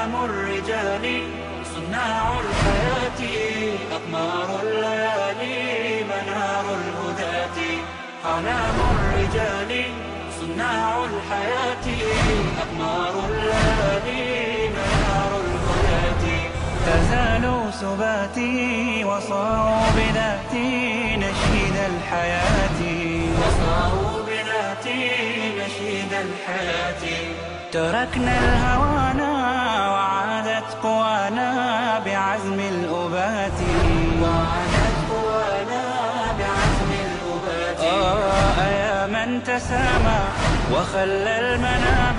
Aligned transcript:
أعلام 0.00 0.24
الرجال 0.24 1.04
صناع 1.74 2.24
الحياة 2.40 3.20
أقمار 3.96 4.48
الليالي 4.62 6.04
منار 6.04 6.66
الهداة. 6.80 7.58
أعلام 8.24 8.76
الرجال 8.94 9.70
صناع 10.40 11.04
الحياة 11.04 11.86
أقمار 12.62 13.14
الليالي 13.28 14.68
منار 14.76 15.32
الهداة. 15.44 16.24
تزالوا 16.86 17.70
سباتي 17.70 19.04
وصاروا 19.04 19.90
بذاتي 19.96 20.70
نشيد 21.16 21.76
الحياة. 21.92 22.80
وصاروا 23.40 24.18
بذاتي 24.26 25.10
نشيد 25.60 26.12
الحياة. 26.12 27.04
تركنا 27.72 28.34
الهوانا 28.38 29.29
بعزم 32.20 32.60
الأبات. 32.60 33.60
وعادت 34.22 34.96
قوانا 35.10 35.84
بعزم 36.40 36.90
الأبات 37.08 37.80
يا 38.80 39.06
من 39.06 39.28
تسامى 39.44 40.20
وخلى 40.72 41.32
المنام. 41.40 42.18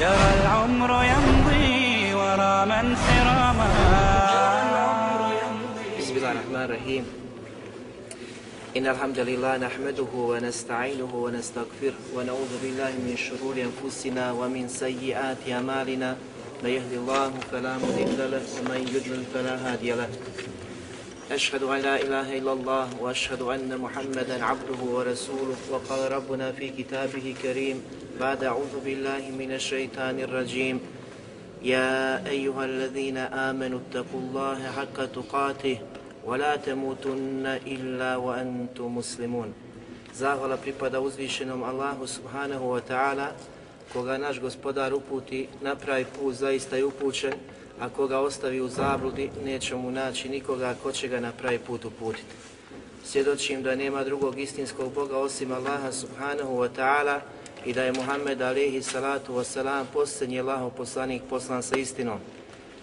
جرى 0.00 0.30
العمر 0.40 0.90
يمضي 1.12 2.14
ورا 2.14 2.64
من 2.64 2.96
سراما. 3.06 3.70
بسم 5.98 6.14
الله 6.16 6.32
الرحمن 6.32 6.64
الرحيم. 6.68 7.04
إن 8.76 8.86
الحمد 8.86 9.18
لله 9.18 9.56
نحمده 9.56 10.12
ونستعينه 10.30 11.12
ونستغفره 11.14 12.00
ونعوذ 12.16 12.52
بالله 12.62 12.92
من 13.04 13.16
شرور 13.16 13.56
أنفسنا 13.68 14.32
ومن 14.32 14.64
سيئات 14.68 15.40
أعمالنا. 15.52 16.16
من 16.58 16.70
يهد 16.70 16.92
الله 16.92 17.30
فلا 17.52 17.78
مضل 17.78 18.18
له 18.18 18.42
ومن 18.58 18.80
يضلل 18.94 19.22
فلا 19.34 19.54
هادي 19.62 19.92
له. 19.94 20.10
أشهد 21.30 21.62
أن 21.62 21.78
لا 21.80 21.96
إله 22.02 22.38
إلا 22.38 22.52
الله 22.52 22.86
وأشهد 23.00 23.42
أن 23.42 23.70
محمدا 23.78 24.44
عبده 24.44 24.80
ورسوله. 24.82 25.58
وقال 25.70 26.12
ربنا 26.12 26.52
في 26.52 26.68
كتابه 26.74 27.34
كريم 27.42 27.82
بعد 28.20 28.44
أعوذ 28.44 28.74
بالله 28.84 29.22
من 29.38 29.52
الشيطان 29.52 30.18
الرجيم. 30.18 30.80
يا 31.62 32.26
أيها 32.26 32.64
الذين 32.64 33.18
آمنوا 33.18 33.78
اتقوا 33.78 34.20
الله 34.20 34.58
حق 34.72 34.98
تقاته 35.14 35.78
ولا 36.26 36.56
تموتن 36.56 37.46
إلا 37.66 38.16
وأنتم 38.16 38.98
مسلمون. 38.98 39.54
Zahvala 40.18 40.58
pripada 40.58 40.98
uzvišenom 40.98 41.62
subhanahu 42.02 42.74
wa 42.74 42.82
ta'ala, 42.82 43.38
koga 43.92 44.18
naš 44.18 44.40
gospodar 44.40 44.94
uputi 44.94 45.48
na 45.62 45.76
pravi 45.76 46.06
put 46.20 46.34
zaista 46.34 46.76
je 46.76 46.84
upućen, 46.84 47.32
a 47.80 47.88
koga 47.88 48.18
ostavi 48.18 48.60
u 48.60 48.68
zabludi 48.68 49.30
neće 49.44 49.76
mu 49.76 49.90
naći 49.90 50.28
nikoga 50.28 50.74
ko 50.82 50.92
će 50.92 51.08
ga 51.08 51.20
na 51.20 51.32
pravi 51.32 51.58
put 51.58 51.84
uputiti. 51.84 52.34
Svjedočim 53.04 53.62
da 53.62 53.74
nema 53.74 54.04
drugog 54.04 54.38
istinskog 54.38 54.92
Boga 54.92 55.18
osim 55.18 55.52
Allaha 55.52 55.92
subhanahu 55.92 56.56
wa 56.56 56.68
ta'ala 56.76 57.20
i 57.64 57.72
da 57.72 57.82
je 57.82 57.92
Muhammed 57.92 58.42
alaihi 58.42 58.82
salatu 58.82 59.34
wa 59.34 59.44
salam 59.44 59.86
posljednji 59.92 60.40
Allahov 60.40 60.70
poslanik 60.70 61.22
poslan 61.30 61.62
sa 61.62 61.76
istinom. 61.76 62.18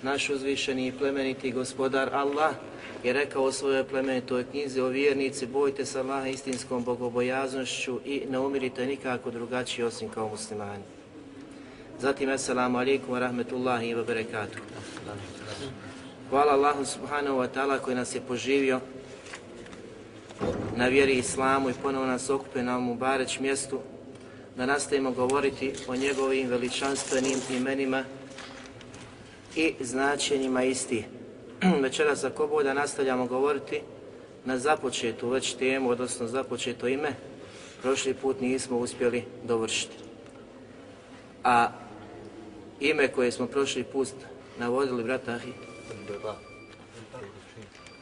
Naš 0.04 0.30
uzvišeni 0.30 0.88
i 0.88 0.92
plemeniti 0.92 1.52
gospodar 1.52 2.10
Allah 2.14 2.56
je 3.04 3.14
rekao 3.14 3.44
u 3.44 3.52
svojoj 3.52 3.84
plemenitoj 3.84 4.44
knjizi 4.52 4.82
o 4.82 4.88
vjernici 4.88 5.46
bojte 5.46 5.86
se 5.86 6.00
Allaha 6.00 6.28
istinskom 6.28 6.84
bogobojaznošću 6.84 8.00
i 8.06 8.22
ne 8.30 8.40
umirite 8.40 8.86
nikako 8.86 9.32
drugačiji 9.32 9.86
osim 9.86 10.10
kao 10.10 10.30
muslimani. 10.30 10.84
Zatim, 12.00 12.30
assalamu 12.30 12.78
alaikum 12.78 13.14
wa 13.14 13.20
rahmetullahi 13.20 13.96
wa 13.96 14.04
barakatuh. 14.04 14.60
Hvala 16.30 16.52
Allahu 16.52 16.86
subhanahu 16.86 17.38
wa 17.40 17.48
ta'ala 17.48 17.80
koji 17.80 17.96
nas 17.96 18.16
je 18.16 18.22
poživio 18.22 18.82
na 20.76 20.88
vjeri 20.88 21.18
Islamu 21.18 21.70
i 21.70 21.74
ponovo 21.84 22.06
nas 22.06 22.30
okupio 22.30 22.64
na 22.64 22.78
ovom 22.78 22.98
bareć 22.98 23.40
mjestu 23.40 23.80
da 24.58 24.66
nastavimo 24.66 25.12
govoriti 25.12 25.74
o 25.88 25.96
njegovim 25.96 26.48
veličanstvenim 26.50 27.40
imenima 27.50 28.04
i 29.56 29.74
značenjima 29.80 30.64
isti. 30.64 31.06
Večeras 31.84 32.20
za 32.20 32.30
koboda 32.30 32.64
da 32.64 32.74
nastavljamo 32.74 33.26
govoriti 33.26 33.82
na 34.46 34.58
započetu 34.58 35.30
već 35.30 35.54
temu, 35.54 35.90
odnosno 35.90 36.28
započeto 36.28 36.88
ime, 36.88 37.10
prošli 37.82 38.14
put 38.14 38.42
nismo 38.42 38.78
uspjeli 38.78 39.24
dovršiti. 39.44 39.96
A 41.44 41.85
ime 42.80 43.12
koje 43.12 43.32
smo 43.32 43.48
prošli 43.48 43.84
put 43.84 44.08
navodili, 44.60 45.04
brat 45.04 45.28
Ahi? 45.28 45.54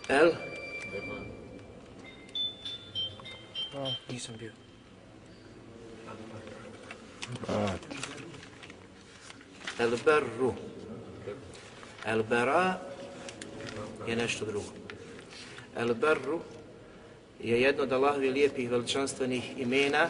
El? 0.09 0.31
Nisam 4.09 4.35
bio. 4.39 4.51
El 9.79 9.97
berru. 10.05 10.53
El 12.05 12.23
bera 12.23 12.79
je 14.07 14.15
nešto 14.15 14.45
drugo. 14.45 14.73
El 15.75 15.93
berru 15.93 16.41
je 17.39 17.61
jedno 17.61 17.83
od 17.83 17.91
Allahovi 17.91 18.29
lijepih 18.29 18.71
veličanstvenih 18.71 19.59
imena 19.59 20.09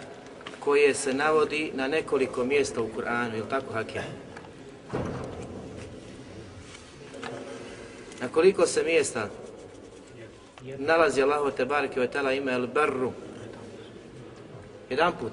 koje 0.60 0.94
se 0.94 1.14
navodi 1.14 1.72
na 1.76 1.88
nekoliko 1.88 2.46
mjesta 2.46 2.82
u 2.82 2.90
Kur'anu, 2.96 3.36
je 3.36 3.50
tako 3.50 3.74
Hakim? 3.74 4.02
Na 8.24 8.30
koliko 8.30 8.68
se 8.68 8.84
mjesta 8.84 9.30
nalazi 10.78 11.22
Allahu 11.22 11.52
te 11.52 11.66
bareke 11.66 12.00
ve 12.00 12.08
tala 12.12 12.34
ime 12.34 12.54
El 12.54 12.68
Berru? 12.68 13.12
Jedan 14.90 15.14
put. 15.20 15.32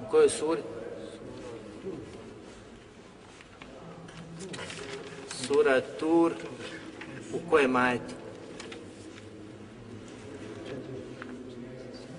U 0.00 0.10
kojoj 0.10 0.28
suri? 0.28 0.62
Sura 5.46 5.80
Tur. 5.80 6.32
U 7.32 7.50
kojem 7.50 7.70
majetu? 7.70 8.14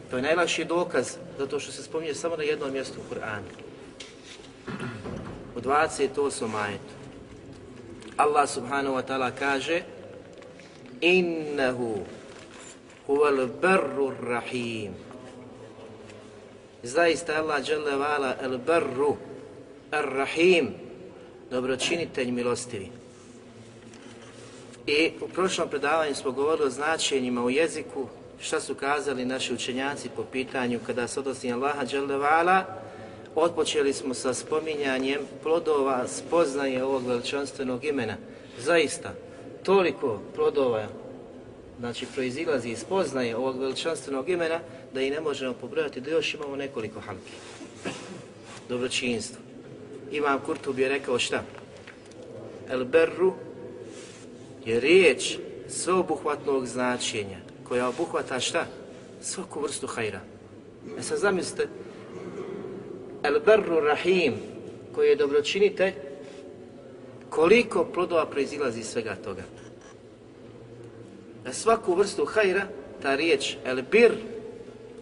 To 0.09 0.17
je 0.17 0.23
najlakši 0.23 0.65
dokaz, 0.65 1.15
zato 1.37 1.59
što 1.59 1.71
se 1.71 1.83
spominje 1.83 2.13
samo 2.13 2.37
na 2.37 2.43
jednom 2.43 2.71
mjestu 2.71 2.99
u 2.99 3.13
Kur'anu. 3.13 3.49
U 5.55 5.59
28. 5.59 6.47
majetu. 6.47 6.93
Allah 8.17 8.49
subhanahu 8.49 8.95
wa 8.95 9.05
ta'ala 9.05 9.31
kaže 9.39 9.96
Innehu 11.01 12.05
huvel 13.07 13.47
berru 13.61 14.11
rahim. 14.21 14.93
Zaista 16.83 17.37
Allah 17.37 17.63
dželle 17.63 17.95
vala 17.95 18.35
el 18.41 18.57
berru 18.57 19.17
ar 19.91 20.05
rahim 20.05 20.73
dobročinitelj 21.51 22.31
milostivi. 22.31 22.89
I 24.87 25.11
u 25.21 25.27
prošlom 25.27 25.69
predavanju 25.69 26.15
smo 26.15 26.31
govorili 26.31 26.67
o 26.67 26.69
značenjima 26.69 27.43
u 27.43 27.49
jeziku, 27.49 28.07
šta 28.39 28.59
su 28.59 28.75
kazali 28.75 29.25
naši 29.25 29.53
učenjaci 29.53 30.09
po 30.15 30.23
pitanju 30.23 30.79
kada 30.85 31.07
se 31.07 31.19
odnosi 31.19 31.51
Allaha 31.51 31.85
dželle 31.85 32.17
vala, 32.17 32.65
Otpočeli 33.39 33.93
smo 33.93 34.13
sa 34.13 34.33
spominjanjem 34.33 35.19
plodova 35.43 36.07
spoznaje 36.07 36.83
ovog 36.83 37.07
veličanstvenog 37.07 37.85
imena. 37.85 38.15
Zaista, 38.59 39.13
toliko 39.63 40.19
plodova 40.35 40.87
znači 41.79 42.05
proizilazi 42.15 42.69
iz 42.69 42.79
spoznaje 42.79 43.35
ovog 43.35 43.59
veličanstvenog 43.59 44.29
imena 44.29 44.59
da 44.93 45.01
i 45.01 45.09
ne 45.09 45.21
možemo 45.21 45.53
pobrojati 45.53 46.01
da 46.01 46.11
još 46.11 46.33
imamo 46.33 46.55
nekoliko 46.55 46.99
hamki. 46.99 47.31
Dobročinstvo. 48.69 49.41
Imam 50.11 50.39
Kurtub 50.45 50.79
je 50.79 50.89
rekao 50.89 51.19
šta? 51.19 51.43
El 52.69 52.85
berru 52.85 53.33
je 54.65 54.79
riječ 54.79 55.37
sveobuhvatnog 55.67 56.65
značenja 56.65 57.37
koja 57.63 57.89
obuhvata 57.89 58.39
šta? 58.39 58.65
Svaku 59.21 59.61
vrstu 59.61 59.87
hajra. 59.87 60.19
E 60.99 61.01
sad 61.01 61.19
zamislite, 61.19 61.67
El 63.23 63.39
berru 63.45 63.79
rahim 63.79 64.33
koji 64.95 65.09
je 65.09 65.15
dobročinitelj 65.15 65.93
koliko 67.29 67.85
plodova 67.85 68.25
proizilazi 68.25 68.79
iz 68.79 68.87
svega 68.87 69.15
toga. 69.15 69.43
Na 71.45 71.53
svaku 71.53 71.95
vrstu 71.95 72.25
hajra 72.25 72.67
ta 73.01 73.15
riječ 73.15 73.55
elbir 73.65 74.11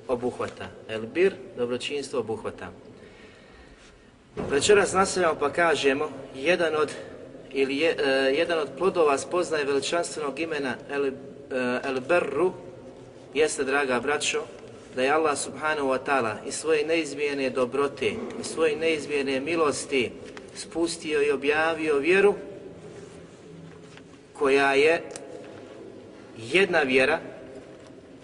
obuhvata. 0.07 0.67
Elbir, 0.89 1.33
dobročinstvo 1.57 2.19
obuhvata. 2.19 2.71
Večeras 4.49 4.93
nastavljamo 4.93 5.39
pa 5.39 5.49
kažemo 5.49 6.09
jedan 6.35 6.75
od 6.75 6.91
ili 7.51 7.77
je, 7.77 7.95
e, 7.99 8.09
jedan 8.37 8.59
od 8.59 8.69
plodova 8.77 9.17
spoznaje 9.17 9.65
veličanstvenog 9.65 10.39
imena 10.39 10.75
El, 10.89 11.05
e, 11.05 11.11
El 11.83 11.99
Berru 12.07 12.53
jeste, 13.33 13.63
draga 13.63 13.99
braćo, 13.99 14.41
da 14.95 15.03
je 15.03 15.11
Allah 15.11 15.37
subhanahu 15.37 15.87
wa 15.87 15.99
ta'ala 16.05 16.35
i 16.47 16.51
svoje 16.51 16.85
neizmjene 16.85 17.49
dobrote 17.49 18.07
i 18.41 18.43
svoje 18.43 18.75
neizmijene 18.75 19.39
milosti 19.39 20.11
spustio 20.55 21.21
i 21.21 21.31
objavio 21.31 21.97
vjeru 21.97 22.35
koja 24.33 24.73
je 24.73 25.01
jedna 26.37 26.79
vjera 26.79 27.19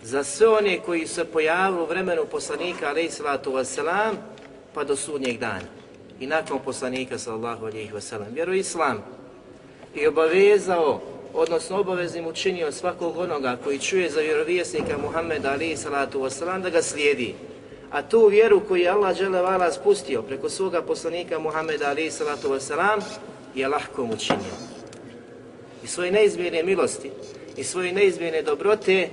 za 0.04 0.24
sve 0.24 0.48
one 0.48 0.80
koji 0.80 1.08
se 1.08 1.26
pojavili 1.26 1.82
u 1.82 1.86
vremenu 1.86 2.26
poslanika 2.32 2.90
alaihissalatu 2.90 3.52
wasalam 3.52 4.14
pa 4.74 4.84
do 4.84 4.96
sudnjeg 4.96 5.40
dana. 5.40 5.68
I 6.20 6.28
nakon 6.28 6.60
poslanika 6.66 7.18
sallallahu 7.18 7.66
alaihi 7.66 7.92
wasalam. 7.92 8.34
Vjeru 8.34 8.54
islam 8.54 9.04
i 9.96 10.08
obavezao, 10.08 11.02
odnosno 11.34 11.80
obaveznim 11.80 12.28
učinio 12.28 12.72
svakog 12.72 13.18
onoga 13.18 13.58
koji 13.64 13.80
čuje 13.80 14.10
za 14.10 14.22
vjerovjesnika 14.22 14.98
Muhammeda 14.98 15.52
alaihissalatu 15.52 16.20
wasalam 16.20 16.62
da 16.62 16.70
ga 16.70 16.82
slijedi. 16.82 17.36
A 17.92 18.02
tu 18.02 18.28
vjeru 18.28 18.62
koju 18.68 18.82
je 18.82 18.90
Allah 18.90 19.18
dželevala 19.18 19.72
spustio 19.72 20.22
preko 20.22 20.50
svoga 20.50 20.82
poslanika 20.82 21.40
Muhammeda 21.40 21.90
alaihi 21.90 22.12
salatu 22.12 22.50
wasalam 22.50 23.02
je 23.56 23.68
lahko 23.68 24.04
učinio. 24.04 24.56
I 25.84 25.88
svoje 25.88 26.12
neizmjerne 26.12 26.64
milosti 26.64 27.12
i 27.58 27.64
svoje 27.64 27.94
neizmjerne 27.94 28.42
dobrote 28.42 29.10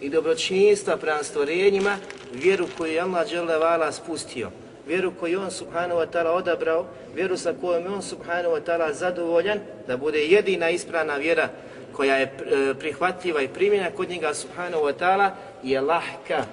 i 0.00 0.08
dobročinjstva 0.08 0.96
prema 0.96 1.22
stvorenjima, 1.22 1.96
vjeru 2.32 2.66
koju 2.78 2.92
je 2.92 3.00
Allah 3.00 3.28
dželevala 3.28 3.92
spustio, 3.92 4.50
vjeru 4.86 5.12
koju 5.20 5.40
on 5.40 5.50
subhanahu 5.50 6.00
wa 6.00 6.06
ta'ala 6.06 6.30
odabrao, 6.30 6.86
vjeru 7.14 7.36
sa 7.36 7.54
kojom 7.60 7.82
je 7.84 7.90
on 7.90 8.02
subhanahu 8.02 8.54
wa 8.54 8.60
ta'ala 8.60 8.92
zadovoljan, 8.92 9.58
da 9.86 9.96
bude 9.96 10.24
jedina 10.24 10.70
ispravna 10.70 11.16
vjera 11.16 11.48
koja 11.92 12.16
je 12.16 12.22
e, 12.24 12.74
prihvatljiva 12.74 13.42
i 13.42 13.48
primjena 13.48 13.90
kod 13.90 14.08
njega 14.08 14.34
subhanahu 14.34 14.82
wa 14.82 14.92
ta'ala, 14.92 15.30
je 15.62 15.80
lahka, 15.80 16.44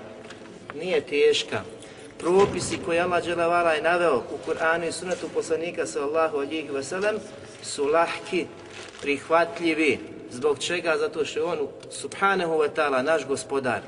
nije 0.79 1.01
teška. 1.01 1.61
Propisi 2.19 2.77
koje 2.85 3.01
Allah 3.01 3.23
dželevala 3.23 3.71
je 3.71 3.81
naveo 3.81 4.17
u 4.17 4.49
Kur'anu 4.49 4.87
i 4.87 4.91
sunetu 4.91 5.29
poslanika 5.33 5.85
sallahu 5.85 6.37
alihi 6.37 6.69
wasallam 6.69 7.17
su 7.63 7.85
lahki, 7.85 8.45
prihvatljivi, 9.01 9.99
Zbog 10.35 10.59
čega? 10.59 10.97
Zato 10.97 11.25
što 11.25 11.39
je 11.39 11.45
on, 11.45 11.67
subhanahu 11.91 12.53
wa 12.53 12.69
ta'ala, 12.75 13.03
naš 13.03 13.27
gospodar, 13.27 13.81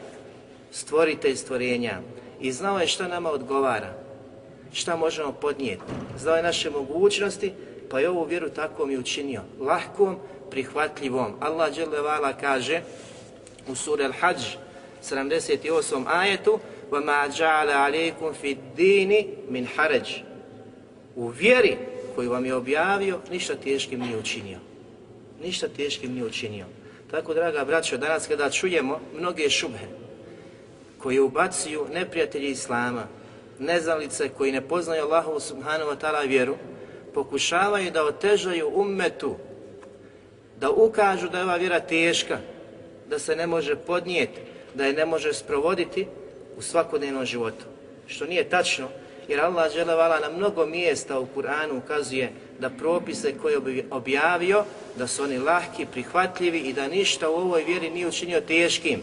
stvoritelj 0.72 1.36
stvorenja 1.36 2.00
i 2.39 2.51
znao 2.51 2.80
je 2.80 2.88
šta 2.88 3.07
nama 3.07 3.31
odgovara, 3.31 3.94
šta 4.74 4.95
možemo 4.95 5.31
podnijeti. 5.31 5.83
Znao 6.18 6.36
je 6.36 6.44
naše 6.44 6.69
mogućnosti, 6.69 7.54
pa 7.90 8.00
je 8.00 8.10
ovu 8.10 8.24
vjeru 8.24 8.50
tako 8.50 8.86
mi 8.86 8.98
učinio. 8.98 9.42
Lahkom, 9.60 10.18
prihvatljivom. 10.51 11.36
Allah 11.40 11.74
dželevala 11.74 12.33
kaže 12.33 12.81
u 13.68 13.75
suri 13.75 14.04
Al-Hajj, 14.04 14.57
78. 15.04 16.04
ajetu, 16.07 16.60
وَمَا 16.91 17.27
جَعَلَ 17.27 17.71
عَلَيْكُمْ 17.71 18.33
فِي 18.43 18.53
الدِّينِ 18.53 19.27
مِنْ 19.50 19.67
حَرَجِ 19.77 20.23
U 21.17 21.29
vjeri 21.29 21.77
koju 22.15 22.31
vam 22.31 22.44
je 22.44 22.55
objavio, 22.55 23.19
ništa 23.31 23.55
teškim 23.55 24.00
nije 24.00 24.19
učinio 24.19 24.59
ništa 25.43 25.69
teškim 25.69 26.12
nije 26.12 26.25
učinio. 26.25 26.67
Tako, 27.11 27.35
draga 27.35 27.65
braćo, 27.65 27.97
danas 27.97 28.27
kada 28.27 28.50
čujemo 28.50 29.00
mnoge 29.19 29.50
šubhe 29.50 29.87
koje 30.99 31.21
ubacuju 31.21 31.87
neprijatelji 31.93 32.50
Islama, 32.50 33.06
neznalice 33.59 34.29
koji 34.29 34.53
ne 34.53 34.61
poznaju 34.61 35.03
Allahu 35.03 35.41
subhanahu 35.41 35.91
wa 35.91 35.97
ta'ala 35.97 36.29
vjeru, 36.29 36.56
pokušavaju 37.15 37.91
da 37.91 38.05
otežaju 38.05 38.73
ummetu, 38.75 39.37
da 40.61 40.71
ukažu 40.71 41.29
da 41.29 41.39
je 41.39 41.44
ova 41.44 41.56
vjera 41.56 41.81
teška, 41.81 42.39
da 43.09 43.19
se 43.19 43.37
ne 43.37 43.47
može 43.47 43.77
podnijeti, 43.77 44.41
da 44.75 44.87
je 44.87 44.93
ne 44.93 45.06
može 45.06 45.33
sprovoditi 45.33 46.06
u 46.57 46.62
svakodnevnom 46.62 47.25
životu. 47.25 47.65
Što 48.07 48.25
nije 48.25 48.50
tačno, 48.50 48.88
jer 49.27 49.39
Allah 49.42 49.74
dželevala 49.74 50.19
na 50.19 50.30
mnogo 50.30 50.65
mjesta 50.65 51.19
u 51.19 51.27
Kur'anu 51.36 51.77
ukazuje 51.77 52.31
da 52.59 52.69
propise 52.69 53.33
koje 53.42 53.86
objavio, 53.92 54.63
da 54.95 55.07
su 55.07 55.24
oni 55.24 55.38
lahki, 55.38 55.86
prihvatljivi 55.92 56.59
i 56.59 56.74
da 56.74 56.88
ništa 56.88 57.30
u 57.30 57.33
ovoj 57.33 57.63
vjeri 57.63 57.89
nije 57.89 58.07
učinio 58.07 58.42
teškim. 58.42 59.01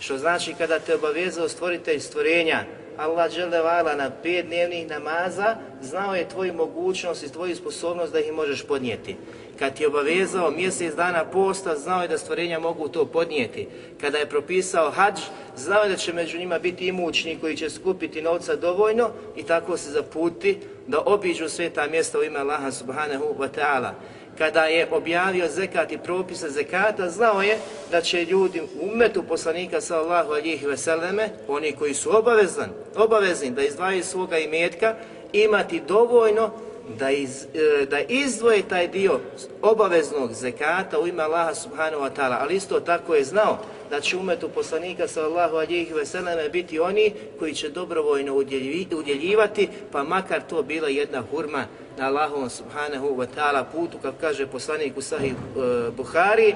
Što 0.00 0.18
znači 0.18 0.54
kada 0.58 0.78
te 0.78 0.94
obavezao 0.94 1.48
stvoritelj 1.48 2.00
stvorenja, 2.00 2.64
Allah 2.96 3.32
dželevala 3.32 3.94
na 3.94 4.10
pet 4.22 4.46
dnevnih 4.46 4.88
namaza, 4.88 5.56
znao 5.82 6.14
je 6.14 6.28
tvoju 6.28 6.54
mogućnost 6.54 7.22
i 7.22 7.32
tvoju 7.32 7.56
sposobnost 7.56 8.12
da 8.12 8.20
ih 8.20 8.32
možeš 8.32 8.62
podnijeti. 8.62 9.16
Kad 9.58 9.76
ti 9.76 9.82
je 9.82 9.86
obavezao 9.86 10.50
mjesec 10.50 10.94
dana 10.94 11.24
posta, 11.24 11.76
znao 11.76 12.02
je 12.02 12.08
da 12.08 12.18
stvorenja 12.18 12.58
mogu 12.58 12.88
to 12.88 13.04
podnijeti. 13.04 13.68
Kada 14.00 14.18
je 14.18 14.28
propisao 14.28 14.90
hađ, 14.90 15.20
znao 15.56 15.82
je 15.82 15.88
da 15.88 15.96
će 15.96 16.12
među 16.12 16.38
njima 16.38 16.58
biti 16.58 16.86
imućni 16.86 17.38
koji 17.40 17.56
će 17.56 17.70
skupiti 17.70 18.22
novca 18.22 18.56
dovoljno 18.56 19.10
i 19.36 19.42
tako 19.42 19.76
se 19.76 19.90
zaputi 19.90 20.58
da 20.86 21.02
obiđu 21.06 21.48
sve 21.48 21.70
ta 21.70 21.86
mjesta 21.86 22.18
u 22.18 22.24
ime 22.24 22.38
Allaha 22.38 22.72
subhanahu 22.72 23.24
wa 23.38 23.48
ta'ala. 23.56 23.90
Kada 24.38 24.64
je 24.64 24.88
objavio 24.90 25.48
zekat 25.48 25.92
i 25.92 25.98
propise 25.98 26.48
zekata, 26.48 27.10
znao 27.10 27.42
je 27.42 27.58
da 27.90 28.00
će 28.00 28.24
ljudi 28.24 28.60
u 28.60 28.66
umetu 28.92 29.22
poslanika 29.22 29.80
sallahu 29.80 30.32
alihi 30.32 30.66
veseleme, 30.66 31.28
oni 31.48 31.72
koji 31.72 31.94
su 31.94 32.16
obavezan, 32.16 32.70
obavezni 32.96 33.50
da 33.50 33.62
izdvajaju 33.62 34.04
svoga 34.04 34.38
imetka, 34.38 34.94
imati 35.32 35.82
dovoljno 35.88 36.50
da, 36.98 37.10
iz, 37.10 37.46
e, 37.54 37.86
da 37.86 38.00
izdvoje 38.00 38.62
taj 38.68 38.88
dio 38.88 39.20
obaveznog 39.62 40.32
zekata 40.32 41.00
u 41.00 41.06
ime 41.06 41.22
Allaha 41.22 41.54
subhanahu 41.54 42.02
wa 42.02 42.10
ta'ala, 42.16 42.36
ali 42.40 42.56
isto 42.56 42.80
tako 42.80 43.14
je 43.14 43.24
znao 43.24 43.58
da 43.90 44.00
će 44.00 44.16
umetu 44.16 44.48
poslanika 44.48 45.08
sallallahu 45.08 45.56
alihi 45.56 45.92
veseleme 45.92 46.48
biti 46.48 46.80
oni 46.80 47.12
koji 47.38 47.54
će 47.54 47.68
dobrovoljno 47.68 48.34
udjeljivati, 48.96 49.68
pa 49.92 50.02
makar 50.02 50.42
to 50.48 50.62
bila 50.62 50.88
jedna 50.88 51.22
hurma 51.30 51.64
na 51.98 52.06
Allahovom 52.06 52.50
subhanahu 52.50 53.16
wa 53.16 53.26
ta'ala 53.36 53.64
putu, 53.72 53.98
kako 54.02 54.16
kaže 54.20 54.46
poslanik 54.46 54.96
u 54.96 55.02
sahih 55.02 55.32
uh, 55.32 55.94
Buhari, 55.96 56.54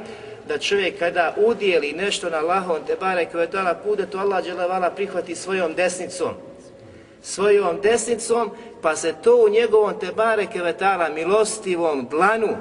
da 0.48 0.58
čovjek 0.58 0.98
kada 0.98 1.34
udjeli 1.36 1.92
nešto 1.92 2.30
na 2.30 2.36
Allahom 2.36 2.76
te 2.86 2.96
barek 3.00 3.34
ve 3.34 3.48
ta'ala 3.50 3.74
put, 3.84 3.98
da 3.98 4.06
to 4.06 4.18
Allah 4.18 4.44
dželevala 4.44 4.90
prihvati 4.90 5.34
svojom 5.34 5.74
desnicom. 5.74 6.34
Svojom 7.22 7.80
desnicom, 7.82 8.50
pa 8.82 8.96
se 8.96 9.14
to 9.24 9.36
u 9.36 9.48
njegovom 9.48 9.98
tebare 10.00 10.46
kevetala 10.52 11.08
milostivom 11.08 12.08
dlanu 12.10 12.56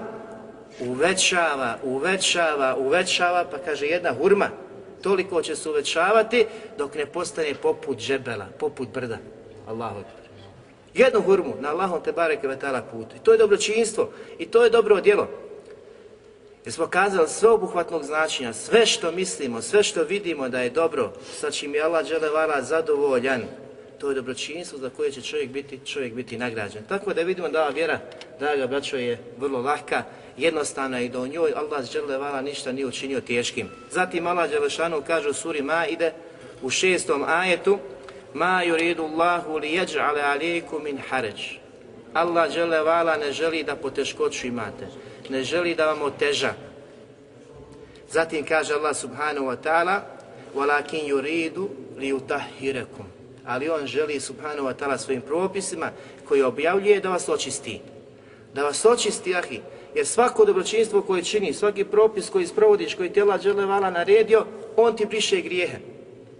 uvećava, 0.79 1.77
uvećava, 1.83 2.75
uvećava, 2.75 3.45
pa 3.51 3.57
kaže 3.57 3.85
jedna 3.85 4.13
hurma, 4.13 4.49
toliko 5.01 5.41
će 5.41 5.55
se 5.55 5.69
uvećavati 5.69 6.45
dok 6.77 6.95
ne 6.95 7.05
postane 7.05 7.53
poput 7.61 7.97
džebela, 7.97 8.45
poput 8.59 8.89
brda. 8.93 9.17
Allahu 9.67 9.99
Jednu 10.93 11.21
hurmu 11.21 11.53
na 11.59 11.69
Allahom 11.69 12.01
te 12.03 12.11
bareke 12.11 12.47
vetala 12.47 12.81
putu. 12.81 13.15
I 13.15 13.19
to 13.19 13.31
je 13.31 13.37
dobročinstvo. 13.37 14.09
I 14.37 14.45
to 14.45 14.63
je 14.63 14.69
dobro 14.69 15.01
djelo. 15.01 15.27
Jer 16.65 16.73
smo 16.73 16.87
kazali 16.87 17.27
sve 17.27 17.49
obuhvatnog 17.49 18.03
značenja, 18.03 18.53
sve 18.53 18.85
što 18.85 19.11
mislimo, 19.11 19.61
sve 19.61 19.83
što 19.83 20.03
vidimo 20.03 20.49
da 20.49 20.61
je 20.61 20.69
dobro, 20.69 21.13
sa 21.39 21.51
čim 21.51 21.75
je 21.75 21.81
Allah 21.81 22.05
dželevala 22.05 22.61
zadovoljan, 22.61 23.41
to 23.97 24.09
je 24.09 24.15
dobročinstvo 24.15 24.79
za 24.79 24.89
koje 24.89 25.11
će 25.11 25.21
čovjek 25.21 25.49
biti, 25.49 25.79
čovjek 25.85 26.13
biti 26.13 26.37
nagrađen. 26.37 26.83
Tako 26.89 27.13
da 27.13 27.21
vidimo 27.21 27.49
da 27.49 27.61
ova 27.61 27.69
vjera, 27.69 27.99
draga 28.39 28.67
braćo, 28.67 28.97
je 28.97 29.19
vrlo 29.37 29.61
lahka, 29.61 30.03
jednostavna 30.37 31.01
i 31.01 31.09
da 31.09 31.19
u 31.19 31.27
njoj 31.27 31.53
Allah 31.55 31.85
dželevala 31.91 32.41
ništa 32.41 32.71
nije 32.71 32.85
učinio 32.85 33.21
teškim. 33.21 33.69
Zatim 33.91 34.27
Allah 34.27 34.49
dželešanu 34.49 35.03
kaže 35.07 35.29
u 35.29 35.33
suri 35.33 35.61
Maide 35.61 36.13
u 36.61 36.69
šestom 36.69 37.23
ajetu, 37.27 37.79
Ma 38.33 38.61
yuridu 38.65 39.03
Allahu 39.03 39.57
li 39.57 39.67
yaj'ala 39.67 40.21
alaykum 40.35 40.83
min 40.83 40.97
haraj. 41.09 41.57
Allah 42.13 42.51
dželle 42.51 42.81
vala 42.81 43.17
ne 43.17 43.31
želi 43.31 43.63
da 43.63 43.75
poteškoću 43.75 44.47
imate. 44.47 44.87
Ne 45.29 45.43
želi 45.43 45.75
da 45.75 45.85
vam 45.85 46.01
oteža. 46.01 46.53
Zatim 48.09 48.45
kaže 48.45 48.73
Allah 48.73 48.95
subhanahu 48.95 49.45
wa 49.47 49.57
ta'ala 49.63 50.01
walakin 50.55 51.07
yuridu 51.07 51.69
li 51.97 52.13
yutahhirakum. 52.13 53.16
Ali 53.47 53.69
on 53.69 53.87
želi 53.87 54.19
subhanahu 54.19 54.67
wa 54.67 54.73
ta'ala 54.73 54.97
svojim 54.97 55.21
propisima 55.21 55.91
koji 56.27 56.41
objavljuje 56.41 56.99
da 56.99 57.09
vas 57.09 57.29
očisti. 57.29 57.81
Da 58.53 58.63
vas 58.63 58.85
očisti, 58.85 59.35
ahi. 59.35 59.61
Jer 59.95 60.05
svako 60.05 60.45
dobročinstvo 60.45 61.01
koje 61.01 61.23
čini, 61.23 61.53
svaki 61.53 61.83
propis 61.83 62.29
koji 62.29 62.47
sprovodiš, 62.47 62.95
koji 62.95 63.13
tjela 63.13 63.39
dželevala 63.39 63.89
naredio, 63.89 64.45
on 64.75 64.95
ti 64.95 65.05
briše 65.05 65.41
grijehe. 65.41 65.77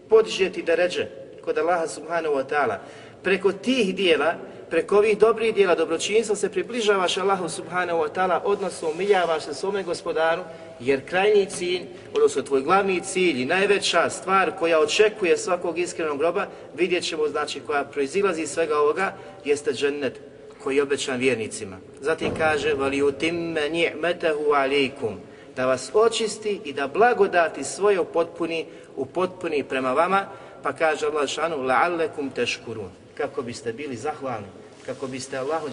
Podiže 0.09 0.49
ti 0.49 0.63
da 0.63 0.75
ređe 0.75 1.07
kod 1.41 1.57
Allaha 1.57 1.87
subhanahu 1.87 2.35
wa 2.35 2.43
ta'ala. 2.49 2.77
Preko 3.23 3.51
tih 3.51 3.95
dijela, 3.95 4.33
preko 4.69 4.97
ovih 4.97 5.17
dobrih 5.17 5.55
dijela 5.55 5.75
dobročinstva 5.75 6.35
se 6.35 6.51
približavaš 6.51 7.17
Allahu 7.17 7.49
subhanahu 7.49 7.99
wa 7.99 8.09
ta'ala, 8.15 8.39
odnosno 8.43 8.89
umiljavaš 8.89 9.43
se 9.43 9.53
svome 9.53 9.83
gospodaru, 9.83 10.41
jer 10.79 11.05
krajnji 11.05 11.45
cilj, 11.45 11.81
odnosno 12.15 12.41
tvoj 12.41 12.61
glavni 12.61 13.01
cilj 13.01 13.41
i 13.41 13.45
najveća 13.45 14.09
stvar 14.09 14.51
koja 14.59 14.79
očekuje 14.79 15.37
svakog 15.37 15.79
iskrenog 15.79 16.17
groba, 16.17 16.47
vidjet 16.75 17.03
ćemo, 17.03 17.27
znači, 17.27 17.59
koja 17.59 17.83
proizilazi 17.83 18.41
iz 18.41 18.49
svega 18.49 18.77
ovoga, 18.77 19.13
jeste 19.45 19.73
džennet 19.73 20.19
koji 20.63 20.75
je 20.75 20.83
obećan 20.83 21.19
vjernicima. 21.19 21.77
Zatim 22.01 22.31
kaže, 22.37 22.73
vali 22.73 23.01
utimme 23.01 23.69
ni'metahu 23.69 24.53
alikum, 24.53 25.19
da 25.55 25.65
vas 25.65 25.91
očisti 25.93 26.59
i 26.63 26.73
da 26.73 26.87
blagodati 26.87 27.63
svoje 27.63 27.99
upotpuni, 27.99 28.65
upotpuni 28.95 29.63
prema 29.63 29.93
vama, 29.93 30.25
Pa 30.63 30.73
kaže 30.73 31.07
Allah 31.07 31.27
šanu, 31.27 31.63
la'allekum 31.63 32.29
teškurun. 32.35 32.89
Kako 33.15 33.41
biste 33.41 33.73
bili 33.73 33.95
zahvalni, 33.95 34.47
kako 34.87 35.07
biste 35.07 35.37
Allahu 35.37 35.67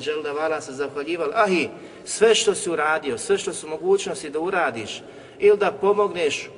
dželdavala 0.00 0.60
se 0.60 0.72
zahvaljivali. 0.72 1.32
Ahi, 1.34 1.68
sve 2.04 2.34
što 2.34 2.54
si 2.54 2.70
uradio, 2.70 3.18
sve 3.18 3.38
što 3.38 3.52
su 3.52 3.68
mogućnosti 3.68 4.30
da 4.30 4.38
uradiš, 4.38 5.02
ili 5.38 5.58
da 5.58 5.72
pomogneš 5.72 6.50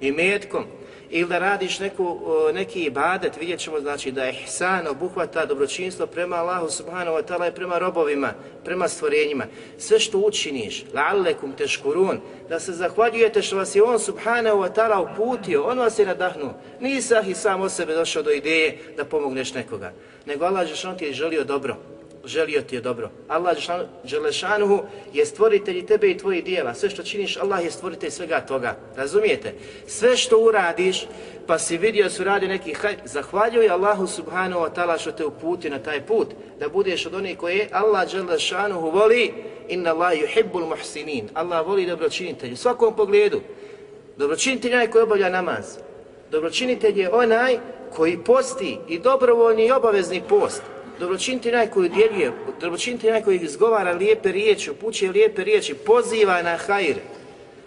i 0.00 0.12
metkom, 0.12 0.64
ili 1.10 1.28
da 1.28 1.38
radiš 1.38 1.78
neku, 1.78 2.20
neki 2.54 2.84
ibadet, 2.84 3.36
vidjet 3.40 3.60
ćemo 3.60 3.80
znači 3.80 4.10
da 4.12 4.24
je 4.24 4.32
ihsan 4.42 4.86
obuhvata 4.86 5.46
dobročinstvo 5.46 6.06
prema 6.06 6.36
Allahu 6.36 6.70
subhanahu 6.70 7.16
wa 7.16 7.22
ta'ala 7.22 7.48
i 7.48 7.54
prema 7.54 7.78
robovima, 7.78 8.32
prema 8.64 8.88
stvorenjima. 8.88 9.44
Sve 9.78 10.00
što 10.00 10.18
učiniš, 10.18 10.84
la'allekum 10.94 11.56
teškurun, 11.56 12.20
da 12.48 12.60
se 12.60 12.72
zahvaljujete 12.72 13.42
što 13.42 13.56
vas 13.56 13.76
je 13.76 13.82
On 13.82 13.98
subhanahu 13.98 14.58
wa 14.58 14.74
ta'ala 14.74 15.12
uputio, 15.12 15.62
On 15.62 15.78
vas 15.78 15.98
je 15.98 16.06
nadahnuo. 16.06 16.54
Nisah 16.80 17.28
i 17.28 17.34
sam 17.34 17.60
o 17.60 17.68
sebe 17.68 17.94
došao 17.94 18.22
do 18.22 18.30
ideje 18.30 18.78
da 18.96 19.04
pomogneš 19.04 19.54
nekoga, 19.54 19.92
nego 20.26 20.44
Allah 20.44 20.68
je 20.68 20.96
ti 20.98 21.04
je 21.04 21.12
želio 21.12 21.44
dobro 21.44 21.95
želio 22.26 22.62
ti 22.62 22.74
je 22.74 22.80
dobro. 22.80 23.10
Allah 23.28 23.56
Đelešanuhu 24.04 24.82
je 25.12 25.26
stvoritelj 25.26 25.86
tebe 25.86 26.10
i 26.10 26.18
tvojih 26.18 26.44
dijela. 26.44 26.74
Sve 26.74 26.90
što 26.90 27.02
činiš, 27.02 27.36
Allah 27.36 27.64
je 27.64 27.70
stvoritelj 27.70 28.10
svega 28.10 28.40
toga. 28.40 28.76
Razumijete? 28.96 29.54
Sve 29.86 30.16
što 30.16 30.38
uradiš, 30.38 31.06
pa 31.46 31.58
si 31.58 31.78
vidio 31.78 32.10
su 32.10 32.24
radi 32.24 32.48
neki 32.48 32.74
hajt, 32.74 32.98
zahvaljuj 33.04 33.70
Allahu 33.70 34.06
subhanahu 34.06 34.60
wa 34.60 34.70
ta'ala 34.74 34.98
što 34.98 35.12
te 35.12 35.24
uputi 35.24 35.70
na 35.70 35.78
taj 35.78 36.06
put, 36.06 36.28
da 36.60 36.68
budeš 36.68 37.06
od 37.06 37.14
onih 37.14 37.38
koje 37.38 37.68
Allah 37.72 38.12
Đelešanuhu 38.12 38.90
voli, 38.90 39.32
inna 39.68 39.90
Allah 39.90 40.12
yuhibbul 40.12 40.68
muhsinin. 40.68 41.28
Allah 41.34 41.66
voli 41.66 41.86
dobročinitelj 41.86 42.52
u 42.52 42.56
svakom 42.56 42.96
pogledu. 42.96 43.40
Dobročinitelj 44.16 44.70
je 44.70 44.76
onaj 44.76 44.90
koji 44.90 45.02
obavlja 45.02 45.28
namaz. 45.28 45.78
Dobročinitelj 46.30 47.00
je 47.00 47.12
onaj 47.12 47.58
koji 47.96 48.18
posti 48.24 48.78
i 48.88 48.98
dobrovoljni 48.98 49.66
i 49.66 49.70
obavezni 49.70 50.22
post 50.28 50.62
dobročiniti 50.98 51.48
onaj 51.48 51.70
koji 51.70 51.88
djeluje, 51.88 52.32
dobročiniti 52.60 53.08
onaj 53.08 53.22
koji 53.22 53.38
izgovara 53.38 53.92
lijepe 53.92 54.32
riječi, 54.32 54.70
upućuje 54.70 55.10
lijepe 55.10 55.44
riječi, 55.44 55.74
poziva 55.74 56.42
na 56.42 56.56
hajr, 56.56 56.96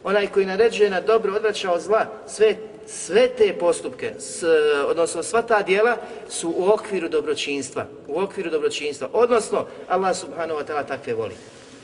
onaj 0.03 0.27
koji 0.27 0.45
naređuje 0.45 0.89
na 0.89 1.01
dobro, 1.01 1.33
odvraća 1.33 1.71
od 1.71 1.81
zla, 1.81 2.05
sve, 2.27 2.55
sve 2.87 3.27
te 3.27 3.53
postupke, 3.59 4.13
s, 4.19 4.43
odnosno 4.87 5.23
sva 5.23 5.41
ta 5.41 5.61
dijela 5.61 5.97
su 6.29 6.53
u 6.57 6.69
okviru 6.69 7.09
dobročinstva, 7.09 7.85
u 8.07 8.19
okviru 8.19 8.49
dobročinstva, 8.49 9.09
odnosno 9.13 9.65
Allah 9.87 10.17
subhanahu 10.17 10.59
wa 10.59 10.65
ta'ala 10.65 10.87
takve 10.87 11.13
voli. 11.13 11.35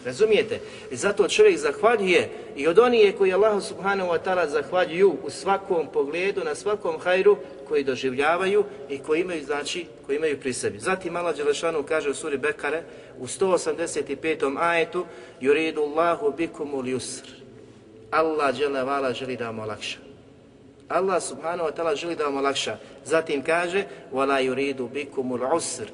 Razumijete? 0.05 0.59
I 0.91 0.95
zato 0.95 1.27
čovjek 1.27 1.57
zahvaljuje 1.57 2.29
i 2.55 2.67
od 2.67 2.79
onije 2.79 3.11
koji 3.11 3.33
Allah 3.33 3.63
subhanahu 3.63 4.11
wa 4.11 4.19
ta'ala 4.25 4.47
zahvaljuju 4.47 5.15
u 5.23 5.29
svakom 5.29 5.87
pogledu, 5.93 6.43
na 6.43 6.55
svakom 6.55 6.99
hajru 6.99 7.37
koji 7.67 7.83
doživljavaju 7.83 8.63
i 8.89 8.97
koji 8.99 9.21
imaju, 9.21 9.45
znači, 9.45 9.85
koji 10.05 10.15
imaju 10.15 10.39
pri 10.39 10.53
sebi. 10.53 10.79
Zatim 10.79 11.15
Allah 11.15 11.35
Đelešanu 11.35 11.83
kaže 11.83 12.09
u 12.09 12.13
suri 12.13 12.37
Bekare 12.37 12.83
u 13.19 13.27
185. 13.27 14.57
ajetu 14.59 15.05
Yuridu 15.41 15.81
Allahu 15.81 16.33
bikumul 16.37 16.85
yusr. 16.85 17.27
Allah 18.11 18.57
Đelevala 18.57 19.13
želi 19.13 19.37
da 19.37 19.45
vam 19.45 19.59
olakša. 19.59 19.97
Allah 20.89 21.23
subhanahu 21.23 21.69
wa 21.69 21.75
ta'ala 21.75 21.95
želi 21.95 22.15
da 22.15 22.23
vam 22.23 22.37
olakša. 22.37 22.77
Zatim 23.05 23.41
kaže 23.41 23.83
وَلَا 24.13 24.39
yuridu 24.49 24.89
بِكُمُ 24.89 25.39
الْعُسْرِ 25.39 25.87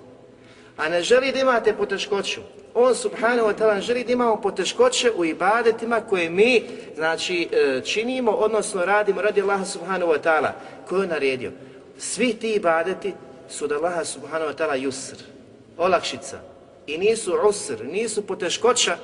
A 0.77 0.89
ne 0.89 1.01
želi 1.01 1.31
da 1.31 1.39
imate 1.39 1.73
poteškoću. 1.73 2.41
On 2.73 2.95
subhanahu 2.95 3.47
wa 3.47 3.53
ta'ala 3.53 3.81
želi 3.81 4.03
da 4.03 4.11
imamo 4.11 4.41
poteškoće 4.41 5.11
u 5.11 5.25
ibadetima 5.25 6.01
koje 6.01 6.29
mi 6.29 6.63
znači 6.95 7.47
e, 7.51 7.81
činimo, 7.85 8.31
odnosno 8.31 8.85
radimo 8.85 9.21
radi 9.21 9.41
Allaha 9.41 9.65
subhanahu 9.65 10.11
wa 10.11 10.19
ta'ala 10.23 10.51
koje 10.89 11.03
je 11.03 11.07
naredio. 11.07 11.51
Svi 11.97 12.33
ti 12.33 12.53
ibadeti 12.53 13.13
su 13.49 13.67
da 13.67 13.75
Allaha 13.75 14.05
subhanahu 14.05 14.51
wa 14.51 14.55
ta'ala 14.55 14.87
yusr, 14.87 15.15
olakšica. 15.77 16.39
I 16.87 16.97
nisu 16.97 17.37
usr, 17.49 17.85
nisu 17.85 18.27
poteškoća, 18.27 18.97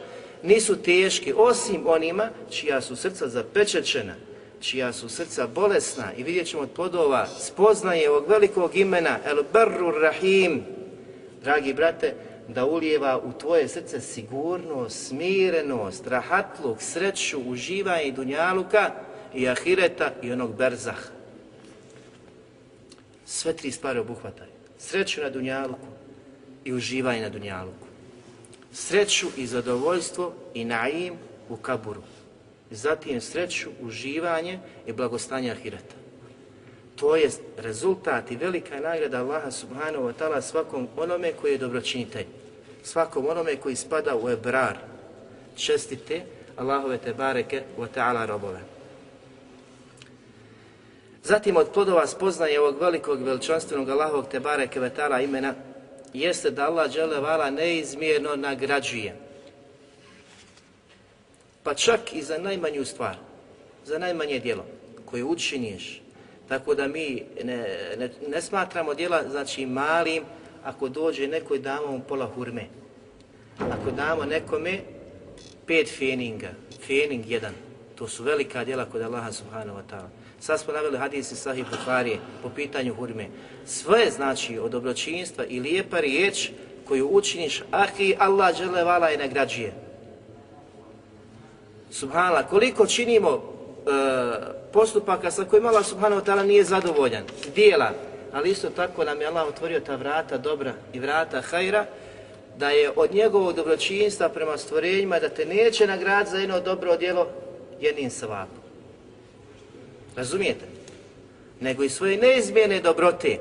nisu 0.44 0.76
teški, 0.76 1.34
osim 1.38 1.88
onima 1.88 2.30
čija 2.50 2.82
su 2.82 2.96
srca 2.96 3.28
zapečečena, 3.28 4.14
čija 4.62 4.94
su 4.94 5.10
srca 5.10 5.48
bolesna 5.48 6.14
i 6.18 6.24
vidjet 6.24 6.48
ćemo 6.48 6.64
od 6.64 6.70
plodova 6.72 7.28
spoznaje 7.40 8.10
ovog 8.10 8.30
velikog 8.30 8.76
imena 8.76 9.18
El 9.26 9.44
Barru 9.54 9.92
Rahim. 9.92 10.64
Dragi 11.44 11.74
brate, 11.74 12.14
da 12.48 12.66
ulijeva 12.66 13.18
u 13.18 13.34
tvoje 13.34 13.68
srce 13.68 14.02
sigurnost, 14.02 15.08
smirenost, 15.08 16.08
rahatluk, 16.08 16.82
sreću, 16.82 17.40
uživanje 17.40 18.04
i 18.04 18.12
dunjaluka 18.12 18.92
i 19.34 19.48
ahireta 19.48 20.12
i 20.22 20.32
onog 20.32 20.56
berzaha. 20.56 21.10
Sve 23.26 23.54
tri 23.54 23.72
stvari 23.72 24.00
obuhvataju. 24.00 24.52
Sreću 24.78 25.22
na 25.22 25.30
dunjaluku 25.30 25.88
i 26.66 26.74
uživanje 26.74 27.22
na 27.22 27.30
dunjaluku. 27.30 27.88
Sreću 28.72 29.28
i 29.38 29.48
zadovoljstvo 29.48 30.34
i 30.54 30.66
naim 30.66 31.14
u 31.50 31.56
kaburu. 31.56 32.02
Zatim 32.72 33.22
sreću, 33.22 33.70
uživanje 33.82 34.60
i 34.88 34.94
blagostanje 34.94 35.52
ahireta. 35.52 35.96
To 36.98 37.16
je 37.16 37.30
rezultat 37.58 38.32
i 38.32 38.36
velika 38.36 38.80
nagrada 38.80 39.20
Allaha 39.20 39.52
subhanahu 39.52 40.04
wa 40.04 40.14
ta'ala 40.20 40.42
svakom 40.42 40.88
onome 40.98 41.34
koji 41.34 41.52
je 41.52 41.58
dobročinitelj. 41.58 42.26
Svakom 42.84 43.28
onome 43.28 43.56
koji 43.56 43.76
spada 43.76 44.16
u 44.16 44.30
ebrar. 44.30 44.78
Čestite 45.56 46.22
Allahove 46.56 46.98
te 46.98 47.14
bareke 47.14 47.64
wa 47.78 47.88
ta'ala 47.96 48.26
robove. 48.26 48.60
Zatim 51.24 51.58
od 51.58 51.70
plodova 51.74 52.08
spoznaje 52.08 52.60
ovog 52.60 52.82
velikog 52.82 53.24
veličanstvenog 53.24 53.90
Allahovog 53.90 54.28
te 54.32 54.40
bareke 54.40 54.80
wa 54.80 54.90
ta'ala 54.98 55.24
imena 55.24 55.54
jeste 56.14 56.52
da 56.52 56.66
Allah 56.66 56.92
džele 56.92 57.20
vala 57.20 57.50
neizmjerno 57.50 58.36
nagrađuje. 58.36 59.16
Pa 61.64 61.74
čak 61.74 62.14
i 62.14 62.22
za 62.22 62.38
najmanju 62.38 62.86
stvar, 62.86 63.16
za 63.86 63.98
najmanje 63.98 64.40
djelo 64.40 64.66
koje 65.06 65.24
učiniš, 65.24 66.02
Tako 66.50 66.76
da 66.76 66.88
mi 66.88 67.24
ne, 67.44 67.68
ne, 67.98 68.10
ne 68.28 68.42
smatramo 68.42 68.94
djela 68.94 69.24
znači 69.30 69.66
malim 69.66 70.24
ako 70.64 70.90
dođe 70.90 71.28
neko 71.28 71.56
i 71.56 71.60
damo 71.60 71.92
mu 71.92 72.02
pola 72.08 72.26
hurme. 72.36 72.66
Ako 73.60 73.92
damo 73.92 74.26
nekome 74.26 74.80
pet 75.66 75.90
feninga, 75.98 76.50
fening 76.88 77.26
jedan, 77.28 77.54
to 77.96 78.08
su 78.08 78.24
velika 78.24 78.64
djela 78.64 78.86
kod 78.86 79.02
Allaha 79.02 79.32
subhanahu 79.32 79.80
wa 79.80 79.84
ta'ala. 79.92 80.08
Sad 80.40 80.60
smo 80.60 80.74
naveli 80.74 80.98
hadisi 80.98 81.36
sahih 81.36 81.66
Bukharije 81.72 82.20
po 82.44 82.50
pitanju 82.50 82.94
hurme. 82.94 83.28
Sve 83.66 84.12
znači 84.12 84.60
od 84.60 84.72
dobročinstva 84.72 85.46
i 85.46 85.60
lijepa 85.60 86.00
riječ 86.00 86.50
koju 86.88 87.10
učiniš, 87.12 87.64
ahi 87.72 88.16
Allah 88.20 88.56
vala 88.86 89.12
i 89.12 89.18
nagrađuje. 89.18 89.74
Subhanallah, 91.92 92.50
koliko 92.50 92.88
činimo 92.88 93.57
E, 93.88 93.92
postupaka 94.72 95.32
sa 95.32 95.46
kojima 95.46 95.70
Allah 95.70 95.86
subhanahu 95.86 96.22
wa 96.22 96.26
ta'ala 96.26 96.44
nije 96.44 96.64
zadovoljan, 96.64 97.24
dijela, 97.56 97.92
ali 98.34 98.52
isto 98.52 98.70
tako 98.70 99.04
nam 99.04 99.22
je 99.22 99.28
Allah 99.28 99.48
otvorio 99.48 99.80
ta 99.80 99.96
vrata 99.96 100.38
dobra 100.38 100.74
i 100.94 101.00
vrata 101.00 101.42
hajra, 101.42 101.86
da 102.58 102.70
je 102.70 102.92
od 102.96 103.14
njegovog 103.14 103.56
dobročinstva 103.56 104.30
prema 104.30 104.58
stvorenjima 104.58 105.20
da 105.20 105.30
te 105.30 105.46
neće 105.46 105.88
nagrad 105.88 106.28
za 106.28 106.38
jedno 106.38 106.60
dobro 106.60 106.98
djelo 106.98 107.28
jednim 107.80 108.10
savapom. 108.10 108.64
Razumijete? 110.16 110.66
Nego 111.60 111.84
i 111.84 111.90
svoje 111.90 112.18
neizmjene 112.18 112.80
dobrote 112.80 113.38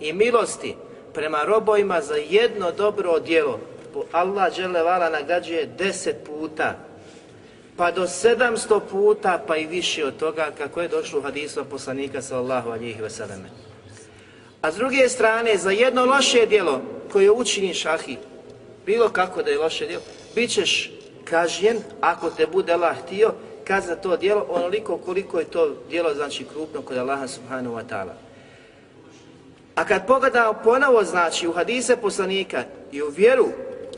i 0.00 0.12
milosti 0.12 0.74
prema 1.14 1.44
robojima 1.44 2.00
za 2.00 2.14
jedno 2.14 2.72
dobro 2.72 3.20
djelo 3.20 3.60
Allah 4.12 4.54
dželevala 4.54 5.10
nagrađuje 5.10 5.66
deset 5.66 6.16
puta 6.26 6.85
pa 7.76 7.90
do 7.90 8.02
700 8.02 8.80
puta, 8.90 9.42
pa 9.46 9.56
i 9.56 9.66
više 9.66 10.04
od 10.04 10.16
toga, 10.16 10.50
kako 10.58 10.80
je 10.80 10.88
došlo 10.88 11.18
u 11.18 11.22
hadisu 11.22 11.64
poslanika 11.64 12.22
sallallahu 12.22 12.70
alihi 12.70 13.00
wasallam. 13.02 13.42
A 14.62 14.72
s 14.72 14.76
druge 14.76 15.08
strane, 15.08 15.56
za 15.56 15.70
jedno 15.70 16.04
loše 16.04 16.46
djelo 16.46 16.80
koje 17.12 17.30
učiniš, 17.30 17.86
ahi, 17.86 18.16
bilo 18.86 19.08
kako 19.08 19.42
da 19.42 19.50
je 19.50 19.58
loše 19.58 19.86
djelo, 19.86 20.02
bit 20.34 20.50
ćeš 20.50 20.90
kažnjen, 21.24 21.76
ako 22.00 22.30
te 22.30 22.46
bude 22.46 22.72
Allah 22.72 22.96
htio, 22.98 23.32
kad 23.64 23.84
za 23.84 23.96
to 23.96 24.16
djelo, 24.16 24.46
onoliko 24.48 24.98
koliko 24.98 25.38
je 25.38 25.44
to 25.44 25.76
djelo, 25.88 26.14
znači 26.14 26.44
krupno 26.44 26.82
kod 26.82 26.96
Allaha 26.96 27.28
subhanahu 27.28 27.76
wa 27.76 27.82
ta'ala. 27.90 28.14
A 29.74 29.84
kad 29.84 30.06
pogledamo 30.06 30.54
ponovo, 30.64 31.04
znači, 31.04 31.48
u 31.48 31.52
hadise 31.52 31.96
poslanika 31.96 32.64
i 32.92 33.02
u 33.02 33.08
vjeru 33.08 33.46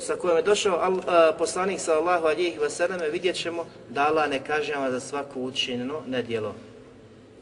sa 0.00 0.16
kojom 0.16 0.36
je 0.36 0.42
došao 0.42 0.76
al, 0.76 0.96
a, 1.06 1.32
poslanik 1.38 1.80
sallallahu 1.80 2.26
alihi 2.26 2.58
vseleme, 2.66 3.08
vidjet 3.08 3.36
ćemo 3.36 3.66
da 3.88 4.06
Allah 4.08 4.30
ne 4.30 4.44
kažnjava 4.44 4.90
za 4.90 5.00
svako 5.00 5.40
učinjeno 5.40 6.02
nedjelo, 6.06 6.54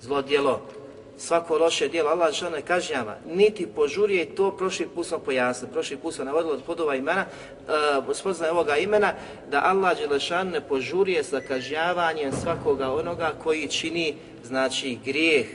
zlo 0.01 0.23
djelo, 0.23 0.61
svako 1.19 1.59
loše 1.59 1.89
djelo, 1.89 2.11
Allah 2.11 2.35
što 2.35 2.51
ne 2.51 2.63
kažnjava, 2.63 3.17
niti 3.27 3.67
požurije 3.67 4.35
to 4.35 4.57
prošli 4.57 4.89
put 4.95 5.07
smo 5.07 5.19
pojasnili, 5.19 5.73
prošli 5.73 5.97
put 5.97 6.15
smo 6.15 6.25
navodili 6.25 6.55
od 6.55 6.63
podova 6.63 6.95
imena, 6.95 7.25
uh, 8.07 8.17
spoznaje 8.17 8.53
ovoga 8.53 8.77
imena, 8.77 9.13
da 9.51 9.63
Allah 9.65 9.99
Đelešan 9.99 10.49
ne 10.49 10.61
požurije 10.61 11.25
sa 11.25 11.41
kažnjavanjem 11.41 12.33
svakoga 12.33 12.93
onoga 12.93 13.33
koji 13.43 13.69
čini, 13.69 14.15
znači, 14.45 14.99
grijeh 15.05 15.47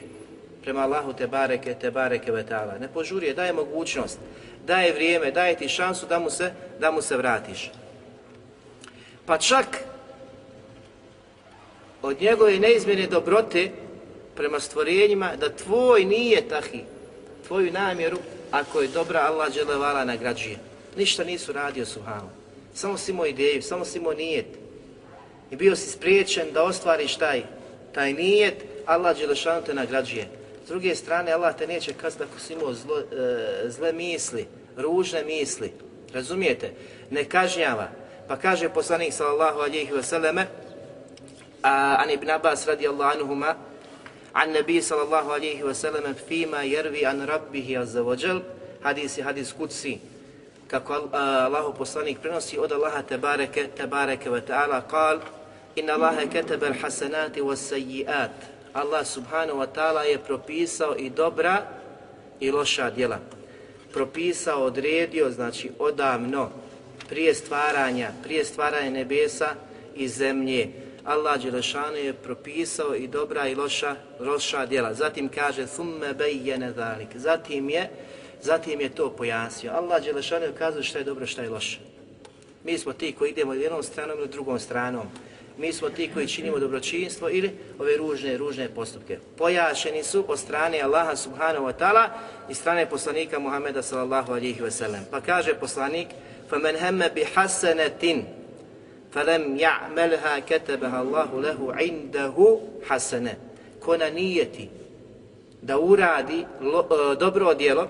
prema 0.62 0.81
Allahu 0.81 1.13
te 1.13 1.27
bareke, 1.27 1.74
te 1.74 1.91
bareke 1.91 2.31
vetala. 2.31 2.77
Ne 2.77 2.88
požurije, 2.88 3.34
daje 3.34 3.53
mogućnost 3.53 4.20
daje 4.65 4.94
vrijeme, 4.94 5.32
daje 5.32 5.58
ti 5.58 5.70
šansu 5.70 6.06
da 6.06 6.20
mu 6.20 6.30
se, 6.30 6.51
da 6.80 6.91
mu 6.91 7.01
se 7.01 7.18
vratiš. 7.18 7.72
Pa 9.25 9.38
čak 9.38 9.65
od 12.01 12.22
njegove 12.22 12.60
neizmjene 12.60 13.08
dobrote 13.08 13.72
prema 14.36 14.60
stvorenjima 14.60 15.36
da 15.36 15.56
tvoj 15.56 16.06
nije 16.06 16.48
tahi, 16.48 16.84
tvoju 17.48 17.72
namjeru, 17.72 18.18
ako 18.51 18.82
je 18.82 18.88
dobra, 18.88 19.20
Allah 19.20 19.53
dželevala 19.53 20.06
nagrađuje. 20.06 20.58
Ništa 20.98 21.24
nisu 21.24 21.53
radio 21.53 21.86
suhano. 21.86 22.30
Samo 22.74 22.98
si 22.98 23.12
imao 23.12 23.25
ideju, 23.25 23.62
samo 23.62 23.86
si 23.86 23.98
imao 23.98 24.13
nijet. 24.13 24.46
I 25.51 25.56
bio 25.56 25.75
si 25.75 25.89
spriječen 25.89 26.51
da 26.53 26.63
ostvariš 26.63 27.15
taj, 27.15 27.44
taj 27.94 28.13
nijet, 28.13 28.56
Allah 28.86 29.18
dželešanu 29.18 29.62
te 29.65 29.74
nagrađuje. 29.74 30.40
S 30.65 30.68
druge 30.68 30.96
strane, 30.96 31.32
Allah 31.32 31.56
te 31.58 31.68
neće 31.68 31.94
kazniti 31.94 32.32
ako 32.32 32.39
si 32.39 32.53
imao 32.53 32.74
zlo, 32.74 33.00
e, 33.00 33.70
zle 33.70 33.94
misli, 33.94 34.48
ružne 34.77 35.24
misli. 35.24 35.74
Razumijete? 36.13 36.74
Ne 37.10 37.24
kažnjava. 37.24 37.89
Pa 38.27 38.38
kaže 38.38 38.70
poslanik 38.70 39.13
sallallahu 39.13 39.60
alejhi 39.60 39.91
ve 39.91 40.03
selleme 40.03 40.48
a, 41.63 41.96
an 42.01 42.10
ibn 42.10 42.30
Abbas 42.30 42.68
radijallahu 42.68 43.12
anuhuma, 43.12 43.56
an 44.34 44.53
nabi 44.53 44.82
sallallahu 44.82 45.32
alihi 45.32 45.63
wasallam 45.63 46.15
fima 46.27 46.63
jervi 46.63 47.06
an 47.06 47.27
rabbihi 47.27 47.77
azza 47.77 48.01
wa 48.03 48.15
jal, 48.15 48.41
hadis 48.84 49.18
je 49.18 49.24
hadis 49.24 49.53
kutsi, 49.53 50.00
kako 50.68 50.94
e, 50.94 51.18
Allah 51.18 51.74
poslanik 51.77 52.20
prenosi 52.22 52.58
od 52.58 52.72
Allaha 52.72 53.03
tebareke, 53.03 53.68
tebareke 53.77 54.30
wa 54.30 54.41
ta'ala, 54.41 54.82
kal, 54.88 55.20
inna 55.75 55.94
Allahe 55.94 56.27
ketebe 56.30 56.68
al 56.68 56.74
hasanati 56.74 57.41
wa 57.41 57.56
sayyiat. 57.56 58.61
Allah 58.73 59.05
subhanahu 59.05 59.59
wa 59.59 59.67
ta'ala 59.75 60.01
je 60.01 60.17
propisao 60.17 60.95
i 60.97 61.09
dobra 61.09 61.63
i 62.39 62.51
loša 62.51 62.89
djela. 62.89 63.19
Propisao, 63.93 64.63
odredio, 64.63 65.31
znači 65.31 65.71
odavno, 65.79 66.49
prije 67.09 67.33
stvaranja, 67.35 68.11
prije 68.23 68.45
stvaranja 68.45 68.89
nebesa 68.89 69.55
i 69.95 70.07
zemlje. 70.07 70.69
Allah 71.03 71.41
Đelešanu 71.41 71.97
je 71.97 72.13
propisao 72.13 72.95
i 72.95 73.07
dobra 73.07 73.47
i 73.47 73.55
loša, 73.55 73.95
loša 74.19 74.65
djela. 74.65 74.93
Zatim 74.93 75.29
kaže, 75.29 75.67
thumme 75.67 76.13
bejjene 76.13 76.71
dalik. 76.71 77.07
Zatim 77.15 77.69
je, 77.69 77.89
zatim 78.41 78.81
je 78.81 78.89
to 78.89 79.09
pojasnio. 79.09 79.71
Allah 79.71 80.03
Đelešanu 80.03 80.45
je 80.45 80.53
kazao 80.57 80.83
šta 80.83 80.99
je 80.99 81.05
dobro, 81.05 81.27
šta 81.27 81.41
je 81.41 81.49
loše. 81.49 81.79
Mi 82.63 82.77
smo 82.77 82.93
ti 82.93 83.15
koji 83.17 83.31
idemo 83.31 83.53
jednom 83.53 83.83
stranom 83.83 84.19
ili 84.19 84.27
drugom 84.27 84.59
stranom 84.59 85.07
Mi 85.61 85.73
smo 85.73 85.88
ti 85.90 86.11
koji 86.14 86.26
činimo 86.26 86.58
dobročinstvo 86.58 87.28
ili 87.30 87.50
ove 87.78 87.96
ružne, 87.96 88.37
ružne 88.37 88.68
postupke. 88.68 89.18
Pojašeni 89.38 90.02
su 90.02 90.25
od 90.28 90.38
strane 90.38 90.80
Allaha 90.80 91.16
subhanahu 91.16 91.66
wa 91.66 91.73
ta'ala 91.78 92.08
i 92.50 92.54
strane 92.54 92.90
poslanika 92.90 93.38
Muhammeda 93.38 93.82
sallallahu 93.82 94.32
alihi 94.32 94.61
wa 94.61 94.70
sallam. 94.70 95.04
Pa 95.11 95.20
kaže 95.20 95.54
poslanik, 95.54 96.08
فَمَنْ 96.50 96.76
هَمَّ 96.76 97.08
بِحَسَنَةٍ 97.08 98.25
فَلَمْ 99.12 99.56
يَعْمَلْهَا 99.56 100.38
كَتَبَهَا 100.38 101.02
اللَّهُ 101.02 101.30
لَهُ 101.42 101.75
عِنْدَهُ 101.75 102.61
حَسَنَ 102.88 103.35
Ko 103.80 103.96
na 103.96 104.11
nijeti 104.11 104.68
da 105.62 105.78
uradi 105.78 106.46
lo, 106.61 106.80
e, 106.80 107.16
dobro 107.16 107.54
djelo, 107.54 107.88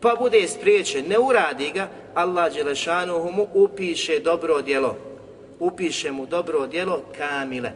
pa 0.00 0.14
bude 0.18 0.48
spriječen, 0.48 1.08
ne 1.08 1.18
uradi 1.18 1.70
ga, 1.74 1.88
Allah 2.14 2.54
Đelešanuhu 2.54 3.32
mu 3.32 3.46
upiše 3.54 4.18
dobro 4.20 4.62
djelo. 4.62 4.96
Upiše 5.59 6.11
mu 6.11 6.25
dobro 6.25 6.67
djelo 6.67 7.01
kamile. 7.17 7.71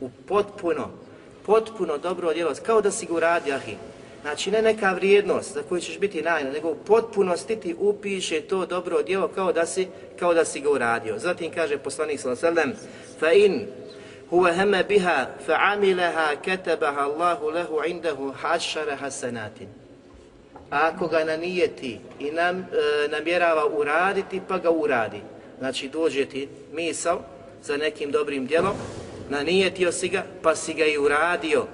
U 0.00 0.08
potpuno, 0.28 0.90
potpuno 1.46 1.98
dobro 1.98 2.32
djelo, 2.32 2.52
kao 2.66 2.80
da 2.80 2.90
si 2.90 3.06
ga 3.06 3.14
uradio, 3.14 3.54
ahi. 3.54 3.76
Znači 4.22 4.50
ne 4.50 4.62
neka 4.62 4.92
vrijednost 4.92 5.54
za 5.54 5.62
koju 5.62 5.80
ćeš 5.80 5.98
biti 5.98 6.22
najna, 6.22 6.50
nego 6.50 6.68
u 6.68 6.74
potpunosti 6.74 7.56
ti 7.56 7.74
upiše 7.78 8.40
to 8.40 8.66
dobro 8.66 9.02
djelo 9.02 9.28
kao 9.28 9.52
da 9.52 9.66
si, 9.66 9.88
kao 10.18 10.34
da 10.34 10.44
si 10.44 10.60
ga 10.60 10.70
uradio. 10.70 11.18
Zatim 11.18 11.52
kaže 11.54 11.78
poslanik 11.78 12.20
sallallahu 12.20 12.46
alejhi 12.46 12.70
ve 12.70 12.76
sellem: 12.76 12.90
"Fa 13.20 13.32
in 13.32 13.66
huwa 14.30 14.52
hama 14.56 14.82
biha 14.82 15.26
fa 15.46 15.56
amilaha 15.60 16.36
katabaha 16.44 17.00
Allahu 17.00 17.50
lahu 17.50 17.80
'indahu 17.86 18.32
hashara 18.42 18.96
hasanatin." 18.96 19.68
Ako 20.70 21.06
ga 21.08 21.24
nanijeti 21.24 22.00
i 22.18 22.30
nam, 22.30 22.58
e, 22.58 23.08
namjerava 23.08 23.66
uraditi, 23.66 24.40
pa 24.48 24.58
ga 24.58 24.70
uradi. 24.70 25.20
Znači 25.60 25.88
dođe 25.88 26.26
ti 26.26 26.48
misao 26.72 27.20
za 27.62 27.76
nekim 27.76 28.10
dobrim 28.10 28.46
djelom, 28.46 28.74
nanijetio 29.28 29.92
si 29.92 30.08
ga, 30.08 30.24
pa 30.42 30.56
si 30.56 30.74
ga 30.74 30.84
i 30.84 30.98
uradio, 30.98 31.66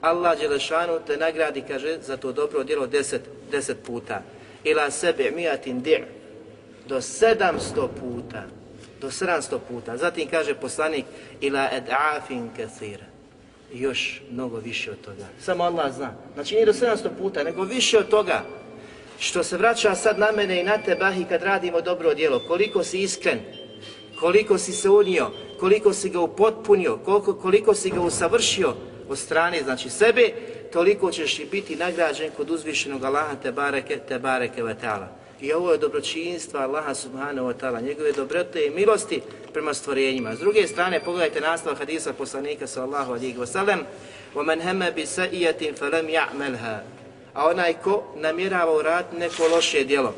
Allah 0.00 0.38
Đelešanu 0.38 1.00
te 1.06 1.16
nagradi, 1.16 1.62
kaže, 1.68 1.98
za 2.02 2.16
to 2.16 2.32
dobro 2.32 2.64
djelo 2.64 2.86
deset, 2.86 3.22
deset 3.50 3.78
puta. 3.86 4.22
Ila 4.64 4.90
sebe 4.90 5.30
mijatin 5.30 5.82
dir. 5.82 6.04
Do 6.86 7.00
sedamsto 7.00 7.90
puta. 8.00 8.42
Do 9.00 9.10
sedamsto 9.10 9.58
puta. 9.58 9.96
Zatim 9.96 10.28
kaže 10.28 10.54
poslanik, 10.54 11.04
ila 11.40 11.68
ed'afin 11.72 12.48
kathira. 12.56 13.04
Još 13.72 14.22
mnogo 14.30 14.56
više 14.56 14.90
od 14.90 15.00
toga. 15.00 15.24
Samo 15.40 15.64
Allah 15.64 15.92
zna. 15.92 16.12
Znači 16.34 16.54
nije 16.54 16.66
do 16.66 16.72
sedamsto 16.72 17.10
puta, 17.18 17.42
nego 17.42 17.62
više 17.62 17.98
od 17.98 18.08
toga 18.08 18.42
Što 19.19 19.43
se 19.43 19.57
vraća 19.57 19.95
sad 19.95 20.19
na 20.19 20.31
mene 20.31 20.59
i 20.59 20.63
na 20.63 20.77
tebe, 20.77 21.05
i 21.19 21.25
kad 21.29 21.43
radimo 21.43 21.81
dobro 21.81 22.13
djelo. 22.13 22.39
Koliko 22.47 22.83
si 22.83 23.01
iskren, 23.01 23.39
koliko 24.19 24.57
si 24.57 24.71
se 24.71 24.89
unio, 24.89 25.31
koliko 25.59 25.93
si 25.93 26.09
ga 26.09 26.19
upotpunio, 26.19 26.97
koliko, 27.05 27.33
koliko 27.33 27.73
si 27.73 27.89
ga 27.89 28.01
usavršio, 28.01 28.73
od 29.09 29.17
strane, 29.17 29.63
znači 29.63 29.89
sebe, 29.89 30.33
toliko 30.73 31.11
ćeš 31.11 31.39
i 31.39 31.45
biti 31.45 31.75
nagrađen 31.75 32.31
kod 32.37 32.49
uzvišenog 32.49 33.03
Allaha 33.03 33.35
te 33.35 33.51
bareke, 33.51 33.97
te 34.07 34.19
bareke 34.19 34.63
ve 34.63 34.75
ta'ala. 34.81 35.07
I 35.41 35.53
ovo 35.53 35.71
je 35.71 35.77
dobročinstva 35.77 36.61
Allaha 36.61 36.95
subhanahu 36.95 37.47
wa 37.47 37.53
ta'ala, 37.53 37.81
njegove 37.81 38.11
dobrote 38.11 38.65
i 38.65 38.69
milosti 38.69 39.21
prema 39.53 39.73
stvorenjima. 39.73 40.35
S 40.35 40.39
druge 40.39 40.67
strane, 40.67 40.99
pogledajte 40.99 41.41
nastav 41.41 41.75
hadisa 41.75 42.13
poslanika 42.13 42.67
sallahu 42.67 43.13
alihi 43.13 43.37
wasallam, 43.37 43.79
وَمَنْ 44.35 44.61
هَمَ 44.61 44.91
بِسَئِيَةٍ 44.95 45.73
فَلَمْ 45.73 46.09
يَعْمَلْهَا 46.09 46.96
a 47.38 47.46
onaj 47.46 47.74
ko 47.84 48.02
namjerava 48.16 48.72
urad 48.76 49.06
neko 49.18 49.48
loše 49.48 49.84
djelo, 49.84 50.14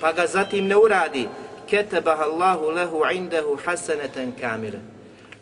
pa 0.00 0.12
ga 0.12 0.26
zatim 0.26 0.66
ne 0.66 0.76
uradi, 0.76 1.28
ketebah 1.70 2.20
Allahu 2.20 2.70
lehu 2.70 3.02
indahu 3.12 3.58
hasaneten 3.64 4.32
kamire. 4.40 4.78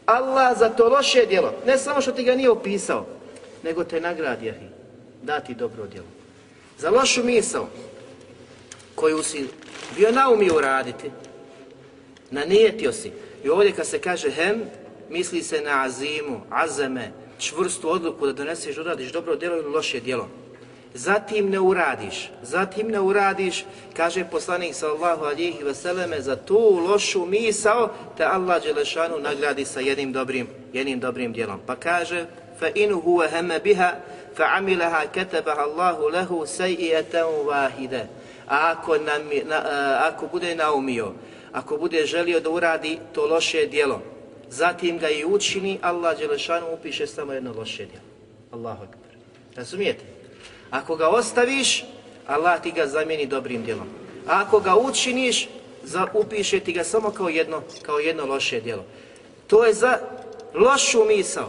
Allah 0.06 0.58
za 0.58 0.68
to 0.68 0.88
loše 0.88 1.26
djelo, 1.26 1.54
ne 1.66 1.78
samo 1.78 2.00
što 2.00 2.12
ti 2.12 2.22
ga 2.22 2.34
nije 2.34 2.50
opisao, 2.50 3.06
nego 3.62 3.84
te 3.84 4.00
nagradi, 4.00 4.50
ahi, 4.50 4.66
dati 5.22 5.54
dobro 5.54 5.86
djelo. 5.86 6.06
Za 6.78 6.90
lošu 6.90 7.24
misao 7.24 7.68
koju 8.94 9.22
si 9.22 9.48
bio 9.96 10.10
naumio 10.10 10.56
uraditi, 10.56 11.10
nanijetio 12.30 12.92
si. 12.92 13.12
I 13.44 13.48
ovdje 13.48 13.72
kad 13.72 13.86
se 13.86 13.98
kaže 13.98 14.30
hem, 14.30 14.62
misli 15.10 15.42
se 15.42 15.60
na 15.60 15.84
azimu, 15.84 16.40
azeme, 16.50 17.12
čvrstu 17.38 17.90
odluku 17.90 18.26
da 18.26 18.32
doneseš, 18.32 18.76
da 18.76 18.80
uradiš 18.80 19.12
dobro 19.12 19.36
djelo 19.36 19.56
ili 19.56 19.68
loše 19.68 20.00
djelo 20.00 20.41
zatim 20.94 21.50
ne 21.50 21.60
uradiš, 21.60 22.30
zatim 22.42 22.88
ne 22.88 23.00
uradiš, 23.00 23.64
kaže 23.96 24.24
poslanik 24.24 24.74
sallallahu 24.74 25.24
alihi 25.24 25.64
veseleme, 25.64 26.20
za 26.20 26.36
tu 26.36 26.58
lošu 26.58 27.26
misao, 27.26 27.90
te 28.16 28.24
Allah 28.24 28.62
Đelešanu 28.62 29.18
nagradi 29.18 29.64
sa 29.64 29.80
jednim 29.80 30.12
dobrim, 30.12 30.46
jednim 30.72 31.00
dobrim 31.00 31.32
djelom. 31.32 31.60
Pa 31.66 31.76
kaže, 31.76 32.26
fa 32.58 32.68
in 32.74 32.92
huwa 32.92 33.28
heme 33.28 33.60
biha, 33.60 33.94
fa 34.36 34.44
amilaha 34.56 35.06
katabaha 35.06 35.62
Allahu 35.62 36.08
lahu 36.08 36.46
sayi'atan 36.46 37.46
wahida. 37.46 38.06
A 38.48 38.70
ako, 38.70 38.98
nam, 38.98 39.22
na, 39.48 39.58
ako 40.12 40.26
bude 40.26 40.54
naumio, 40.54 41.12
ako 41.52 41.76
bude 41.76 42.06
želio 42.06 42.40
da 42.40 42.50
uradi 42.50 42.98
to 43.12 43.26
loše 43.26 43.66
djelo, 43.66 44.02
zatim 44.50 44.98
ga 44.98 45.08
i 45.08 45.24
učini, 45.24 45.78
Allah 45.82 46.18
Đelešanu 46.18 46.74
upiše 46.74 47.06
samo 47.06 47.32
jedno 47.32 47.52
loše 47.52 47.86
djelo. 47.86 48.04
Allahu 48.52 48.82
akbar. 48.82 49.10
Razumijete? 49.56 50.21
Ako 50.72 50.96
ga 50.96 51.08
ostaviš, 51.08 51.84
Allah 52.26 52.62
ti 52.62 52.72
ga 52.72 52.86
zamijeni 52.86 53.26
dobrim 53.26 53.62
djelom. 53.64 53.86
A 54.26 54.42
ako 54.42 54.60
ga 54.60 54.76
učiniš, 54.76 55.48
za, 55.82 56.06
upiše 56.14 56.60
ti 56.60 56.72
ga 56.72 56.84
samo 56.84 57.10
kao 57.10 57.28
jedno, 57.28 57.62
kao 57.82 57.98
jedno 57.98 58.26
loše 58.26 58.60
djelo. 58.60 58.84
To 59.46 59.64
je 59.64 59.74
za 59.74 59.98
lošu 60.54 61.04
misao. 61.04 61.48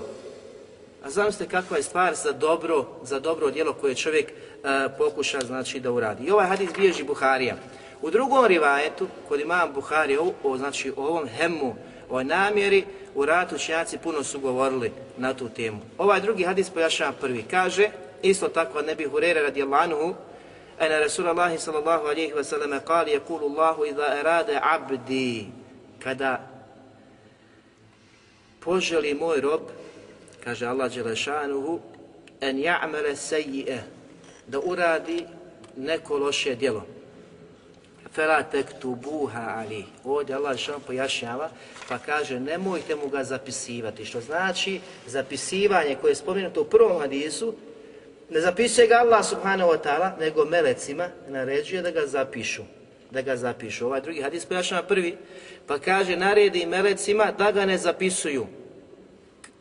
A 1.03 1.09
zamislite 1.09 1.51
kakva 1.51 1.77
je 1.77 1.83
stvar 1.83 2.15
za 2.15 2.31
dobro, 2.31 2.86
za 3.03 3.19
dobro 3.19 3.51
djelo 3.51 3.73
koje 3.73 3.95
čovjek 3.95 4.31
uh, 4.31 4.69
pokuša 4.97 5.39
znači 5.39 5.79
da 5.79 5.91
uradi. 5.91 6.23
I 6.23 6.31
ovaj 6.31 6.47
hadis 6.47 6.69
bježi 6.77 7.03
Buharija. 7.03 7.55
U 8.01 8.12
drugom 8.12 8.45
rivajetu, 8.45 9.07
kod 9.27 9.39
imam 9.39 9.73
Buharija, 9.73 10.21
o, 10.21 10.33
o, 10.43 10.57
znači 10.57 10.91
o 10.91 11.03
ovom 11.03 11.27
hemu, 11.27 11.75
o 12.09 12.23
namjeri, 12.23 12.86
u 13.15 13.25
ratu 13.25 13.57
činjaci 13.57 13.97
puno 13.97 14.23
su 14.23 14.39
govorili 14.39 14.91
na 15.17 15.33
tu 15.33 15.49
temu. 15.49 15.79
Ovaj 15.97 16.21
drugi 16.21 16.43
hadis 16.43 16.69
pojašnjava 16.69 17.12
prvi. 17.12 17.43
Kaže, 17.51 17.89
Isto 18.23 18.49
tako 18.49 18.77
od 18.77 18.86
Nebi 18.86 19.05
Hurere 19.05 19.41
radijallahu 19.41 19.83
anhu, 19.83 20.15
Ena 20.79 20.99
Rasulallahi 20.99 21.57
sallallahu 21.57 22.05
alaihi 22.05 22.33
wa 22.33 22.43
sallam 22.43 22.79
kali 22.88 23.12
je 23.12 23.19
kulu 23.19 23.45
Allahu 23.45 23.86
idha 23.86 24.19
erade 24.19 24.59
abdi, 24.62 25.47
kada 25.99 26.47
poželi 28.59 29.13
moj 29.13 29.41
rob, 29.41 29.62
kaže 30.43 30.65
Allah 30.65 30.91
Đelešanuhu, 30.91 31.79
en 32.41 32.57
ja'mele 32.57 33.15
sejie, 33.15 33.83
da 34.47 34.59
uradi 34.59 35.25
neko 35.77 36.17
loše 36.17 36.55
djelo. 36.55 36.86
fela 38.13 38.43
tektubuha 38.43 39.53
ali. 39.57 39.86
Ovdje 40.03 40.36
Allah 40.36 40.57
što 40.57 40.79
pojašnjava, 40.79 41.49
pa 41.89 41.97
kaže 41.97 42.39
nemojte 42.39 42.95
mu 42.95 43.07
ga 43.07 43.23
zapisivati, 43.23 44.05
što 44.05 44.21
znači 44.21 44.79
zapisivanje 45.07 45.97
koje 46.01 46.12
je 46.12 46.15
spomenuto 46.15 46.62
u 46.62 46.65
prvom 46.65 46.99
hadisu, 47.01 47.53
ne 48.29 48.41
zapisuje 48.41 48.88
ga 48.88 48.95
Allah 48.95 49.25
subhanahu 49.25 49.71
wa 49.71 49.77
ta'ala, 49.83 50.19
nego 50.19 50.45
melecima 50.45 51.09
naređuje 51.27 51.81
da 51.81 51.91
ga 51.91 52.07
zapišu. 52.07 52.63
Da 53.12 53.21
ga 53.21 53.36
zapišu. 53.36 53.86
Ovaj 53.86 54.01
drugi 54.01 54.21
hadis 54.21 54.45
pojašnjava 54.45 54.83
prvi, 54.83 55.17
pa 55.67 55.79
kaže 55.79 56.17
naredi 56.17 56.65
melecima 56.65 57.31
da 57.38 57.51
ga 57.51 57.65
ne 57.65 57.77
zapisuju. 57.77 58.47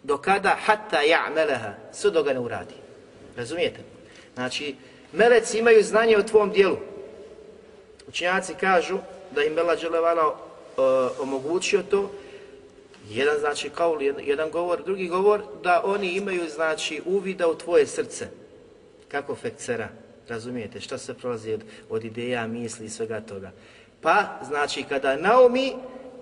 Do 0.03 0.19
kada 0.19 0.57
hatta 0.65 1.01
ja'meleha, 1.03 1.73
sve 1.93 2.11
do 2.11 2.23
ga 2.23 2.33
ne 2.33 2.41
uradi. 2.41 2.75
Razumijete? 3.37 3.81
Znači, 4.35 4.75
meleci 5.13 5.59
imaju 5.59 5.83
znanje 5.83 6.17
o 6.17 6.23
tvom 6.23 6.51
dijelu. 6.51 6.77
Učenjaci 8.09 8.55
kažu 8.55 8.99
da 9.31 9.43
im 9.43 9.55
Bela 9.55 9.77
Đelevala 9.77 10.37
omogućio 11.19 11.83
to, 11.83 12.11
jedan 13.11 13.39
znači 13.39 13.71
kao 13.71 13.99
jedan 14.01 14.51
govor, 14.51 14.83
drugi 14.85 15.09
govor, 15.09 15.43
da 15.63 15.83
oni 15.85 16.13
imaju 16.13 16.49
znači 16.49 17.03
uvida 17.07 17.49
u 17.49 17.55
tvoje 17.55 17.87
srce, 17.87 18.29
kako 19.13 19.35
fekcera, 19.35 19.89
razumijete, 20.29 20.81
šta 20.81 20.99
se 20.99 21.15
prolazi 21.15 21.53
od, 21.53 21.65
od 21.91 22.05
ideja, 22.05 22.47
misli 22.47 22.87
i 22.87 22.91
svega 22.91 23.21
toga. 23.21 23.51
Pa, 24.01 24.25
znači, 24.49 24.83
kada 24.83 25.17
Naomi 25.17 25.73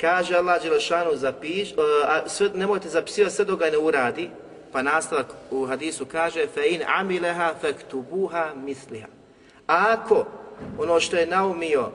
kaže 0.00 0.36
Allah 0.36 0.62
Đelešanu 0.62 1.16
zapiš, 1.16 1.72
uh, 1.72 1.78
a 2.04 2.28
sve, 2.28 2.50
nemojte 2.54 2.88
zapisivati 2.88 3.34
sve 3.34 3.44
dok 3.44 3.60
ga 3.60 3.70
ne 3.70 3.78
uradi, 3.78 4.30
pa 4.72 4.82
nastavak 4.82 5.26
u 5.50 5.66
hadisu 5.66 6.06
kaže 6.06 6.46
fe 6.54 6.68
in 6.70 6.82
amileha 6.86 7.54
fektubuha 7.60 8.54
misliha. 8.54 9.08
A 9.66 9.84
ako 9.88 10.26
ono 10.78 11.00
što 11.00 11.16
je 11.16 11.26
naumio 11.26 11.90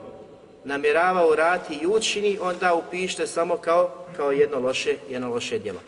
namjeravao 0.64 1.30
urati 1.30 1.74
i 1.74 1.86
učini, 1.86 2.38
onda 2.40 2.74
upište 2.74 3.26
samo 3.26 3.56
kao, 3.56 4.06
kao 4.16 4.32
jedno 4.32 4.58
loše, 4.58 4.96
jedno 5.10 5.30
loše 5.30 5.58
djelo. 5.58 5.80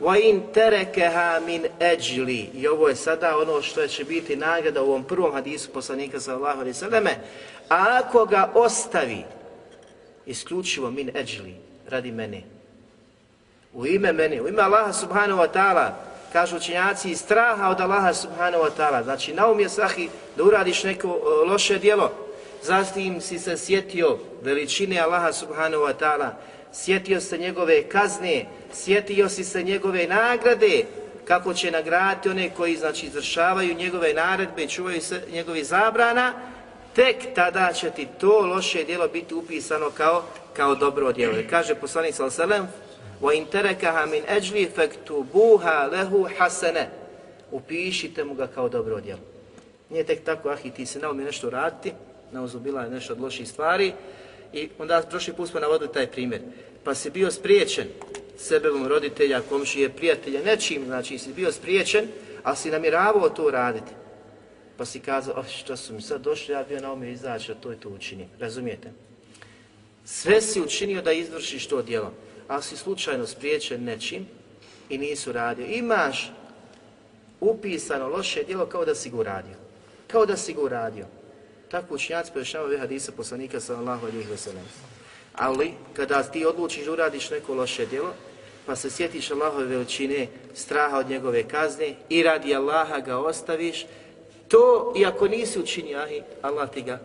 Wa 0.00 0.16
in 0.22 0.42
terekeha 0.54 1.40
min 1.46 1.66
eđli. 1.80 2.50
I 2.54 2.68
ovo 2.68 2.88
je 2.88 2.96
sada 2.96 3.38
ono 3.38 3.62
što 3.62 3.86
će 3.86 4.04
biti 4.04 4.36
nagrada 4.36 4.82
u 4.82 4.86
ovom 4.86 5.04
prvom 5.04 5.32
hadisu 5.32 5.70
poslanika 5.72 6.20
sallallahu 6.20 6.60
alaihi 6.60 6.74
sallame. 6.74 7.10
A 7.68 8.00
ako 8.04 8.26
ga 8.26 8.50
ostavi, 8.54 9.24
isključivo 10.26 10.90
min 10.90 11.16
eđli, 11.16 11.54
radi 11.88 12.12
mene, 12.12 12.42
u 13.74 13.86
ime 13.86 14.12
mene, 14.12 14.42
u 14.42 14.48
ime 14.48 14.62
Allaha 14.62 14.92
subhanahu 14.92 15.40
wa 15.40 15.48
ta'ala, 15.54 15.90
kažu 16.32 16.56
učenjaci, 16.56 17.10
iz 17.10 17.20
straha 17.20 17.68
od 17.68 17.80
Allaha 17.80 18.14
subhanahu 18.14 18.64
wa 18.64 18.70
ta'ala. 18.76 19.04
Znači, 19.04 19.34
naum 19.34 19.60
je 19.60 19.68
sahi 19.68 20.08
da 20.36 20.44
uradiš 20.44 20.84
neko 20.84 21.08
e, 21.08 21.48
loše 21.50 21.78
djelo, 21.78 22.12
zatim 22.62 23.20
si 23.20 23.38
se 23.38 23.56
sjetio 23.56 24.18
veličine 24.42 25.00
Allaha 25.00 25.32
subhanahu 25.32 25.82
wa 25.82 25.92
ta'ala, 26.00 26.30
sjetio 26.84 27.20
se 27.20 27.38
njegove 27.38 27.82
kazne, 27.82 28.44
sjetio 28.72 29.28
si 29.28 29.44
se 29.44 29.62
njegove 29.62 30.06
nagrade, 30.06 30.84
kako 31.24 31.54
će 31.54 31.70
nagraditi 31.70 32.28
one 32.28 32.50
koji 32.50 32.76
znači 32.76 33.06
izvršavaju 33.06 33.74
njegove 33.74 34.14
naredbe, 34.14 34.66
čuvaju 34.66 35.00
se 35.00 35.22
njegovi 35.32 35.64
zabrana, 35.64 36.32
tek 36.94 37.16
tada 37.34 37.72
će 37.72 37.90
ti 37.90 38.06
to 38.20 38.46
loše 38.46 38.84
djelo 38.84 39.08
biti 39.08 39.34
upisano 39.34 39.90
kao 39.90 40.22
kao 40.52 40.74
dobro 40.74 41.12
djelo. 41.12 41.34
Kaže 41.50 41.74
poslanik 41.74 42.14
sallallahu 42.14 42.42
alejhi 42.42 42.52
ve 42.52 42.56
sellem: 42.56 42.86
wa 43.20 43.32
interakaha 43.32 44.06
min 44.06 44.22
ajli 44.28 44.68
faktubuha 44.76 45.88
lahu 45.92 46.28
hasana 46.38 46.86
upišite 47.50 48.24
mu 48.24 48.34
ga 48.34 48.46
kao 48.46 48.68
dobro 48.68 49.00
djelo 49.00 49.20
nije 49.90 50.04
tek 50.04 50.24
tako 50.24 50.48
ah 50.48 50.58
i 50.64 50.70
ti 50.70 50.86
se 50.86 50.98
nao 50.98 51.12
mi 51.12 51.24
nešto 51.24 51.50
raditi 51.50 51.92
nao 52.32 52.46
zubila 52.46 52.82
je 52.82 52.90
nešto 52.90 53.12
od 53.12 53.20
loših 53.20 53.48
stvari 53.48 53.92
i 54.52 54.68
onda 54.78 55.02
prošli 55.10 55.34
put 55.34 55.50
smo 55.50 55.60
navodili 55.60 55.92
taj 55.92 56.06
primjer. 56.06 56.40
Pa 56.84 56.94
si 56.94 57.10
bio 57.10 57.30
spriječen 57.30 57.86
sebevom 58.38 58.86
roditelja, 58.86 59.40
komšije, 59.48 59.88
prijatelja, 59.88 60.42
nečim, 60.42 60.84
znači 60.84 61.18
si 61.18 61.32
bio 61.32 61.52
spriječen, 61.52 62.08
a 62.42 62.54
si 62.54 62.70
namiravao 62.70 63.28
to 63.28 63.50
raditi. 63.50 63.92
Pa 64.76 64.84
si 64.84 65.00
kazao, 65.00 65.34
oh, 65.38 65.48
što 65.48 65.76
su 65.76 65.94
mi 65.94 66.02
sad 66.02 66.20
došli, 66.20 66.54
ja 66.54 66.64
bio 66.68 66.80
na 66.80 66.92
ome 66.92 67.12
izaći, 67.12 67.52
to 67.62 67.70
je 67.70 67.80
to 67.80 67.88
učinim. 67.88 68.28
Razumijete? 68.38 68.92
Sve 70.04 70.40
si 70.40 70.60
učinio 70.60 71.02
da 71.02 71.12
izvršiš 71.12 71.66
to 71.66 71.82
djelo 71.82 72.12
ali 72.48 72.62
si 72.62 72.76
slučajno 72.76 73.26
spriječen 73.26 73.84
nečim 73.84 74.26
i 74.88 74.98
nisu 74.98 75.32
radio. 75.32 75.66
Imaš 75.66 76.32
upisano 77.40 78.08
loše 78.08 78.42
djelo 78.44 78.66
kao 78.66 78.84
da 78.84 78.94
si 78.94 79.10
ga 79.10 79.16
uradio. 79.16 79.54
Kao 80.06 80.26
da 80.26 80.36
si 80.36 80.52
ga 80.52 80.60
uradio 80.60 81.06
Tako 81.71 81.95
učinjaci 81.95 82.31
pojašnjava 82.33 82.65
ove 82.65 82.77
hadisa 82.77 83.11
poslanika 83.11 83.59
sallallahu 83.59 84.05
alihi 84.05 84.29
wa 84.29 84.37
sallam. 84.37 84.65
Ali, 85.35 85.73
kada 85.93 86.23
ti 86.23 86.45
odlučiš 86.45 86.85
da 86.85 86.91
uradiš 86.91 87.29
neko 87.29 87.53
loše 87.53 87.85
djelo, 87.85 88.13
pa 88.65 88.75
se 88.75 88.89
sjetiš 88.89 89.31
Allahove 89.31 89.65
veličine, 89.65 90.27
straha 90.53 90.97
od 90.97 91.09
njegove 91.09 91.43
kazne 91.47 91.95
i 92.09 92.23
radi 92.23 92.55
Allaha 92.55 92.99
ga 92.99 93.17
ostaviš, 93.17 93.85
to, 94.47 94.93
iako 94.97 95.27
nisi 95.27 95.59
učinio, 95.59 96.07
Allah 96.41 96.69
ti 96.69 96.81
ga 96.81 96.99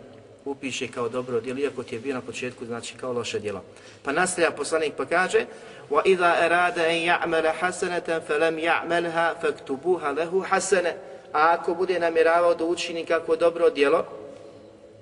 upiše 0.45 0.89
kao 0.89 1.09
dobro 1.09 1.41
djelo, 1.41 1.61
iako 1.61 1.83
ti 1.83 1.95
je 1.95 2.01
bio 2.01 2.15
na 2.15 2.21
početku, 2.21 2.67
znači 2.67 2.95
kao 2.95 3.13
loše 3.13 3.39
djelo. 3.39 3.63
Pa 4.03 4.13
nastavlja 4.13 4.51
poslanik 4.51 4.93
pa 4.97 5.05
kaže 5.05 5.47
وَإِذَا 5.91 6.47
أَرَادَ 6.47 6.79
أَنْ 6.79 6.99
يَعْمَلَ 7.11 7.47
حَسَنَةً 7.61 8.21
فَلَمْ 8.29 8.59
يَعْمَلْهَا 8.59 9.35
فَكْتُبُوهَا 9.43 10.13
لَهُ 10.13 10.45
حَسَنَ 10.51 10.93
A 11.33 11.53
ako 11.53 11.75
bude 11.75 11.99
namjeravao 12.01 12.55
da 12.55 12.65
učini 12.65 13.05
kako 13.05 13.37
dobro 13.37 13.71
djelo, 13.71 14.05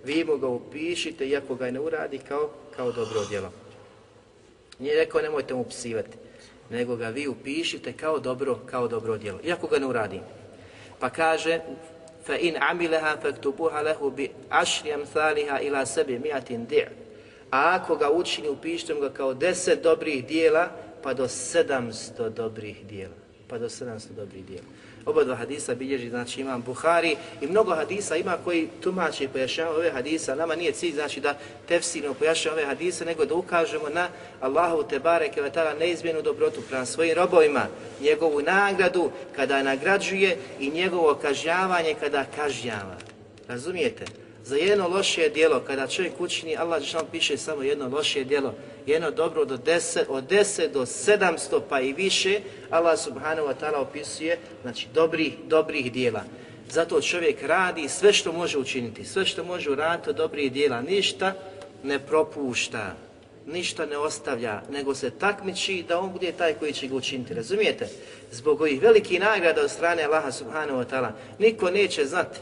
vi 0.03 0.23
mu 0.23 0.37
ga 0.37 0.47
upišite 0.47 1.27
iako 1.29 1.55
ga 1.55 1.71
ne 1.71 1.79
uradi 1.79 2.17
kao, 2.17 2.49
kao 2.75 2.91
dobro 2.91 3.25
djelo. 3.29 3.51
Nije 4.79 4.95
rekao 4.95 5.21
nemojte 5.21 5.53
mu 5.53 5.63
psivati, 5.63 6.17
nego 6.69 6.95
ga 6.95 7.09
vi 7.09 7.27
upišite 7.27 7.93
kao 7.93 8.19
dobro, 8.19 8.59
kao 8.65 8.87
dobro 8.87 9.17
djelo, 9.17 9.39
iako 9.43 9.67
ga 9.67 9.79
ne 9.79 9.85
uradi. 9.85 10.19
Pa 10.99 11.09
kaže, 11.09 11.59
fa 12.25 12.37
in 12.37 12.55
amileha 12.61 13.17
faktubuha 13.17 13.81
lehu 13.81 14.11
bi 14.11 14.29
ašri 14.49 14.93
amthaliha 14.93 15.59
ila 15.59 15.85
sebi 15.85 16.19
miatin 16.19 16.67
di' 16.67 16.85
a 17.51 17.75
ako 17.75 17.95
ga 17.95 18.11
učini 18.11 18.49
upišite 18.49 18.93
mu 18.93 19.01
ga 19.01 19.09
kao 19.09 19.33
deset 19.33 19.83
dobrih 19.83 20.25
dijela 20.25 20.69
pa 21.03 21.13
do 21.13 21.27
sedamsto 21.27 22.29
dobrih 22.29 22.85
dijela 22.85 23.15
pa 23.47 23.57
do 23.57 23.69
sedamsto 23.69 24.13
dobrih 24.13 24.45
dijela 24.45 24.67
Oba 25.05 25.23
dva 25.23 25.35
hadisa 25.35 25.75
bilježi, 25.75 26.09
znači 26.09 26.41
imam 26.41 26.61
Buhari 26.61 27.15
i 27.41 27.47
mnogo 27.47 27.75
hadisa 27.75 28.15
ima 28.15 28.37
koji 28.43 28.69
tumači 28.81 29.23
i 29.23 29.27
pojašnjava 29.27 29.75
ove 29.75 29.91
hadisa. 29.91 30.35
Nama 30.35 30.55
nije 30.55 30.71
cilj, 30.71 30.93
znači 30.93 31.19
da 31.19 31.37
tefsirno 31.67 32.13
pojašnjava 32.13 32.57
ove 32.57 32.65
hadise, 32.65 33.05
nego 33.05 33.25
da 33.25 33.35
ukažemo 33.35 33.89
na 33.89 34.07
Allahu 34.41 34.83
te 34.83 34.99
bareke 34.99 35.41
ve 35.41 35.51
ta'ala 35.51 35.79
neizmjenu 35.79 36.21
dobrotu 36.21 36.61
prema 36.69 36.85
svojim 36.85 37.15
robovima, 37.15 37.67
njegovu 38.01 38.41
nagradu 38.41 39.11
kada 39.35 39.63
nagrađuje 39.63 40.37
i 40.59 40.69
njegovo 40.69 41.15
kažnjavanje 41.15 41.95
kada 41.99 42.25
kažnjava. 42.35 42.97
Razumijete? 43.47 44.28
Za 44.49 44.55
jedno 44.55 44.87
loše 44.87 45.29
djelo, 45.29 45.59
kada 45.67 45.87
čovjek 45.87 46.13
učini, 46.19 46.57
Allah 46.57 46.81
Žešan 46.81 47.05
piše 47.11 47.37
samo 47.37 47.63
jedno 47.63 47.89
loše 47.89 48.23
djelo, 48.23 48.53
jedno 48.85 49.11
dobro 49.11 49.45
do 49.45 49.57
10, 49.57 49.99
od 50.07 50.23
10 50.23 50.71
do 50.71 50.81
700 50.81 51.61
pa 51.69 51.81
i 51.81 51.93
više, 51.93 52.39
Allah 52.69 52.99
subhanahu 52.99 53.47
wa 53.47 53.53
ta'ala 53.61 53.77
opisuje, 53.77 54.37
znači 54.61 54.87
dobrih, 54.93 55.33
dobrih 55.47 55.91
dijela. 55.91 56.23
Zato 56.69 57.01
čovjek 57.01 57.43
radi 57.43 57.89
sve 57.89 58.13
što 58.13 58.31
može 58.31 58.57
učiniti, 58.57 59.05
sve 59.05 59.25
što 59.25 59.43
može 59.43 59.71
uraditi 59.71 60.09
od 60.09 60.15
dobrih 60.15 60.51
dijela, 60.51 60.81
ništa 60.81 61.33
ne 61.83 61.99
propušta, 61.99 62.95
ništa 63.47 63.85
ne 63.85 63.97
ostavlja, 63.97 64.61
nego 64.71 64.95
se 64.95 65.09
takmiči 65.09 65.85
da 65.87 65.99
on 65.99 66.11
bude 66.11 66.31
taj 66.31 66.53
koji 66.53 66.73
će 66.73 66.87
ga 66.87 66.95
učiniti, 66.95 67.33
razumijete? 67.33 67.87
Zbog 68.31 68.61
ovih 68.61 68.81
velikih 68.81 69.19
nagrada 69.19 69.61
od 69.61 69.71
strane 69.71 70.03
Allaha 70.03 70.31
subhanahu 70.31 70.79
wa 70.79 70.85
ta'ala, 70.91 71.09
niko 71.39 71.69
neće 71.69 72.05
znati 72.05 72.39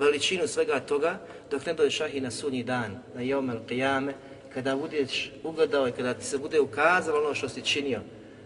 veličinu 0.00 0.46
svega 0.46 0.80
toga, 0.80 1.18
dok 1.50 1.66
ne 1.66 1.74
dođeš 1.74 2.00
ahi 2.00 2.20
na 2.20 2.30
sunji 2.30 2.62
dan, 2.62 2.98
na 3.14 3.22
jomel 3.22 3.58
qiyame, 3.68 4.12
kada 4.54 4.76
budeš 4.76 5.32
ugledao 5.44 5.88
i 5.88 5.92
kada 5.92 6.14
ti 6.14 6.24
se 6.24 6.38
bude 6.38 6.60
ukazalo 6.60 7.18
ono 7.18 7.34
što 7.34 7.48
si 7.48 7.62
činio, 7.62 8.00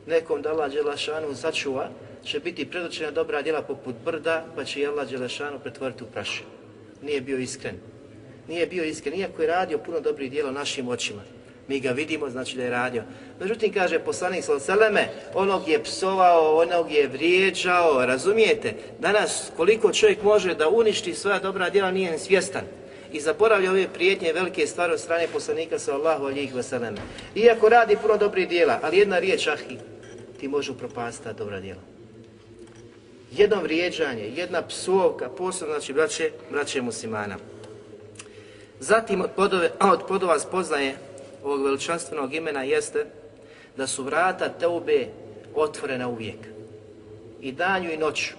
nekom 0.06 0.42
da 0.42 0.50
Allah 0.50 0.72
Đelešanu 0.72 1.34
sačuva, 1.34 1.90
će 2.24 2.40
biti 2.40 2.70
predočena 2.70 3.10
dobra 3.10 3.42
djela 3.42 3.62
poput 3.62 3.94
brda, 4.04 4.46
pa 4.56 4.64
će 4.64 4.80
i 4.80 4.86
Allah 4.86 5.10
Đelešanu 5.10 5.58
pretvoriti 5.58 6.04
u 6.04 6.06
prašinu. 6.06 6.48
Nije 7.02 7.20
bio 7.20 7.38
iskren. 7.38 7.76
Nije 8.48 8.66
bio 8.66 8.84
iskren, 8.84 9.20
iako 9.20 9.42
je 9.42 9.48
radio 9.48 9.78
puno 9.78 10.00
dobrih 10.00 10.30
djela 10.30 10.50
našim 10.52 10.88
očima. 10.88 11.22
Mi 11.68 11.80
ga 11.80 11.90
vidimo, 11.90 12.30
znači 12.30 12.56
da 12.56 12.62
je 12.62 12.70
radio. 12.70 13.02
Međutim, 13.40 13.72
kaže 13.72 13.98
poslanik 13.98 14.44
Salseleme, 14.44 15.08
onog 15.34 15.68
je 15.68 15.82
psovao, 15.82 16.56
onog 16.56 16.92
je 16.92 17.08
vrijeđao, 17.08 18.06
razumijete? 18.06 18.74
Danas, 18.98 19.50
koliko 19.56 19.92
čovjek 19.92 20.22
može 20.22 20.54
da 20.54 20.68
uništi 20.68 21.14
svoja 21.14 21.38
dobra 21.38 21.70
djela, 21.70 21.90
nije 21.90 22.18
svjestan 22.18 22.64
i 23.12 23.20
zaboravlja 23.20 23.70
ove 23.70 23.88
prijetnje 23.88 24.32
velike 24.32 24.66
stvari 24.66 24.92
od 24.92 25.00
strane 25.00 25.26
poslanika 25.32 25.78
sa 25.78 25.94
Allahu 25.94 26.24
alijih 26.24 26.54
vseleme. 26.54 26.98
Iako 27.34 27.68
radi 27.68 27.96
puno 28.02 28.16
dobrih 28.16 28.48
dijela, 28.48 28.78
ali 28.82 28.98
jedna 28.98 29.18
riječ 29.18 29.46
ahi 29.46 29.78
ti 30.40 30.48
može 30.48 30.72
upropastiti 30.72 31.34
dobra 31.38 31.60
dijela. 31.60 31.80
Jedno 33.32 33.62
vrijeđanje, 33.62 34.32
jedna 34.36 34.62
psovka, 34.62 35.28
posebno 35.28 35.74
znači 35.74 35.92
braće, 35.92 36.30
braće 36.50 36.82
muslimana. 36.82 37.36
Zatim 38.80 39.20
od 39.20 39.30
podove, 39.36 39.70
od 39.80 40.00
podova 40.08 40.38
spoznaje 40.38 40.96
ovog 41.44 41.64
veličanstvenog 41.64 42.34
imena 42.34 42.62
jeste 42.62 43.06
da 43.76 43.86
su 43.86 44.02
vrata 44.02 44.48
teube 44.48 45.06
otvorena 45.54 46.08
uvijek. 46.08 46.38
I 47.40 47.52
danju 47.52 47.92
i 47.92 47.96
noću, 47.96 48.34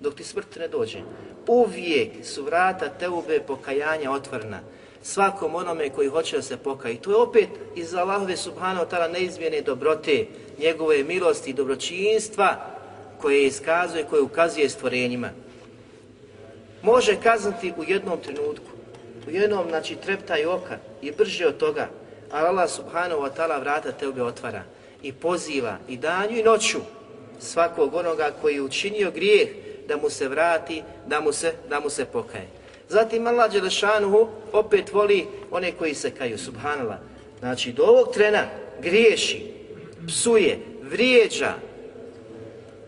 dok 0.00 0.14
ti 0.14 0.24
smrt 0.24 0.56
ne 0.56 0.68
dođe. 0.68 0.98
Uvijek 1.46 2.10
su 2.22 2.44
vrata 2.44 2.88
teube 2.88 3.40
pokajanja 3.40 4.10
otvorena 4.10 4.60
svakom 5.02 5.54
onome 5.54 5.90
koji 5.90 6.08
hoće 6.08 6.36
da 6.36 6.42
se 6.42 6.56
pokaje. 6.56 6.94
I 6.94 6.98
to 6.98 7.10
je 7.10 7.16
opet 7.16 7.48
iz 7.76 7.94
Allahove 7.94 8.36
subhanahu 8.36 8.90
ta'ala 8.90 9.12
neizmjene 9.12 9.60
dobrote, 9.60 10.26
njegove 10.58 11.04
milosti 11.04 11.50
i 11.50 11.54
dobročinstva 11.54 12.56
koje 13.20 13.46
iskazuje, 13.46 14.04
koje 14.04 14.22
ukazuje 14.22 14.68
stvorenjima. 14.68 15.30
Može 16.82 17.16
kazniti 17.22 17.72
u 17.76 17.84
jednom 17.84 18.20
trenutku, 18.20 18.70
u 19.26 19.30
jednom, 19.30 19.68
znači, 19.68 19.96
treptaj 19.96 20.46
oka 20.46 20.78
i 21.02 21.12
brže 21.12 21.46
od 21.46 21.56
toga, 21.56 21.88
ali 22.30 22.46
Allah 22.46 22.70
subhanahu 22.70 23.20
wa 23.20 23.30
ta'ala 23.36 23.60
vrata 23.60 23.92
teube 23.92 24.22
otvara 24.22 24.62
i 25.02 25.12
poziva 25.12 25.78
i 25.88 25.96
danju 25.96 26.38
i 26.38 26.42
noću 26.42 26.78
svakog 27.40 27.94
onoga 27.94 28.30
koji 28.40 28.54
je 28.54 28.62
učinio 28.62 29.10
grijeh 29.10 29.48
da 29.88 29.96
mu 29.96 30.10
se 30.10 30.28
vrati, 30.28 30.82
da 31.06 31.20
mu 31.20 31.32
se, 31.32 31.52
da 31.68 31.80
mu 31.80 31.90
se 31.90 32.04
pokaje. 32.04 32.48
Zatim 32.88 33.26
Allah 33.26 33.52
Đelešanuhu 33.52 34.28
opet 34.52 34.92
voli 34.92 35.26
one 35.50 35.72
koji 35.72 35.94
se 35.94 36.10
kaju, 36.10 36.38
subhanallah. 36.38 36.98
Znači, 37.38 37.72
do 37.72 37.82
ovog 37.82 38.14
trena 38.14 38.44
griješi, 38.80 39.52
psuje, 40.06 40.58
vrijeđa, 40.82 41.54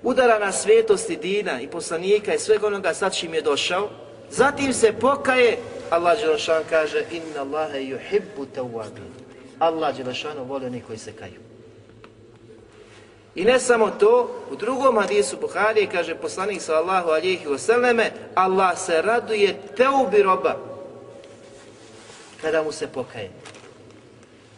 udara 0.03 0.38
na 0.38 0.53
svetosti 0.53 1.16
dina 1.16 1.61
i 1.61 1.66
poslanika 1.66 2.35
i 2.35 2.38
svega 2.38 2.66
onoga 2.66 2.94
sad 2.94 3.16
čim 3.16 3.35
je 3.35 3.42
došao, 3.42 3.90
zatim 4.31 4.72
se 4.72 4.92
pokaje, 4.92 5.57
Allah 5.90 6.20
Đelešan 6.20 6.62
kaže, 6.70 7.05
inna 7.11 7.40
Allahe 7.40 7.79
yuhibbu 7.79 8.46
tawabin. 8.57 9.19
Allah 9.61 9.96
Đelešanu 9.96 10.44
voli 10.44 10.66
oni 10.66 10.81
koji 10.81 10.99
se 10.99 11.12
kaju. 11.12 11.40
I 13.35 13.44
ne 13.44 13.61
samo 13.61 13.90
to, 13.90 14.31
u 14.51 14.57
drugom 14.57 14.99
hadisu 14.99 15.37
Buharije 15.40 15.87
kaže 15.92 16.14
poslanik 16.14 16.62
sallallahu 16.62 17.11
alihi 17.11 17.46
wasallame, 17.46 18.11
Allah 18.35 18.79
se 18.79 19.03
raduje 19.03 19.55
teubi 19.77 20.23
roba 20.23 20.57
kada 22.40 22.62
mu 22.62 22.73
se 22.73 22.87
pokaje. 22.87 23.31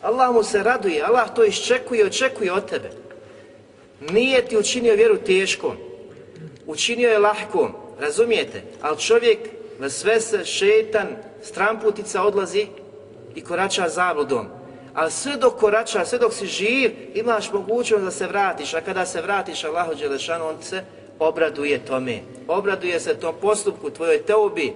Allah 0.02 0.34
mu 0.34 0.42
se 0.42 0.62
raduje, 0.62 1.02
Allah 1.02 1.34
to 1.34 1.44
iščekuje, 1.44 2.06
očekuje 2.06 2.52
od 2.52 2.70
tebe. 2.70 2.90
Nije 4.00 4.46
ti 4.46 4.56
učinio 4.56 4.94
vjeru 4.94 5.16
teškom, 5.16 5.76
učinio 6.66 7.10
je 7.10 7.18
lahkom, 7.18 7.74
razumijete? 8.00 8.62
Ali 8.80 8.98
čovjek 8.98 9.38
na 9.78 9.90
sve 9.90 10.20
se 10.20 10.44
šetan, 10.44 11.08
stramputica 11.42 12.22
odlazi 12.22 12.66
i 13.34 13.40
korača 13.44 13.88
zabludom 13.88 14.61
ali 14.94 15.10
sve 15.10 15.36
dok 15.36 15.60
korača, 15.60 16.04
sve 16.04 16.18
dok 16.18 16.32
si 16.32 16.46
živ, 16.46 16.90
imaš 17.14 17.52
mogućnost 17.52 18.04
da 18.04 18.10
se 18.10 18.26
vratiš, 18.26 18.74
a 18.74 18.80
kada 18.80 19.06
se 19.06 19.22
vratiš 19.22 19.64
Allahu 19.64 19.94
Đelešanu, 19.94 20.46
on 20.46 20.56
se 20.62 20.84
obraduje 21.18 21.84
tome. 21.84 22.20
Obraduje 22.48 23.00
se 23.00 23.14
tom 23.14 23.34
postupku, 23.40 23.90
tvojoj 23.90 24.22
teobi, 24.22 24.72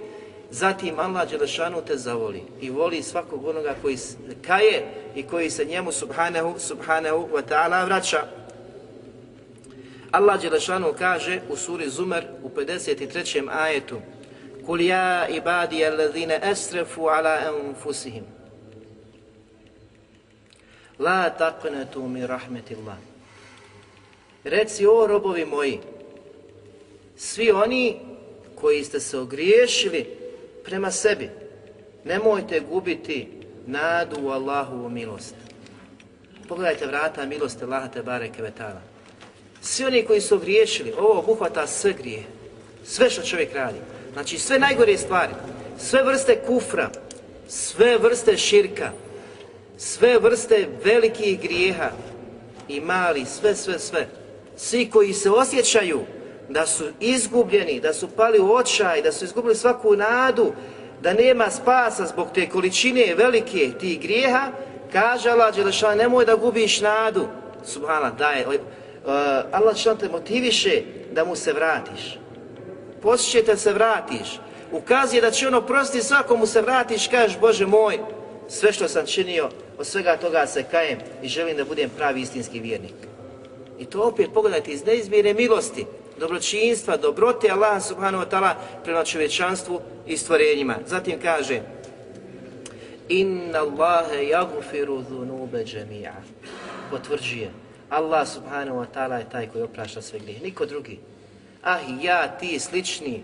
zatim 0.51 0.99
Allah 0.99 1.31
Đelešanu 1.31 1.83
te 1.87 1.97
zavoli 1.97 2.43
i 2.61 2.71
voli 2.71 3.03
svakog 3.03 3.47
onoga 3.47 3.75
koji 3.83 3.99
kaje 4.47 4.85
i 5.15 5.23
koji 5.23 5.51
se 5.51 5.65
njemu 5.65 5.93
subhanahu, 5.93 6.55
subhanahu 6.59 7.29
wa 7.33 7.43
ta'ala 7.49 7.85
vraća. 7.85 8.23
Allah 10.11 10.41
Đelešanu 10.41 10.95
kaže 10.99 11.41
u 11.51 11.57
suri 11.57 11.89
Zumer 11.89 12.25
u 12.43 12.49
53. 12.49 13.49
ajetu 13.53 13.97
Kul 14.67 14.81
ja 14.81 15.29
ibadi 15.29 15.85
alladhina 15.85 16.35
asrafu 16.43 17.07
ala 17.07 17.39
anfusihim 17.49 18.36
La 20.99 21.31
taqnetu 21.31 22.09
mi 22.09 22.27
rahmetillah. 22.27 22.97
Reci, 24.45 24.87
o 24.87 25.07
robovi 25.07 25.45
moji, 25.45 25.81
svi 27.17 27.51
oni 27.51 27.97
koji 28.55 28.85
ste 28.85 29.01
se 29.01 29.19
ogriješili 29.19 30.07
prema 30.65 30.91
sebi, 30.91 31.31
nemojte 32.05 32.61
gubiti 32.61 33.29
nadu 33.67 34.17
u 34.23 34.31
Allahovu 34.31 34.89
milost. 34.89 35.35
Pogledajte 36.49 36.87
vrata 36.87 37.27
milosti 37.27 37.65
Allaha 37.65 37.89
te 37.89 38.03
bareke 38.03 38.43
vetala. 38.43 38.81
Svi 39.61 39.85
oni 39.85 40.05
koji 40.05 40.21
su 40.21 40.39
griješili, 40.39 40.93
ovo 40.99 41.19
obuhvata 41.19 41.67
sve 41.67 41.93
grije, 41.93 42.23
sve 42.85 43.11
što 43.11 43.23
čovjek 43.23 43.55
radi. 43.55 43.79
Znači 44.13 44.39
sve 44.39 44.59
najgore 44.59 44.99
stvari, 44.99 45.33
sve 45.79 46.03
vrste 46.03 46.41
kufra, 46.47 46.91
sve 47.49 47.99
vrste 47.99 48.37
širka, 48.37 48.93
sve 49.77 50.19
vrste 50.19 50.69
velikih 50.85 51.41
grijeha 51.41 51.91
i 52.69 52.81
mali, 52.81 53.25
sve, 53.25 53.55
sve, 53.55 53.79
sve. 53.79 54.07
Svi 54.57 54.91
koji 54.91 55.13
se 55.13 55.31
osjećaju 55.31 56.01
da 56.49 56.67
su 56.67 56.85
izgubljeni, 57.01 57.81
da 57.81 57.93
su 57.93 58.09
pali 58.09 58.41
u 58.41 58.53
očaj, 58.53 59.03
da 59.03 59.13
su 59.13 59.25
izgubili 59.25 59.55
svaku 59.55 59.97
nadu, 59.97 60.53
da 61.03 61.13
nema 61.13 61.51
spasa 61.51 62.07
zbog 62.07 62.29
te 62.35 62.49
količine 62.49 63.15
velike 63.15 63.71
tih 63.81 64.01
grijeha, 64.01 64.49
kaže 64.93 65.31
Allah 65.31 65.55
Đelešan, 65.57 65.99
nemoj 65.99 66.25
da 66.25 66.37
gubiš 66.37 66.81
nadu. 66.81 67.27
Subhana, 67.65 68.11
daje. 68.11 68.47
uh, 68.47 68.55
e, 68.55 68.59
Allah 69.53 69.75
Đelešan 69.75 69.97
te 69.97 70.09
motiviše 70.09 70.83
da 71.13 71.25
mu 71.25 71.37
se 71.37 71.53
vratiš. 71.53 72.19
Posjećaj 73.03 73.57
se 73.57 73.73
vratiš. 73.73 74.41
Ukazuje 74.73 75.21
da 75.21 75.31
će 75.31 75.49
ono 75.49 75.63
prosti 75.63 76.03
svakomu 76.03 76.47
se 76.47 76.63
vratiš, 76.63 77.09
kažeš 77.09 77.39
Bože 77.39 77.67
moj, 77.67 77.99
sve 78.49 78.73
što 78.73 78.89
sam 78.89 79.07
činio, 79.07 79.49
od 79.79 79.87
svega 79.87 80.17
toga 80.17 80.47
se 80.47 80.63
kajem 80.63 80.99
i 81.23 81.29
želim 81.29 81.57
da 81.57 81.65
budem 81.65 81.91
pravi 81.97 82.21
istinski 82.21 82.61
vjernik. 82.61 82.95
I 83.79 83.85
to 83.85 84.03
opet 84.03 84.31
pogledajte 84.35 84.71
iz 84.71 84.85
neizmjene 84.87 85.35
milosti, 85.35 85.87
dobročinstva, 86.21 86.97
dobrote 86.97 87.51
Allah 87.51 87.83
subhanahu 87.83 88.25
wa 88.25 88.31
ta'ala 88.31 88.55
prema 88.85 89.05
čovječanstvu 89.05 89.81
i 90.07 90.17
stvorenjima. 90.17 90.77
Zatim 90.87 91.21
kaže 91.23 91.61
Inna 93.09 93.59
Allahe 93.59 94.29
jagufiru 94.29 95.03
dhunube 95.03 95.65
džemija. 95.65 96.15
Potvrđuje. 96.91 97.51
Allah 97.91 98.29
subhanahu 98.29 98.79
wa 98.79 98.87
ta'ala 98.95 99.19
je 99.19 99.31
taj 99.31 99.47
koji 99.47 99.65
oprašta 99.65 100.03
sve 100.03 100.19
grije. 100.19 100.41
Niko 100.43 100.67
drugi. 100.67 100.99
Ah, 101.63 101.79
ja, 102.03 102.39
ti, 102.39 102.59
slični, 102.59 103.23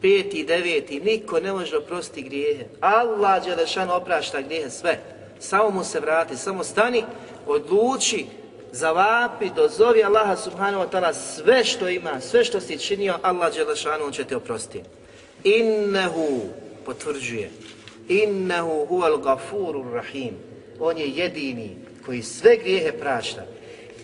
peti, 0.00 0.44
deveti, 0.44 1.00
niko 1.00 1.40
ne 1.40 1.52
može 1.52 1.76
oprostiti 1.76 2.22
grijehe. 2.22 2.64
Allah 2.80 3.44
Đelešan 3.44 3.90
oprašta 3.90 4.40
grijehe 4.40 4.70
sve. 4.70 4.98
Samo 5.42 5.70
mu 5.70 5.84
se 5.84 6.00
vrati, 6.00 6.36
samo 6.36 6.64
stani, 6.64 7.04
odluči, 7.46 8.26
zavapi, 8.72 9.50
dozovi 9.56 10.04
Allaha 10.04 10.36
subhanahu 10.36 10.84
wa 10.84 10.90
ta'ala 10.90 11.12
sve 11.12 11.64
što 11.64 11.88
ima, 11.88 12.20
sve 12.20 12.44
što 12.44 12.60
si 12.60 12.78
činio, 12.78 13.18
Allah 13.22 13.54
Đelešanu 13.54 14.10
će 14.12 14.24
te 14.24 14.36
oprosti. 14.36 14.82
Innehu, 15.44 16.40
potvrđuje, 16.86 17.50
innehu 18.08 18.86
huval 18.88 19.16
gafurur 19.18 19.86
rahim. 19.92 20.34
On 20.80 20.98
je 20.98 21.08
jedini 21.08 21.76
koji 22.06 22.22
sve 22.22 22.56
grijehe 22.56 22.92
prašta 22.92 23.42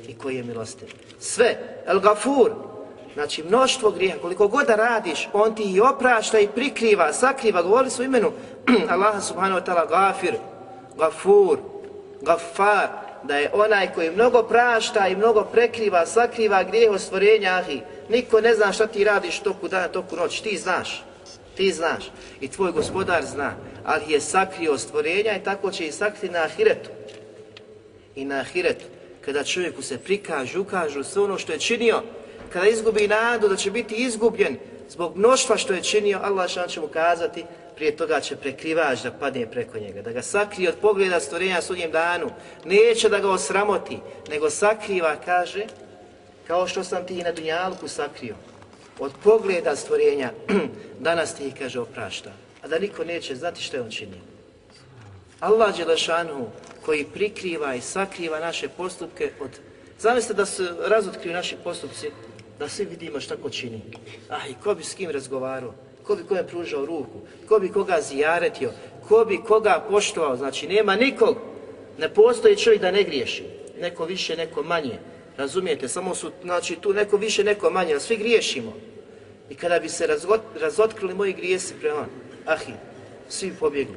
i 0.08 0.14
koji 0.14 0.36
je 0.36 0.42
milostiv. 0.42 0.88
Sve, 1.18 1.82
el 1.86 2.00
gafur, 2.00 2.52
Znači, 3.14 3.42
mnoštvo 3.42 3.90
grijeha, 3.90 4.18
koliko 4.18 4.48
god 4.48 4.66
da 4.66 4.76
radiš, 4.76 5.28
on 5.32 5.54
ti 5.54 5.62
i 5.62 5.80
oprašta 5.80 6.38
i 6.38 6.48
prikriva, 6.48 7.12
sakriva, 7.12 7.62
govorili 7.62 7.90
su 7.90 8.02
imenu 8.02 8.32
Allaha 8.92 9.20
subhanahu 9.20 9.60
wa 9.60 9.64
ta'ala 9.66 9.88
gafir, 9.88 10.34
gafur, 10.98 11.58
gafar, 12.22 12.88
da 13.22 13.36
je 13.36 13.50
onaj 13.52 13.92
koji 13.94 14.10
mnogo 14.10 14.42
prašta 14.42 15.08
i 15.08 15.16
mnogo 15.16 15.44
prekriva, 15.44 16.06
sakriva 16.06 16.62
grijeho 16.62 16.98
stvorenja, 16.98 17.50
ahi, 17.50 17.80
niko 18.08 18.40
ne 18.40 18.54
zna 18.54 18.72
šta 18.72 18.86
ti 18.86 19.04
radiš 19.04 19.40
toku 19.40 19.68
dana, 19.68 19.88
toku 19.88 20.16
noć, 20.16 20.40
ti 20.40 20.56
znaš, 20.56 21.04
ti 21.56 21.72
znaš. 21.72 22.10
I 22.40 22.48
tvoj 22.48 22.72
gospodar 22.72 23.24
zna, 23.24 23.52
ali 23.84 24.12
je 24.12 24.20
sakrio 24.20 24.78
stvorenja 24.78 25.36
i 25.36 25.44
tako 25.44 25.70
će 25.70 25.86
i 25.86 25.92
sakriti 25.92 26.28
na 26.28 26.42
ahiretu. 26.42 26.90
I 28.14 28.24
na 28.24 28.40
ahiretu, 28.40 28.84
kada 29.24 29.44
čovjeku 29.44 29.82
se 29.82 29.98
prikažu, 29.98 30.60
ukažu 30.60 31.04
sve 31.04 31.22
ono 31.22 31.38
što 31.38 31.52
je 31.52 31.58
činio, 31.58 32.02
kada 32.52 32.68
izgubi 32.68 33.08
nadu 33.08 33.48
da 33.48 33.56
će 33.56 33.70
biti 33.70 33.94
izgubljen 33.94 34.56
zbog 34.88 35.16
mnoštva 35.16 35.56
što 35.56 35.72
je 35.72 35.82
činio, 35.82 36.20
Allah 36.22 36.50
šan 36.50 36.68
će 36.68 36.80
mu 36.80 36.88
kazati, 36.88 37.44
prije 37.78 37.96
toga 37.96 38.20
će 38.20 38.36
prekrivač 38.36 39.02
da 39.02 39.12
padne 39.12 39.50
preko 39.50 39.78
njega, 39.78 40.02
da 40.02 40.12
ga 40.12 40.22
sakrije 40.22 40.68
od 40.68 40.74
pogleda 40.82 41.20
stvorenja 41.20 41.62
sudnjem 41.62 41.90
danu, 41.90 42.30
neće 42.64 43.08
da 43.08 43.18
ga 43.18 43.30
osramoti, 43.30 43.98
nego 44.30 44.50
sakriva, 44.50 45.16
kaže, 45.24 45.66
kao 46.46 46.66
što 46.68 46.84
sam 46.84 47.06
ti 47.06 47.18
i 47.18 47.22
na 47.22 47.32
Dunjalku 47.32 47.88
sakrio, 47.88 48.34
od 48.98 49.12
pogleda 49.24 49.76
stvorenja, 49.76 50.32
danas 51.08 51.34
ti 51.34 51.46
ih, 51.46 51.54
kaže, 51.58 51.80
oprašta, 51.80 52.32
a 52.62 52.68
da 52.68 52.78
niko 52.78 53.04
neće 53.04 53.36
znati 53.36 53.62
što 53.62 53.76
je 53.76 53.82
on 53.82 53.90
činio. 53.90 54.20
Allah 55.40 55.76
Đelešanu, 55.76 56.50
koji 56.84 57.04
prikriva 57.04 57.74
i 57.74 57.80
sakriva 57.80 58.40
naše 58.40 58.68
postupke 58.68 59.30
od 59.40 59.50
Zamislite 59.98 60.34
da 60.34 60.46
se 60.46 60.68
razotkriju 60.88 61.34
naši 61.34 61.56
postupci 61.64 62.10
da 62.58 62.68
svi 62.68 62.84
vidimo 62.84 63.20
šta 63.20 63.36
ko 63.36 63.50
čini. 63.50 63.82
Ah, 64.28 64.46
i 64.50 64.54
ko 64.64 64.74
bi 64.74 64.84
s 64.84 64.94
kim 64.94 65.10
razgovarao? 65.10 65.74
Ko 66.08 66.16
bi 66.16 66.22
kome 66.24 66.46
pružao 66.46 66.86
ruku, 66.86 67.20
ko 67.48 67.58
bi 67.58 67.68
koga 67.68 68.00
zijaretio, 68.00 68.70
ko 69.08 69.24
bi 69.24 69.40
koga 69.46 69.84
poštovao, 69.90 70.36
znači 70.36 70.68
nema 70.68 70.96
nikog, 70.96 71.36
ne 71.98 72.08
postoji 72.14 72.56
čovjek 72.56 72.80
da 72.82 72.90
ne 72.90 73.02
griješi, 73.04 73.44
neko 73.80 74.04
više, 74.04 74.36
neko 74.36 74.62
manje, 74.62 74.98
razumijete, 75.36 75.88
samo 75.88 76.14
su, 76.14 76.30
znači 76.42 76.76
tu 76.76 76.92
neko 76.92 77.16
više, 77.16 77.44
neko 77.44 77.70
manje, 77.70 77.94
a 77.94 78.00
svi 78.00 78.16
griješimo. 78.16 78.72
I 79.50 79.54
kada 79.54 79.78
bi 79.78 79.88
se 79.88 80.06
razgot, 80.06 80.40
razotkrili 80.60 81.14
moji 81.14 81.32
grijesi 81.32 81.74
prema 81.80 82.06
ahi, 82.46 82.72
svi 83.28 83.52
pobjegli. 83.60 83.96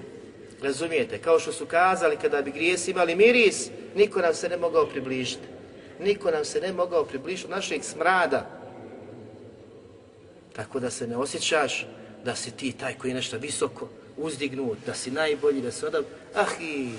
Razumijete, 0.62 1.18
kao 1.18 1.40
što 1.40 1.52
su 1.52 1.66
kazali, 1.66 2.18
kada 2.18 2.42
bi 2.42 2.52
grijesi 2.52 2.92
imali 2.92 3.16
miris, 3.16 3.70
niko 3.96 4.22
nam 4.22 4.34
se 4.34 4.50
ne 4.50 4.58
mogao 4.58 4.86
približiti. 4.86 5.48
Niko 6.00 6.32
nam 6.32 6.46
se 6.46 6.62
ne 6.62 6.74
mogao 6.74 7.06
približiti 7.06 7.52
našeg 7.52 7.84
smrada. 7.84 8.50
Tako 10.56 10.80
da 10.80 10.90
se 10.90 11.08
ne 11.08 11.18
osjećaš 11.18 11.86
da 12.26 12.36
si 12.36 12.52
ti 12.52 12.72
taj 12.72 12.94
koji 12.98 13.12
je 13.12 13.16
nešto 13.16 13.38
visoko 13.38 13.88
uzdignut, 14.18 14.78
da 14.86 14.94
si 14.94 15.12
najbolji, 15.12 15.62
da 15.62 15.72
si 15.72 15.86
odav... 15.86 16.04
Ah 16.36 16.62
i 16.62 16.90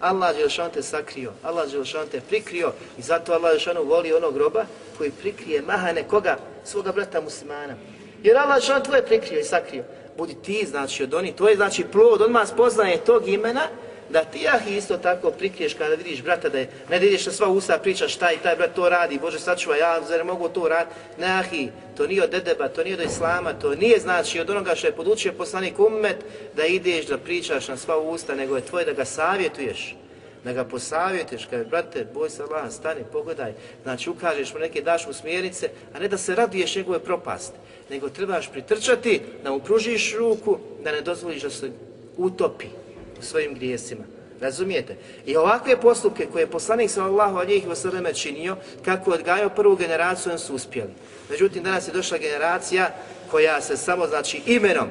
Allah 0.00 0.36
Đelšan 0.36 0.70
te 0.70 0.82
sakrio, 0.82 1.32
Allah 1.42 1.70
Đelšan 1.70 2.08
te 2.10 2.20
prikrio 2.20 2.72
i 2.98 3.02
zato 3.02 3.32
Allah 3.32 3.50
Đelšanu 3.52 3.84
voli 3.84 4.12
onog 4.12 4.34
groba 4.34 4.64
koji 4.98 5.10
prikrije 5.10 5.62
mahane 5.62 6.08
koga? 6.08 6.36
Svoga 6.64 6.92
brata 6.92 7.20
muslimana. 7.20 7.74
Jer 8.22 8.36
Allah 8.36 8.54
Đelšan 8.54 8.84
tvoje 8.84 9.06
prikrio 9.06 9.40
i 9.40 9.44
sakrio. 9.44 9.84
Budi 10.16 10.34
ti, 10.42 10.66
znači, 10.66 11.02
od 11.02 11.14
oni, 11.14 11.32
to 11.32 11.48
je 11.48 11.56
znači 11.56 11.84
plod, 11.92 12.22
odmah 12.22 12.48
spoznaje 12.48 13.04
tog 13.04 13.28
imena, 13.28 13.68
da 14.14 14.24
ti 14.24 14.46
ah 14.48 14.70
isto 14.70 14.96
tako 14.98 15.30
prikriješ 15.30 15.74
kada 15.74 15.94
vidiš 15.94 16.22
brata 16.22 16.48
da 16.48 16.58
je, 16.58 16.68
ne 16.90 16.98
da 16.98 17.06
ideš 17.06 17.26
na 17.26 17.32
sva 17.32 17.48
usta 17.48 17.78
pričaš 17.78 18.14
šta 18.14 18.32
i 18.32 18.38
taj 18.38 18.56
brat 18.56 18.74
to 18.74 18.88
radi, 18.88 19.18
Bože 19.18 19.38
sačuva, 19.38 19.76
ja 19.76 20.00
zar 20.08 20.18
ne 20.18 20.24
mogu 20.24 20.48
to 20.48 20.68
raditi, 20.68 20.96
ne 21.18 21.26
ahi, 21.26 21.68
to 21.96 22.06
nije 22.06 22.22
od 22.22 22.30
dedeba, 22.30 22.68
to 22.68 22.84
nije 22.84 22.94
od 22.94 23.02
islama, 23.02 23.52
to 23.52 23.74
nije 23.74 23.98
znači 24.00 24.40
od 24.40 24.50
onoga 24.50 24.74
što 24.74 24.86
je 24.86 24.96
podučio 24.96 25.32
poslanik 25.32 25.78
ummet 25.78 26.16
da 26.56 26.66
ideš 26.66 27.06
da 27.06 27.18
pričaš 27.18 27.68
na 27.68 27.76
sva 27.76 27.98
usta, 27.98 28.34
nego 28.34 28.56
je 28.56 28.62
tvoje 28.62 28.84
da 28.84 28.92
ga 28.92 29.04
savjetuješ, 29.04 29.96
da 30.44 30.52
ga 30.52 30.64
posavjetuješ, 30.64 31.46
kada 31.50 31.64
brate, 31.64 32.06
boj 32.14 32.30
se 32.30 32.42
Allah, 32.42 32.72
stani, 32.72 33.00
pogledaj, 33.12 33.52
znači 33.82 34.10
ukažeš 34.10 34.54
mu 34.54 34.60
neke, 34.60 34.82
daš 34.82 35.06
mu 35.06 35.12
smjernice, 35.12 35.70
a 35.94 35.98
ne 35.98 36.08
da 36.08 36.18
se 36.18 36.34
raduješ 36.34 36.76
njegove 36.76 36.98
propasti, 36.98 37.58
nego 37.90 38.08
trebaš 38.08 38.50
pritrčati, 38.52 39.20
da 39.42 39.50
mu 39.50 39.58
pružiš 39.58 40.14
ruku, 40.18 40.58
da 40.84 40.92
ne 40.92 41.00
dozvoliš 41.00 41.42
da 41.42 41.50
se 41.50 41.70
utopi 42.16 42.83
svojim 43.22 43.54
grijesima. 43.54 44.04
Razumijete? 44.40 44.96
I 45.26 45.36
ovakve 45.36 45.80
postupke 45.80 46.26
koje 46.26 46.42
je 46.42 46.50
poslanik 46.50 46.90
sallallahu 46.90 47.36
alihi 47.36 47.66
wasallam 47.66 48.22
činio, 48.22 48.56
kako 48.84 49.10
je 49.10 49.14
odgajao 49.14 49.48
prvu 49.48 49.76
generaciju, 49.76 50.32
on 50.32 50.38
su 50.38 50.54
uspjeli. 50.54 50.90
Međutim, 51.30 51.62
danas 51.62 51.88
je 51.88 51.92
došla 51.92 52.18
generacija 52.18 52.90
koja 53.30 53.60
se 53.60 53.76
samo, 53.76 54.06
znači, 54.06 54.40
imenom, 54.46 54.88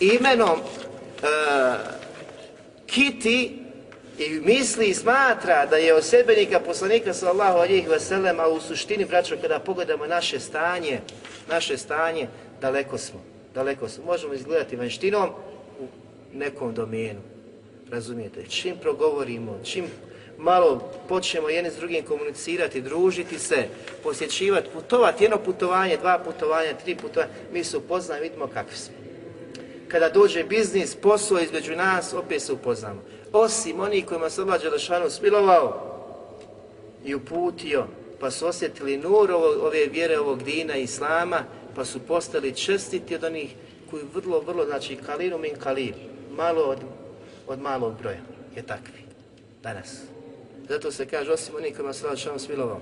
imenom 0.00 0.58
e, 0.58 1.26
kiti 2.86 3.58
i 4.18 4.40
misli 4.44 4.86
i 4.86 4.94
smatra 4.94 5.66
da 5.66 5.76
je 5.76 5.94
osebenika 5.94 6.60
poslanika 6.60 7.14
sallallahu 7.14 7.58
alihi 7.58 7.88
wasallam, 7.88 8.40
a 8.40 8.48
u 8.48 8.60
suštini, 8.60 9.04
braćo, 9.04 9.36
kada 9.42 9.58
pogledamo 9.58 10.06
naše 10.06 10.40
stanje, 10.40 11.00
naše 11.48 11.78
stanje, 11.78 12.28
daleko 12.60 12.98
smo. 12.98 13.20
Daleko 13.54 13.88
smo. 13.88 14.04
Možemo 14.04 14.34
izgledati 14.34 14.76
vanštinom 14.76 15.30
u 15.80 15.86
nekom 16.32 16.74
domenu 16.74 17.31
razumijete, 17.92 18.44
čim 18.48 18.76
progovorimo, 18.76 19.58
čim 19.64 19.84
malo 20.38 20.92
počnemo 21.08 21.48
jedni 21.48 21.70
s 21.70 21.76
drugim 21.76 22.04
komunicirati, 22.04 22.80
družiti 22.80 23.38
se, 23.38 23.68
posjećivati, 24.02 24.68
putovati, 24.72 25.24
jedno 25.24 25.38
putovanje, 25.38 25.96
dva 25.96 26.18
putovanja, 26.18 26.74
tri 26.84 26.96
putovanja, 26.96 27.32
mi 27.52 27.64
se 27.64 27.76
upoznamo 27.76 28.20
vidimo 28.20 28.46
kakvi 28.46 28.76
smo. 28.76 28.94
Kada 29.88 30.08
dođe 30.08 30.44
biznis, 30.44 30.94
posao 30.94 31.38
između 31.38 31.76
nas, 31.76 32.14
opet 32.14 32.42
se 32.42 32.52
upoznamo. 32.52 33.02
Osim 33.32 33.80
oni 33.80 34.02
kojima 34.02 34.30
se 34.30 34.40
Allah 34.40 34.62
Đelešanu 34.62 35.10
smilovao 35.10 35.92
i 37.04 37.14
uputio, 37.14 37.86
pa 38.20 38.30
su 38.30 38.46
osjetili 38.46 38.96
nur 38.96 39.32
ove 39.32 39.86
vjere, 39.86 40.18
ovog 40.18 40.42
dina, 40.42 40.76
islama, 40.76 41.44
pa 41.74 41.84
su 41.84 42.00
postali 42.00 42.54
čestiti 42.54 43.14
od 43.14 43.24
onih 43.24 43.54
koji 43.90 44.02
vrlo, 44.14 44.40
vrlo, 44.40 44.64
znači 44.64 44.96
kaliru 44.96 45.38
min 45.38 45.54
kalir, 45.56 45.94
malo 46.36 46.62
od 46.62 46.78
od 47.52 47.60
malog 47.60 47.98
broja 47.98 48.20
je 48.56 48.62
takvi 48.62 49.02
danas. 49.62 50.00
Zato 50.68 50.90
se 50.92 51.06
kaže, 51.06 51.32
osim 51.32 51.54
onih 51.56 51.76
kojima 51.76 51.92
se 51.92 52.06
Allah 52.06 52.40
smilovao, 52.40 52.80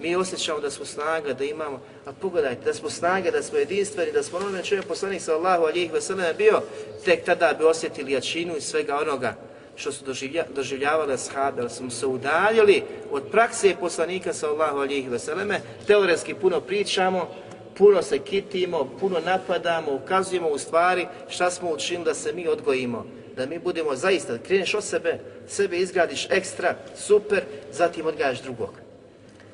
mi 0.00 0.16
osjećamo 0.16 0.60
da 0.60 0.70
smo 0.70 0.84
snaga, 0.84 1.32
da 1.32 1.44
imamo, 1.44 1.80
a 2.06 2.12
pogledajte, 2.12 2.64
da 2.64 2.74
smo 2.74 2.90
snaga, 2.90 3.30
da 3.30 3.42
smo 3.42 3.58
jedinstveni, 3.58 4.12
da 4.12 4.22
smo 4.22 4.38
onome 4.38 4.64
čovjek 4.64 4.86
poslanik 4.86 5.22
sa 5.22 5.34
Allahu 5.34 5.64
alijih 5.64 5.92
veselena 5.92 6.32
bio, 6.32 6.62
tek 7.04 7.24
tada 7.24 7.54
bi 7.58 7.64
osjetili 7.64 8.12
jačinu 8.12 8.56
i 8.56 8.60
svega 8.60 8.96
onoga 8.96 9.34
što 9.76 9.92
su 9.92 10.04
doživlja, 10.04 10.44
doživljavali 10.54 11.12
ashabi, 11.12 11.60
ali 11.60 11.70
smo 11.70 11.90
se 11.90 12.06
udaljili 12.06 12.82
od 13.10 13.22
prakse 13.30 13.74
poslanika 13.80 14.32
sa 14.32 14.48
Allahu 14.48 14.78
alijih 14.78 15.10
veseleme, 15.10 15.60
teoretski 15.86 16.34
puno 16.34 16.60
pričamo, 16.60 17.28
puno 17.76 18.02
se 18.02 18.18
kitimo, 18.18 18.90
puno 19.00 19.20
napadamo, 19.20 19.92
ukazujemo 19.92 20.48
u 20.48 20.58
stvari 20.58 21.06
šta 21.28 21.50
smo 21.50 21.70
učinili 21.70 22.04
da 22.04 22.14
se 22.14 22.32
mi 22.32 22.48
odgojimo 22.48 23.17
da 23.38 23.46
mi 23.46 23.58
budemo 23.58 23.96
zaista, 23.96 24.38
kreneš 24.38 24.74
od 24.74 24.84
sebe, 24.84 25.18
sebe 25.48 25.78
izgradiš 25.78 26.26
ekstra, 26.30 26.74
super, 26.96 27.42
zatim 27.72 28.06
odgajaš 28.06 28.42
drugog. 28.42 28.70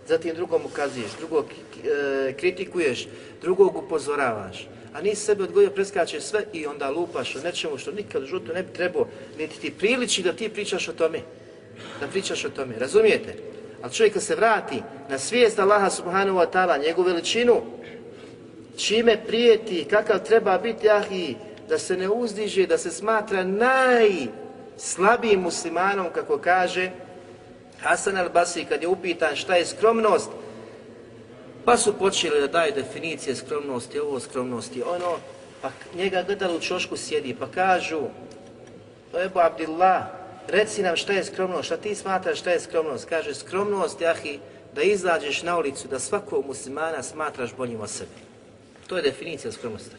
Zatim 0.09 0.35
drugom 0.35 0.63
ukazuješ, 0.65 1.11
drugog 1.19 1.45
e, 1.47 2.33
kritikuješ, 2.33 3.09
drugog 3.43 3.77
upozoravaš. 3.77 4.69
A 4.95 5.01
nisi 5.01 5.25
sebe 5.25 5.45
odgojio, 5.45 5.71
preskačeš 5.71 6.23
sve 6.23 6.45
i 6.53 6.67
onda 6.67 6.91
lupaš 6.91 7.37
o 7.37 7.41
nečemu 7.45 7.79
što 7.79 7.93
nikad 7.93 8.23
u 8.23 8.27
životu 8.27 8.53
ne 8.55 8.63
bi 8.63 8.73
trebao, 8.73 9.07
niti 9.39 9.61
ti 9.61 9.71
priliči 9.71 10.23
da 10.23 10.33
ti 10.33 10.49
pričaš 10.49 10.89
o 10.89 10.93
tome. 10.93 11.21
Da 12.01 12.07
pričaš 12.09 12.45
o 12.45 12.49
tome, 12.51 12.79
razumijete? 12.79 13.35
Ali 13.83 13.93
čovjek 13.93 14.21
se 14.21 14.35
vrati 14.35 14.83
na 15.11 15.19
svijest 15.19 15.59
Allaha 15.59 15.91
subhanahu 15.91 16.39
wa 16.39 16.47
ta'ala, 16.53 16.87
njegovu 16.87 17.07
veličinu, 17.07 17.63
čime 18.77 19.19
prijeti, 19.27 19.85
kakav 19.91 20.25
treba 20.25 20.59
biti, 20.59 20.89
ah 20.91 21.05
i 21.13 21.35
da 21.69 21.79
se 21.79 21.97
ne 21.97 22.09
uzdiže, 22.09 22.67
da 22.67 22.79
se 22.79 22.91
smatra 22.91 23.45
najslabijim 23.45 25.41
muslimanom, 25.41 26.07
kako 26.15 26.39
kaže 26.39 26.91
Hasan 27.81 28.17
al-Basri, 28.17 28.65
kad 28.69 28.83
je 28.83 28.89
upitan 28.89 29.37
šta 29.37 29.55
je 29.55 29.67
skromnost, 29.67 30.31
pa 31.65 31.77
su 31.77 31.99
počeli 31.99 32.41
da 32.41 32.47
daju 32.47 32.73
definicije 32.75 33.37
skromnosti, 33.37 34.01
ovo 34.01 34.21
skromnosti, 34.21 34.83
ono, 34.83 35.17
pa 35.63 35.71
njega 35.95 36.23
gledali 36.23 36.57
u 36.57 36.61
čošku 36.61 36.97
sjedi, 36.97 37.37
pa 37.39 37.47
kažu, 37.47 38.01
Ebu 39.25 39.39
Abdillah, 39.41 40.03
reci 40.49 40.83
nam 40.83 40.97
šta 40.97 41.13
je 41.13 41.25
skromnost, 41.25 41.65
šta 41.65 41.77
ti 41.77 41.95
smatraš 41.95 42.39
šta 42.39 42.51
je 42.51 42.61
skromnost? 42.61 43.09
Kaže, 43.09 43.35
skromnost, 43.35 44.01
jahi, 44.01 44.39
da 44.75 44.83
izađeš 44.83 45.43
na 45.43 45.59
ulicu, 45.59 45.89
da 45.89 45.99
svakog 45.99 46.47
muslimana 46.47 47.03
smatraš 47.03 47.55
boljim 47.57 47.81
od 47.81 47.91
sebe. 47.91 48.11
To 48.87 48.97
je 48.97 49.03
definicija 49.03 49.53
skromnosti. 49.53 49.97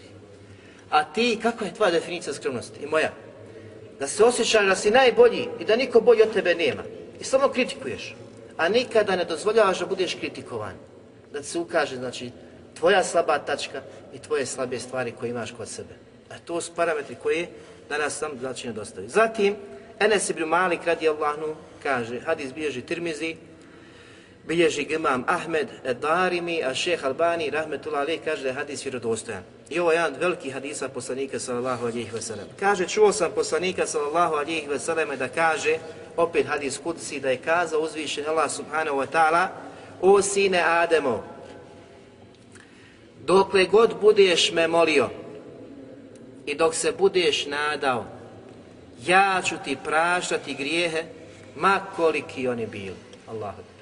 A 0.90 1.04
ti, 1.04 1.40
kako 1.42 1.66
je 1.66 1.74
tvoja 1.74 1.92
definicija 1.92 2.34
skromnosti 2.34 2.84
i 2.84 2.88
moja? 2.88 3.12
Da 4.00 4.08
se 4.08 4.24
osjećaš 4.24 4.66
da 4.66 4.76
si 4.76 4.92
najbolji 4.92 5.48
i 5.60 5.66
da 5.66 5.76
niko 5.76 6.02
bolji 6.02 6.22
od 6.22 6.34
tebe 6.34 6.56
nema. 6.56 6.84
I 7.20 7.24
samo 7.24 7.50
kritikuješ. 7.50 8.16
A 8.58 8.70
nikada 8.70 9.16
ne 9.16 9.26
dozvoljavaš 9.26 9.80
da 9.80 9.86
budeš 9.86 10.16
kritikovan. 10.16 10.74
Da 11.34 11.44
se 11.44 11.60
ukaže, 11.60 11.96
znači, 11.96 12.32
tvoja 12.74 13.04
slaba 13.04 13.40
tačka 13.40 13.82
i 14.14 14.20
tvoje 14.20 14.46
slabe 14.46 14.80
stvari 14.80 15.14
koje 15.20 15.30
imaš 15.30 15.52
kod 15.52 15.68
sebe. 15.68 15.94
A 16.30 16.40
to 16.46 16.62
su 16.62 16.72
parametri 16.76 17.16
koji 17.24 17.48
danas 17.90 18.18
sam 18.18 18.32
znači 18.40 18.68
nedostaju. 18.68 19.10
Zatim, 19.10 19.56
Enes 20.00 20.30
ibn 20.30 20.44
Malik 20.44 20.80
radi 20.86 21.10
Allahnu 21.10 21.56
kaže, 21.84 22.20
hadis 22.20 22.54
bježi 22.54 22.82
Tirmizi, 22.82 23.36
bilježi 24.48 24.82
imam 24.82 25.24
Ahmed 25.28 25.68
Darimi, 26.02 26.64
a 26.64 26.74
šeh 26.74 27.06
Albani, 27.06 27.50
rahmetullah 27.50 28.02
alaih, 28.02 28.22
kaže 28.26 28.44
da 28.44 28.48
je 28.48 28.54
hadis 28.54 28.86
vjerodostojan. 28.86 29.44
I 29.70 29.80
ovo 29.80 29.92
je 29.92 29.96
jedan 29.96 30.16
veliki 30.20 30.50
hadisa 30.50 30.90
poslanika 30.90 31.40
sallallahu 31.40 31.86
alihi 31.86 32.12
wasallam. 32.12 32.46
Kaže, 32.60 32.88
čuo 32.88 33.12
sam 33.12 33.32
poslanika 33.36 33.88
sallallahu 33.88 34.36
alihi 34.36 34.68
wasallam 34.68 35.18
da 35.18 35.28
kaže, 35.28 35.78
opet 36.18 36.46
hadis 36.46 36.78
kudsi, 36.78 37.20
da 37.20 37.30
je 37.30 37.38
kazao 37.38 37.82
uzvišen 37.82 38.26
Allah 38.28 38.52
subhanahu 38.52 38.98
wa 38.98 39.08
ta'ala, 39.12 39.48
o 40.02 40.22
sine 40.22 40.64
Ademo, 40.66 41.24
dokle 43.26 43.66
god 43.66 43.96
budeš 44.02 44.52
me 44.52 44.68
molio 44.68 45.10
i 46.46 46.56
dok 46.56 46.76
se 46.76 46.92
budeš 46.92 47.46
nadao, 47.46 48.06
ja 49.06 49.42
ću 49.46 49.56
ti 49.64 49.78
praštati 49.84 50.54
grijehe, 50.54 51.04
ma 51.56 51.80
koliki 51.96 52.48
oni 52.48 52.68
bili. 52.68 52.96
Allahu 53.28 53.75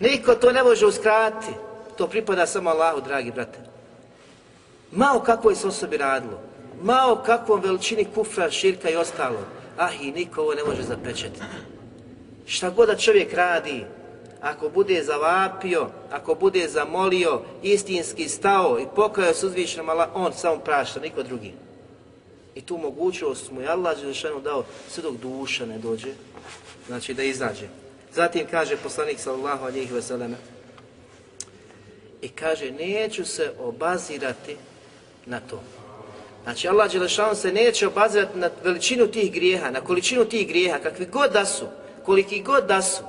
Niko 0.00 0.34
to 0.34 0.52
ne 0.52 0.62
može 0.62 0.86
uskratiti. 0.86 1.52
To 1.96 2.06
pripada 2.06 2.46
samo 2.46 2.70
Allahu, 2.70 3.00
dragi 3.00 3.30
brate. 3.30 3.58
Mao 4.92 5.20
kako 5.20 5.50
je 5.50 5.56
s 5.56 5.64
osobi 5.64 5.96
radilo. 5.96 6.40
Mao 6.82 7.22
kakvom 7.26 7.60
veličini 7.60 8.04
kufra, 8.14 8.50
širka 8.50 8.90
i 8.90 8.96
ostalo. 8.96 9.38
Ah, 9.78 9.92
i 10.00 10.12
niko 10.12 10.40
ovo 10.40 10.54
ne 10.54 10.64
može 10.64 10.82
zapečetiti. 10.82 11.42
Šta 12.46 12.70
god 12.70 12.88
da 12.88 12.96
čovjek 12.96 13.32
radi, 13.34 13.84
ako 14.40 14.68
bude 14.68 15.02
zavapio, 15.02 15.86
ako 16.10 16.34
bude 16.34 16.68
zamolio, 16.68 17.42
istinski 17.62 18.28
stao 18.28 18.78
i 18.80 18.86
pokajao 18.96 19.34
se 19.34 19.46
uzvišenom 19.46 19.88
Allah, 19.88 20.08
on 20.14 20.32
samo 20.32 20.58
prašta, 20.58 21.00
niko 21.00 21.22
drugi. 21.22 21.52
I 22.54 22.60
tu 22.60 22.78
mogućnost 22.78 23.50
mu 23.50 23.60
je 23.60 23.68
Allah 23.68 24.00
Đelešanu 24.00 24.40
dao 24.40 24.64
sve 24.88 25.02
dok 25.02 25.14
duša 25.14 25.66
ne 25.66 25.78
dođe, 25.78 26.12
znači 26.86 27.14
da 27.14 27.22
izađe. 27.22 27.79
Zatim 28.14 28.46
kaže 28.50 28.76
poslanik 28.76 29.18
sallallahu 29.20 29.64
alihi 29.64 29.94
wasallam 29.94 30.34
i 32.22 32.28
kaže 32.28 32.70
neću 32.70 33.24
se 33.24 33.52
obazirati 33.58 34.56
na 35.26 35.40
to. 35.40 35.62
Znači 36.44 36.68
Allah 36.68 36.92
Đelešanu 36.92 37.34
se 37.34 37.52
neće 37.52 37.86
obazirati 37.86 38.38
na 38.38 38.50
veličinu 38.64 39.06
tih 39.06 39.32
grijeha, 39.32 39.70
na 39.70 39.80
količinu 39.80 40.24
tih 40.24 40.48
grijeha, 40.48 40.78
kakvi 40.78 41.06
god 41.06 41.32
da 41.32 41.44
su, 41.46 41.66
koliki 42.04 42.42
god 42.42 42.66
da 42.66 42.82
su, 42.82 43.02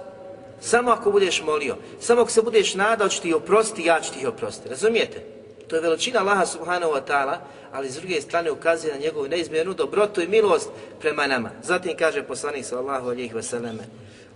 samo 0.61 0.91
ako 0.91 1.11
budeš 1.11 1.41
molio, 1.41 1.77
samo 1.99 2.21
ako 2.21 2.31
se 2.31 2.41
budeš 2.41 2.75
nadao 2.75 3.09
ću 3.09 3.21
ti 3.21 3.33
oprosti, 3.33 3.85
ja 3.85 4.01
ću 4.01 4.13
ti 4.13 4.25
oprosti. 4.25 4.69
Razumijete? 4.69 5.23
To 5.67 5.75
je 5.75 5.81
veličina 5.81 6.19
Allaha 6.19 6.45
subhanahu 6.45 6.93
wa 6.93 7.01
ta'ala, 7.07 7.37
ali 7.71 7.89
s 7.89 7.95
druge 7.95 8.21
strane 8.21 8.51
ukazuje 8.51 8.93
na 8.93 8.99
njegovu 8.99 9.27
neizmjernu 9.27 9.73
dobrotu 9.73 10.21
i 10.21 10.27
milost 10.27 10.69
prema 10.99 11.27
nama. 11.27 11.49
Zatim 11.63 11.97
kaže 11.97 12.23
poslanik 12.23 12.65
sallallahu 12.65 13.09
alihi 13.09 13.33
wasallam, 13.33 13.77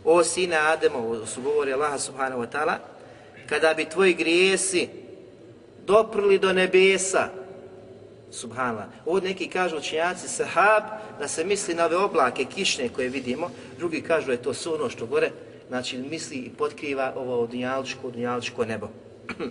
o 0.06 0.24
sine 0.24 0.56
Ademo, 0.56 1.26
su 1.26 1.41
govori 1.41 1.74
Allaha 1.74 1.99
subhanahu 1.99 2.41
wa 2.41 2.47
ta'ala, 2.47 2.78
kada 3.49 3.74
bi 3.74 3.86
tvoji 3.86 4.14
grijesi 4.14 4.89
doprli 5.86 6.39
do 6.39 6.53
nebesa, 6.53 7.30
subhanallah. 8.32 8.86
Ovdje 9.06 9.30
neki 9.30 9.47
kažu 9.47 9.78
učenjaci 9.78 10.28
sahab, 10.28 10.84
da 11.20 11.28
se 11.28 11.43
misli 11.43 11.74
na 11.74 11.86
ove 11.86 11.97
oblake 11.97 12.45
kišne 12.45 12.89
koje 12.89 13.10
vidimo, 13.10 13.51
drugi 13.78 14.01
kažu 14.01 14.32
je 14.32 14.41
to 14.41 14.53
sve 14.53 14.74
ono 14.74 14.89
što 14.89 15.06
gore, 15.06 15.32
znači 15.68 15.97
misli 15.97 16.36
i 16.36 16.49
potkriva 16.49 17.14
ovo 17.16 17.47
dunjaličko, 17.47 18.12
dunjaličko 18.12 18.66
nebo. 18.66 18.88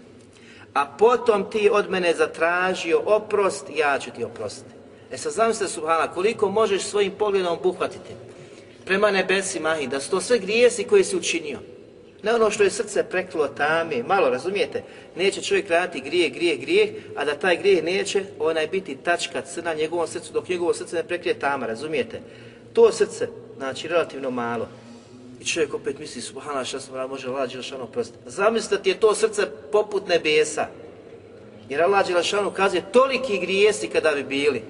A 0.75 0.87
potom 0.99 1.51
ti 1.51 1.71
od 1.73 1.91
mene 1.91 2.15
zatražio 2.15 3.03
oprost, 3.07 3.67
ja 3.77 3.99
ću 3.99 4.11
ti 4.11 4.25
oprostiti. 4.25 4.75
E 5.11 5.19
sad 5.19 5.33
znam 5.33 5.55
se, 5.55 5.69
subhanallah, 5.69 6.15
koliko 6.15 6.49
možeš 6.49 6.83
svojim 6.83 7.13
pogledom 7.19 7.59
buhvatiti 7.63 8.11
prema 8.87 9.11
nebesima 9.11 9.79
i 9.79 9.87
da 9.87 10.01
su 10.01 10.11
to 10.11 10.21
sve 10.21 10.39
grijesi 10.39 10.85
koje 10.85 11.05
si 11.05 11.17
učinio. 11.17 11.59
Ne 12.23 12.35
ono 12.35 12.51
što 12.51 12.63
je 12.63 12.71
srce 12.71 13.05
preklo 13.05 13.49
tame, 13.49 14.03
malo 14.03 14.31
razumijete, 14.31 14.83
neće 15.17 15.43
čovjek 15.43 15.71
raditi 15.71 16.09
grijeh, 16.09 16.33
grijeh, 16.33 16.61
grijeh, 16.61 16.91
a 17.17 17.25
da 17.25 17.35
taj 17.35 17.57
grijeh 17.57 17.85
neće 17.85 18.25
onaj 18.39 18.67
biti 18.67 18.97
tačka 18.97 19.43
crna 19.43 19.75
njegovom 19.75 20.07
srcu 20.07 20.33
dok 20.33 20.49
njegovo 20.49 20.75
srce 20.75 20.97
ne 20.97 21.05
prekrije 21.05 21.39
tama, 21.39 21.67
razumijete. 21.67 22.21
To 22.73 22.93
srce, 22.93 23.29
znači 23.57 23.89
relativno 23.89 24.31
malo, 24.31 24.69
i 25.41 25.45
čovjek 25.45 25.75
opet 25.75 25.99
misli, 25.99 26.23
subhanallah, 26.23 26.67
šta 26.67 26.81
sam 26.81 27.11
može 27.11 27.29
Allah 27.29 27.53
Đelšanu 27.53 27.87
prostiti. 27.87 28.19
Zamislite 28.27 28.83
ti 28.83 28.91
je 28.91 29.01
to 29.01 29.15
srce 29.15 29.43
poput 29.73 30.09
nebesa. 30.09 30.67
Jer 31.69 31.83
Allah 31.83 32.07
Đelšanu 32.07 32.51
kaže, 32.51 32.83
toliki 32.93 33.39
grijesi 33.39 33.89
kada 33.89 34.13
bi 34.15 34.23
bili, 34.23 34.63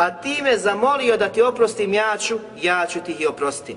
a 0.00 0.10
ti 0.10 0.42
me 0.42 0.58
zamolio 0.58 1.16
da 1.16 1.28
ti 1.28 1.42
oprostim 1.42 1.94
ja 1.94 2.16
ću, 2.18 2.38
ja 2.62 2.86
ću 2.86 3.00
ti 3.00 3.12
ih 3.12 3.28
oprostiti. 3.28 3.76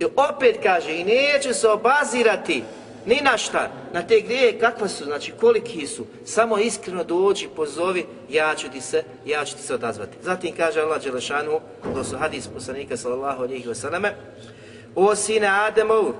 I 0.00 0.04
opet 0.04 0.58
kaže, 0.62 0.96
i 0.96 1.04
neće 1.04 1.54
se 1.54 1.68
obazirati 1.68 2.62
ni 3.06 3.20
na 3.22 3.36
šta, 3.36 3.70
na 3.92 4.02
te 4.02 4.20
grije 4.20 4.58
kakva 4.58 4.88
su, 4.88 5.04
znači 5.04 5.32
koliki 5.40 5.86
su, 5.86 6.06
samo 6.24 6.58
iskreno 6.58 7.04
dođi, 7.04 7.48
pozovi, 7.56 8.06
ja 8.30 8.54
ću 8.54 8.68
ti 8.70 8.80
se, 8.80 9.04
ja 9.26 9.44
ću 9.44 9.56
ti 9.56 9.62
se 9.62 9.74
odazvati. 9.74 10.16
Zatim 10.22 10.56
kaže 10.56 10.80
Allah 10.80 11.02
Đelešanu, 11.02 11.60
to 11.94 12.04
su 12.04 12.16
hadis 12.16 12.48
poslanika 12.54 12.96
sallallahu 12.96 13.42
alihi 13.42 13.68
wasallam, 13.68 14.10
o 14.94 15.14
sine 15.14 15.46
Ademov, 15.46 16.12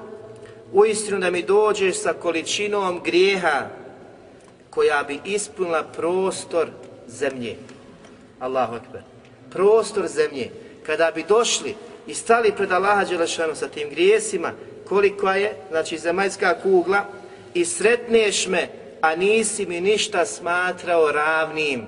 u 0.72 0.84
istinu 0.84 1.18
da 1.18 1.30
mi 1.30 1.42
dođeš 1.42 1.96
sa 1.96 2.12
količinom 2.12 3.00
grijeha 3.05 3.66
koja 4.70 5.03
bi 5.03 5.20
ispunila 5.24 5.82
prostor 5.82 6.68
zemlje. 7.07 7.57
Allahu 8.40 8.76
ekber. 8.76 9.11
Prostor 9.53 10.09
zemlje. 10.09 10.50
Kada 10.86 11.11
bi 11.14 11.24
došli 11.28 11.74
i 12.07 12.14
stali 12.14 12.53
pred 12.57 12.72
Allaha 12.72 13.05
Đelešanu 13.05 13.55
sa 13.55 13.68
tim 13.68 13.90
grijesima, 13.90 14.53
koliko 14.88 15.30
je, 15.30 15.57
znači 15.70 15.98
zemaljska 15.98 16.55
kugla, 16.62 17.05
i 17.55 17.64
sretneš 17.64 18.46
me, 18.46 18.68
a 19.00 19.16
nisi 19.16 19.66
mi 19.66 19.80
ništa 19.80 20.26
smatrao 20.26 21.12
ravnim, 21.12 21.86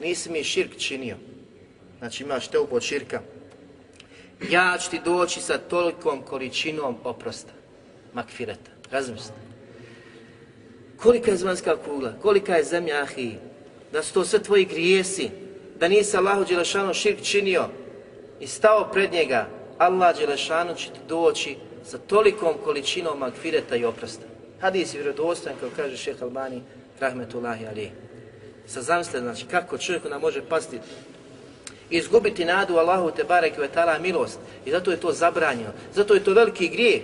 nisi 0.00 0.30
mi 0.30 0.44
širk 0.44 0.76
činio. 0.78 1.16
Znači 1.98 2.22
imaš 2.22 2.48
te 2.48 2.58
upod 2.58 2.82
širka. 2.82 3.20
Ja 4.50 4.78
ću 4.82 4.90
ti 4.90 5.00
doći 5.04 5.40
sa 5.40 5.58
tolikom 5.58 6.22
količinom 6.22 6.96
oprosta, 7.04 7.52
makfireta. 8.12 8.70
Razmislite. 8.90 9.40
Kolika 10.96 11.30
je 11.30 11.36
zemaljska 11.36 11.76
kugla, 11.76 12.12
kolika 12.22 12.56
je 12.56 12.64
zemlja 12.64 13.02
ahi, 13.02 13.34
da 13.92 14.02
su 14.02 14.14
to 14.14 14.24
sve 14.24 14.42
tvoji 14.42 14.64
grijesi, 14.64 15.30
da 15.84 15.88
nisi 15.88 16.16
Allahu 16.16 16.44
Đelešanu 16.44 16.94
širk 16.94 17.22
činio, 17.22 17.64
i 18.40 18.46
stao 18.46 18.88
pred 18.92 19.12
njega, 19.12 19.46
Allah 19.78 20.16
Đelešanu 20.18 20.74
će 20.74 20.90
ti 20.90 21.00
doći 21.08 21.56
sa 21.84 21.98
tolikom 21.98 22.54
količinom 22.64 23.18
magfireta 23.18 23.76
i 23.76 23.84
oprosta. 23.84 24.24
Hadis 24.60 24.94
je 24.94 25.00
vjerodostojan, 25.00 25.58
kao 25.60 25.68
kaže 25.76 25.96
šeha 25.96 26.24
Albani, 26.24 26.62
rahmetullahi 27.00 27.66
alihi. 27.66 27.90
Sa 28.66 28.82
zamisle, 28.82 29.20
znači, 29.20 29.46
kako 29.46 29.78
čovjek 29.78 30.04
nam 30.10 30.20
može 30.20 30.42
pasti 30.48 30.78
i 31.90 31.96
izgubiti 31.96 32.44
nadu 32.44 32.76
Allahu 32.76 33.10
te 33.10 33.24
barek 33.24 33.58
ve 33.58 33.68
ta'ala 33.74 34.00
milost. 34.00 34.38
I 34.64 34.70
zato 34.70 34.90
je 34.90 35.00
to 35.00 35.12
zabranjeno. 35.12 35.70
Zato 35.94 36.14
je 36.14 36.24
to 36.24 36.32
veliki 36.32 36.68
grijeh. 36.68 37.02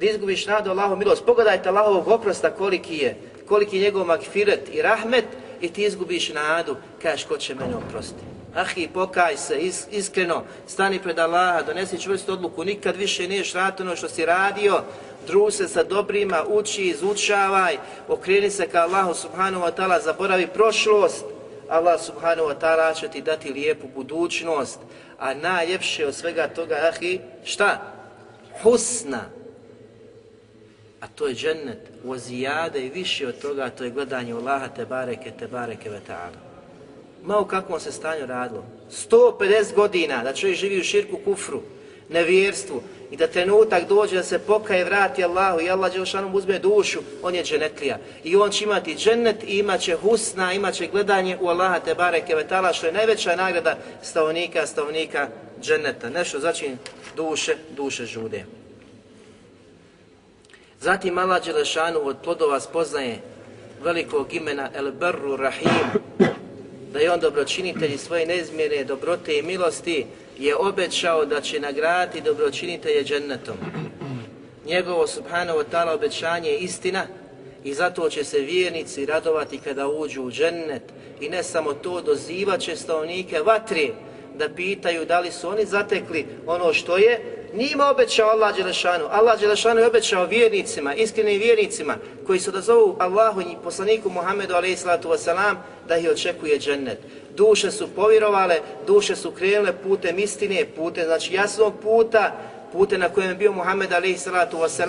Da 0.00 0.06
izgubiš 0.06 0.46
nadu 0.46 0.70
Allahu 0.70 0.96
milost. 0.96 1.24
Pogledajte 1.26 1.68
Allahovog 1.68 2.08
oprosta 2.08 2.50
koliki 2.50 2.96
je, 2.96 3.16
koliki 3.48 3.76
je 3.76 3.82
njegov 3.82 4.06
magfiret 4.06 4.68
i 4.72 4.82
rahmet 4.82 5.24
i 5.60 5.68
ti 5.68 5.84
izgubiš 5.84 6.28
nadu, 6.28 6.76
kažeš 7.02 7.24
ko 7.24 7.36
će 7.36 7.54
mene 7.54 7.76
oprostiti. 7.76 8.24
Ahi, 8.54 8.88
pokaj 8.94 9.36
se, 9.36 9.58
is, 9.58 9.86
iskreno, 9.90 10.44
stani 10.66 10.98
pred 10.98 11.18
Allaha, 11.18 11.62
donesi 11.62 12.00
čvrstu 12.00 12.32
odluku, 12.32 12.64
nikad 12.64 12.96
više 12.96 13.28
niješ 13.28 13.52
raditi 13.52 13.82
ono 13.82 13.96
što 13.96 14.08
si 14.08 14.26
radio, 14.26 14.82
dru 15.26 15.50
se 15.50 15.68
sa 15.68 15.84
dobrima, 15.84 16.44
uči, 16.48 16.82
izučavaj, 16.82 17.76
okreni 18.08 18.50
se 18.50 18.68
ka 18.68 18.78
Allahu 18.78 19.14
subhanahu 19.14 19.64
wa 19.64 19.72
ta'ala, 19.76 20.04
zaboravi 20.04 20.46
prošlost, 20.46 21.24
Allah 21.68 22.00
subhanahu 22.00 22.48
wa 22.48 22.54
ta'ala 22.60 23.00
će 23.00 23.08
ti 23.08 23.22
dati 23.22 23.52
lijepu 23.52 23.86
budućnost, 23.94 24.78
a 25.18 25.34
najljepše 25.34 26.06
od 26.06 26.14
svega 26.14 26.48
toga, 26.48 26.74
ahi, 26.74 27.20
šta? 27.44 27.92
Husna. 28.62 29.37
A 31.00 31.06
to 31.06 31.26
je 31.26 31.34
džennet, 31.34 31.90
ozijade 32.06 32.86
i 32.86 32.90
više 32.90 33.28
od 33.28 33.40
toga, 33.40 33.70
to 33.70 33.84
je 33.84 33.90
gledanje 33.90 34.32
Allaha 34.32 34.68
te 34.68 34.86
bareke, 34.86 35.32
te 35.38 35.46
bareke 35.46 35.90
ve 35.90 36.00
ta'ala 36.08 36.48
ma 37.22 37.38
u 37.38 37.44
kakvom 37.44 37.80
se 37.80 37.92
stanju 37.92 38.26
radilo. 38.26 38.64
150 39.10 39.74
godina 39.74 40.22
da 40.22 40.32
čovjek 40.32 40.58
živi 40.58 40.80
u 40.80 40.84
širku 40.84 41.18
kufru, 41.24 41.62
nevjerstvu 42.08 42.82
i 43.10 43.16
da 43.16 43.26
trenutak 43.26 43.88
dođe 43.88 44.16
da 44.16 44.22
se 44.22 44.38
pokaje, 44.38 44.84
vrati 44.84 45.24
Allahu 45.24 45.60
i 45.60 45.70
Allah 45.70 45.92
Đelšanom 45.92 46.34
uzme 46.34 46.58
dušu, 46.58 47.00
on 47.22 47.34
je 47.34 47.44
dženetlija. 47.44 47.98
I 48.24 48.36
on 48.36 48.50
će 48.50 48.64
imati 48.64 48.94
džennet 48.94 49.44
i 49.44 49.58
imat 49.58 49.80
će 49.80 49.96
husna, 49.96 50.52
imat 50.52 50.74
će 50.74 50.86
gledanje 50.86 51.38
u 51.40 51.48
Allaha 51.48 51.80
te 51.80 51.94
bareke 51.94 52.34
vetala, 52.34 52.72
što 52.72 52.86
je 52.86 52.92
najveća 52.92 53.36
nagrada 53.36 53.78
stavnika, 54.02 54.66
stavnika 54.66 55.28
dženneta. 55.62 56.10
Nešto 56.10 56.40
znači 56.40 56.70
duše, 57.16 57.56
duše 57.76 58.06
žude. 58.06 58.44
Zatim 60.80 61.18
Allah 61.18 61.44
Đelešanu 61.44 62.00
od 62.04 62.16
plodova 62.24 62.60
spoznaje 62.60 63.18
velikog 63.82 64.34
imena 64.34 64.70
El 64.74 64.92
Barru 64.92 65.36
Rahim, 65.36 65.90
da 66.92 66.98
je 66.98 67.12
on 67.12 67.20
dobročinitelj 67.20 67.98
svoje 67.98 68.26
neizmjene 68.26 68.84
dobrote 68.84 69.38
i 69.38 69.42
milosti 69.42 70.06
je 70.38 70.56
obećao 70.56 71.24
da 71.24 71.40
će 71.40 71.60
nagraditi 71.60 72.20
dobročinitelje 72.20 73.04
džennetom. 73.04 73.56
Njegovo 74.66 75.06
subhanahu 75.06 75.58
wa 75.58 75.64
ta'ala 75.72 75.94
obećanje 75.94 76.50
je 76.50 76.58
istina 76.58 77.06
i 77.64 77.74
zato 77.74 78.10
će 78.10 78.24
se 78.24 78.38
vjernici 78.38 79.06
radovati 79.06 79.58
kada 79.58 79.88
uđu 79.88 80.22
u 80.22 80.30
džennet 80.30 80.82
i 81.20 81.28
ne 81.28 81.42
samo 81.42 81.72
to, 81.72 82.00
dozivat 82.00 82.60
će 82.60 82.76
stavnike 82.76 83.40
vatri 83.40 83.92
da 84.38 84.48
pitaju 84.48 85.04
da 85.04 85.20
li 85.20 85.32
su 85.32 85.48
oni 85.48 85.64
zatekli 85.66 86.26
ono 86.46 86.72
što 86.72 86.96
je 86.96 87.38
njima 87.54 87.90
obećao 87.90 88.28
Allah 88.28 88.56
Đelešanu. 88.56 89.04
Allah 89.10 89.40
Đelešanu 89.40 89.80
je 89.80 89.86
obećao 89.86 90.26
vjernicima, 90.26 90.94
iskrenim 90.94 91.40
vjernicima 91.40 91.96
koji 92.26 92.40
su 92.40 92.50
da 92.50 92.60
zovu 92.60 92.96
Allahu 92.98 93.40
i 93.40 93.56
poslaniku 93.64 94.10
Muhammedu 94.10 94.54
a.s. 94.54 95.28
da 95.88 95.96
ih 95.96 96.10
očekuje 96.10 96.58
džennet. 96.58 96.98
Duše 97.36 97.70
su 97.70 97.88
povjerovale, 97.88 98.60
duše 98.86 99.16
su 99.16 99.30
krenule 99.30 99.72
putem 99.82 100.18
istine, 100.18 100.64
putem 100.76 101.04
znači 101.04 101.34
jasnog 101.34 101.74
puta, 101.82 102.32
putem 102.72 103.00
na 103.00 103.08
kojem 103.08 103.28
je 103.28 103.34
bio 103.34 103.52
Muhammed 103.52 103.92
a.s. 103.92 104.80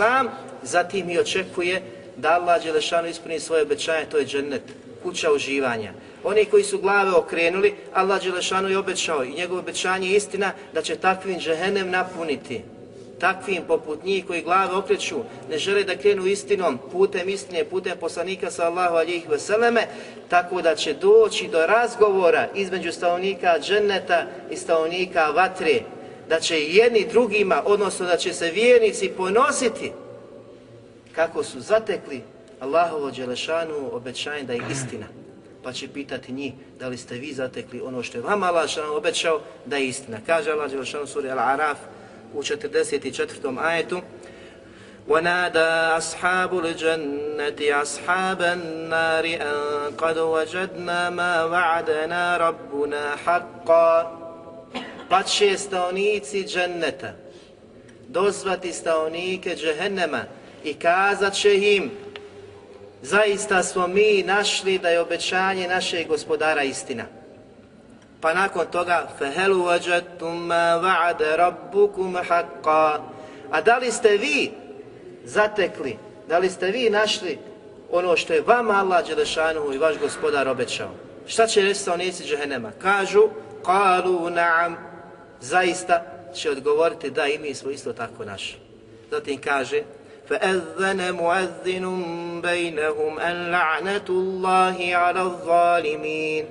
zatim 0.63 1.09
i 1.09 1.19
očekuje 1.19 1.81
da 2.17 2.29
Allah 2.29 2.63
Đelešanu 2.63 3.07
ispuni 3.07 3.39
svoje 3.39 3.63
obećanje, 3.63 4.05
to 4.11 4.17
je 4.17 4.25
džennet, 4.25 4.61
kuća 5.03 5.31
uživanja. 5.31 5.91
Oni 6.23 6.45
koji 6.45 6.63
su 6.63 6.79
glave 6.81 7.11
okrenuli, 7.11 7.75
Allah 7.93 8.23
Đelešanu 8.23 8.69
je 8.69 8.77
obećao 8.77 9.23
i 9.23 9.33
njegovo 9.33 9.59
obećanje 9.59 10.09
je 10.09 10.15
istina 10.15 10.51
da 10.73 10.81
će 10.81 10.95
takvim 10.95 11.39
džehennem 11.39 11.89
napuniti. 11.89 12.61
takvim 13.19 13.63
poput 13.67 14.03
njih 14.03 14.25
koji 14.25 14.41
glave 14.41 14.75
okreću, 14.75 15.15
ne 15.49 15.57
žele 15.57 15.83
da 15.83 15.97
krenu 15.97 16.25
istinom, 16.25 16.79
putem 16.91 17.29
istine, 17.29 17.63
putem 17.65 17.97
poslanika 17.97 18.51
sallahu 18.51 18.95
alijih 18.95 19.29
veseleme, 19.29 19.87
tako 20.29 20.61
da 20.61 20.75
će 20.75 20.93
doći 20.93 21.47
do 21.47 21.65
razgovora 21.65 22.47
između 22.55 22.91
stavnika 22.91 23.59
dženneta 23.59 24.25
i 24.51 24.55
stavnika 24.55 25.29
vatre, 25.29 25.79
da 26.29 26.39
će 26.39 26.61
jedni 26.61 27.07
drugima, 27.11 27.63
odnosno 27.65 28.05
da 28.05 28.17
će 28.17 28.33
se 28.33 28.51
vjernici 28.51 29.09
ponositi 29.09 29.91
kako 31.15 31.43
su 31.43 31.59
zatekli 31.59 32.21
Allahovo 32.60 33.10
Đelešanu 33.10 33.90
obećanje 33.92 34.42
da 34.42 34.52
je 34.52 34.62
istina. 34.70 35.06
Pa 35.62 35.72
će 35.72 35.88
pitati 35.88 36.32
njih 36.32 36.52
da 36.78 36.88
li 36.88 36.96
ste 36.96 37.14
vi 37.14 37.32
zatekli 37.32 37.80
ono 37.80 38.02
što 38.02 38.18
je 38.18 38.22
vama 38.22 38.46
Allah 38.46 38.62
Đelešanu 38.62 38.96
obećao 38.96 39.40
da 39.66 39.76
je 39.76 39.88
istina. 39.88 40.18
Kaže 40.26 40.50
Allah 40.50 40.70
Đelešanu 40.70 41.06
suri 41.06 41.28
Al-Araf 41.28 41.76
u 42.34 42.42
44. 42.42 43.58
ajetu 43.58 44.00
ونادى 45.08 45.98
أصحاب 45.98 46.58
الجنة 46.58 47.82
أصحاب 47.82 48.42
النار 48.42 49.24
أن 49.24 49.94
قد 49.98 50.18
وجدنا 50.18 51.10
ما 51.10 51.44
وعدنا 51.44 52.36
ربنا 52.36 53.16
حقا 53.16 54.20
Pa 55.08 55.22
će 55.22 55.58
stanovnici 55.58 56.44
dženneta 56.44 57.12
dozvati 58.08 58.72
stanovnike 58.72 59.56
džehennema 59.56 60.20
i 60.64 60.74
kazat 60.74 61.34
će 61.34 61.74
im 61.76 61.90
zaista 63.02 63.62
smo 63.62 63.86
mi 63.86 64.22
našli 64.22 64.78
da 64.78 64.88
je 64.88 65.00
obećanje 65.00 65.68
našeg 65.68 66.08
gospodara 66.08 66.62
istina. 66.62 67.04
Pa 68.20 68.34
nakon 68.34 68.66
toga 68.72 69.08
فَهَلُ 69.20 69.52
وَجَدْتُمْ 69.52 70.48
مَا 70.48 70.80
وَعَدَ 70.80 71.22
رَبُّكُمْ 71.22 72.22
حَقًّا 72.28 72.98
A 73.50 73.60
da 73.60 73.78
li 73.78 73.92
ste 73.92 74.08
vi 74.08 74.52
zatekli, 75.24 75.98
da 76.28 76.38
li 76.38 76.50
ste 76.50 76.66
vi 76.66 76.90
našli 76.90 77.38
ono 77.90 78.16
što 78.16 78.32
je 78.32 78.40
vama 78.46 78.74
Allah 78.74 79.06
Đelešanu 79.06 79.72
i 79.72 79.78
vaš 79.78 79.98
gospodar 79.98 80.48
obećao? 80.48 80.90
Šta 81.26 81.46
će 81.46 81.62
reći 81.62 81.80
stanovnici 81.80 82.24
džehennema? 82.24 82.70
Kažu, 82.82 83.28
قَالُوا 83.64 84.30
نَعَمْ 84.30 84.74
Zaista 85.40 86.02
će 86.34 86.50
odgovoriti 86.50 87.10
da 87.10 87.26
i 87.26 87.38
mi 87.38 87.54
smo 87.54 87.70
isto 87.70 87.92
tako 87.92 88.24
našli. 88.24 88.58
Zatim 89.10 89.40
kaže, 89.40 89.82
فأذن 90.28 91.12
مؤذن 91.14 91.84
بينهم 92.40 93.18
أن 93.18 93.50
لعنة 93.50 94.08
الله 94.08 94.76
على 94.94 95.22
الظالمين 95.22 96.44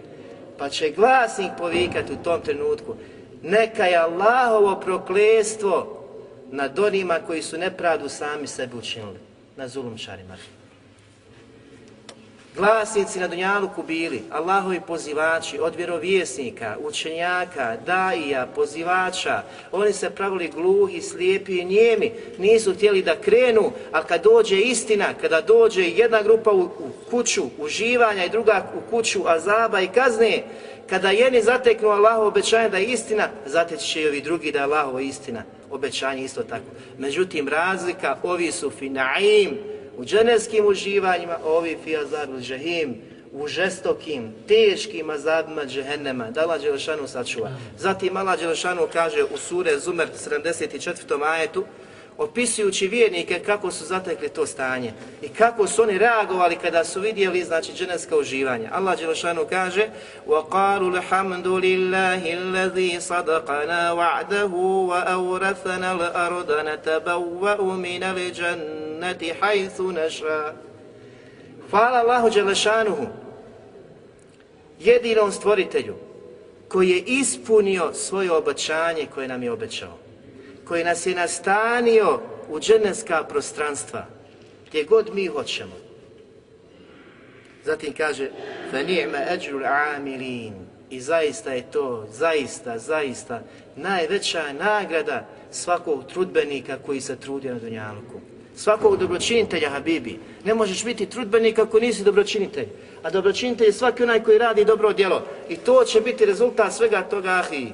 pa 0.57 0.69
će 0.69 0.89
glasnik 0.89 1.51
povikati 1.57 2.13
u 2.13 2.23
tom 2.23 2.41
trenutku 2.41 2.95
neka 3.41 3.85
je 3.85 3.97
Allahovo 3.97 4.75
proklestvo 4.75 6.03
nad 6.51 6.79
onima 6.79 7.19
koji 7.27 7.41
su 7.41 7.57
nepravdu 7.57 8.09
sami 8.09 8.47
sebi 8.47 8.77
učinili, 8.77 9.19
na 9.57 9.67
zulumčarima 9.67 10.37
glasnici 12.58 13.20
na 13.20 13.28
Dunjaluku 13.28 13.82
bili 13.82 14.22
Allahovi 14.30 14.80
pozivači 14.80 15.58
od 15.58 15.76
vjerovjesnika, 15.76 16.76
učenjaka, 16.80 17.76
daija, 17.86 18.46
pozivača. 18.54 19.42
Oni 19.72 19.92
se 19.92 20.10
pravili 20.10 20.48
gluhi, 20.48 21.02
slijepi 21.02 21.58
i 21.58 21.64
njemi. 21.64 22.12
Nisu 22.38 22.74
htjeli 22.74 23.02
da 23.02 23.16
krenu, 23.16 23.72
a 23.92 24.02
kad 24.02 24.22
dođe 24.22 24.60
istina, 24.60 25.14
kada 25.20 25.40
dođe 25.40 25.82
jedna 25.82 26.22
grupa 26.22 26.52
u, 26.52 26.60
u 26.62 26.90
kuću 27.10 27.42
uživanja 27.58 28.24
i 28.24 28.30
druga 28.30 28.66
u 28.76 28.90
kuću 28.90 29.20
azaba 29.26 29.80
i 29.80 29.88
kazne, 29.88 30.42
kada 30.86 31.10
jedni 31.10 31.42
zateknu 31.42 31.88
Allahovo 31.88 32.28
obećanje 32.28 32.68
da 32.68 32.78
je 32.78 32.86
istina, 32.86 33.28
zateći 33.46 33.86
će 33.86 34.02
i 34.02 34.08
ovi 34.08 34.20
drugi 34.20 34.52
da 34.52 34.58
je 34.58 34.64
Allahovo 34.64 35.00
istina. 35.00 35.42
Obećanje 35.70 36.24
isto 36.24 36.42
tako. 36.42 36.70
Međutim, 36.98 37.48
razlika, 37.48 38.16
ovi 38.22 38.52
su 38.52 38.70
finaim, 38.70 39.58
u 39.98 40.04
dženevskim 40.04 40.66
uživanjima, 40.66 41.36
ovi 41.44 41.76
fi 41.84 41.96
azab 41.96 42.40
džahim, 42.40 42.94
u 43.32 43.48
žestokim, 43.48 44.32
teškim 44.48 45.10
azabima 45.10 45.64
džehennema, 45.64 46.30
da 46.30 46.40
Allah 46.40 46.62
Đelešanu 46.62 47.08
sačuva. 47.08 47.50
Zatim 47.78 48.16
Allah 48.16 48.40
Đelešanu 48.40 48.88
kaže 48.92 49.24
u 49.24 49.36
sure 49.36 49.78
Zumer 49.78 50.08
74. 50.30 51.22
ajetu, 51.22 51.64
opisujući 52.17 52.87
vjernike 52.87 53.39
kako 53.39 53.71
su 53.71 53.85
zatekli 53.85 54.29
to 54.29 54.45
stanje 54.45 54.93
i 55.21 55.27
kako 55.27 55.67
su 55.67 55.81
oni 55.81 55.97
reagovali 55.97 56.55
kada 56.55 56.83
su 56.83 57.01
vidjeli 57.01 57.43
znači 57.43 57.73
dženevska 57.73 58.17
uživanja. 58.17 58.69
Allah 58.71 58.99
Đelešanu 58.99 59.45
kaže 59.49 59.87
وَقَالُوا 60.27 60.99
الْحَمْدُ 60.99 61.47
لِلَّهِ 61.47 62.33
الَّذِي 62.33 63.01
صَدَقَنَا 63.01 63.91
وَعْدَهُ 63.93 64.53
وَأَوْرَثَنَا 64.89 65.91
الْأَرْضَ 65.91 66.51
نَتَبَوَّأُ 66.65 67.61
مِنَ 67.61 68.03
الْجَنَّةِ 68.03 69.33
حَيْثُ 69.41 69.81
نَشَاءُ 69.81 70.53
Hvala 71.69 71.99
Allahu 71.99 72.29
Đelešanuhu, 72.29 73.07
jedinom 74.79 75.31
stvoritelju, 75.31 75.95
koji 76.67 76.89
je 76.89 76.99
ispunio 76.99 77.93
svoje 77.93 78.31
obećanje 78.31 79.07
koje 79.15 79.27
nam 79.27 79.43
je 79.43 79.51
obećao 79.51 80.03
koji 80.67 80.83
nas 80.83 81.05
je 81.05 81.15
nastanio 81.15 82.19
u 82.49 82.59
dženevska 82.59 83.23
prostranstva, 83.23 84.05
gdje 84.67 84.83
god 84.83 85.09
mi 85.13 85.27
hoćemo. 85.27 85.75
Zatim 87.65 87.93
kaže, 87.93 88.29
فَنِعْمَ 88.71 89.13
أَجْرُ 89.29 89.55
الْعَامِلِينَ 89.55 90.53
I 90.89 91.01
zaista 91.01 91.53
je 91.53 91.71
to, 91.71 92.07
zaista, 92.11 92.77
zaista, 92.77 93.41
najveća 93.75 94.53
nagrada 94.53 95.27
svakog 95.51 96.05
trudbenika 96.05 96.77
koji 96.85 97.01
se 97.01 97.15
trudi 97.15 97.47
na 97.47 97.59
Dunjaluku. 97.59 98.19
Svakog 98.55 98.97
dobročinitelja, 98.97 99.69
Habibi. 99.69 100.19
Ne 100.45 100.53
možeš 100.53 100.85
biti 100.85 101.05
trudbenik 101.05 101.59
ako 101.59 101.79
nisi 101.79 102.03
dobročinitelj. 102.03 102.67
A 103.03 103.09
dobročinitelj 103.09 103.67
je 103.67 103.73
svaki 103.73 104.03
onaj 104.03 104.23
koji 104.23 104.37
radi 104.37 104.65
dobro 104.65 104.93
djelo. 104.93 105.21
I 105.49 105.55
to 105.55 105.83
će 105.83 106.01
biti 106.01 106.25
rezultat 106.25 106.73
svega 106.73 107.01
toga, 107.01 107.29
ahi 107.29 107.67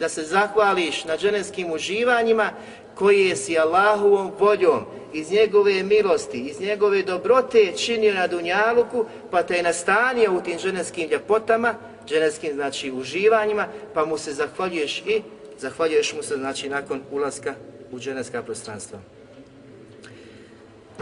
da 0.00 0.08
se 0.08 0.22
zahvališ 0.22 1.04
na 1.04 1.16
dženevskim 1.16 1.72
uživanjima 1.72 2.50
koje 2.94 3.36
si 3.36 3.58
Allahovom 3.58 4.32
voljom 4.38 4.84
iz 5.12 5.30
njegove 5.30 5.82
milosti, 5.82 6.38
iz 6.38 6.60
njegove 6.60 7.02
dobrote 7.02 7.72
činio 7.76 8.14
na 8.14 8.26
Dunjaluku, 8.26 9.04
pa 9.30 9.42
te 9.42 9.54
je 9.54 9.62
nastanio 9.62 10.32
u 10.32 10.40
tim 10.40 10.58
ženevskim 10.58 11.10
ljepotama, 11.10 11.74
ženevskim 12.08 12.54
znači 12.54 12.90
uživanjima, 12.90 13.66
pa 13.94 14.04
mu 14.04 14.18
se 14.18 14.32
zahvaljuješ 14.32 15.02
i 15.06 15.22
zahvaljuješ 15.58 16.14
mu 16.14 16.22
se 16.22 16.36
znači 16.36 16.68
nakon 16.68 17.00
ulaska 17.10 17.54
u 17.92 17.98
ženevska 17.98 18.42
prostranstva. 18.42 18.98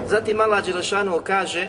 Zatim 0.09 0.41
Allah 0.41 0.65
Đelešanu 0.65 1.21
kaže 1.25 1.69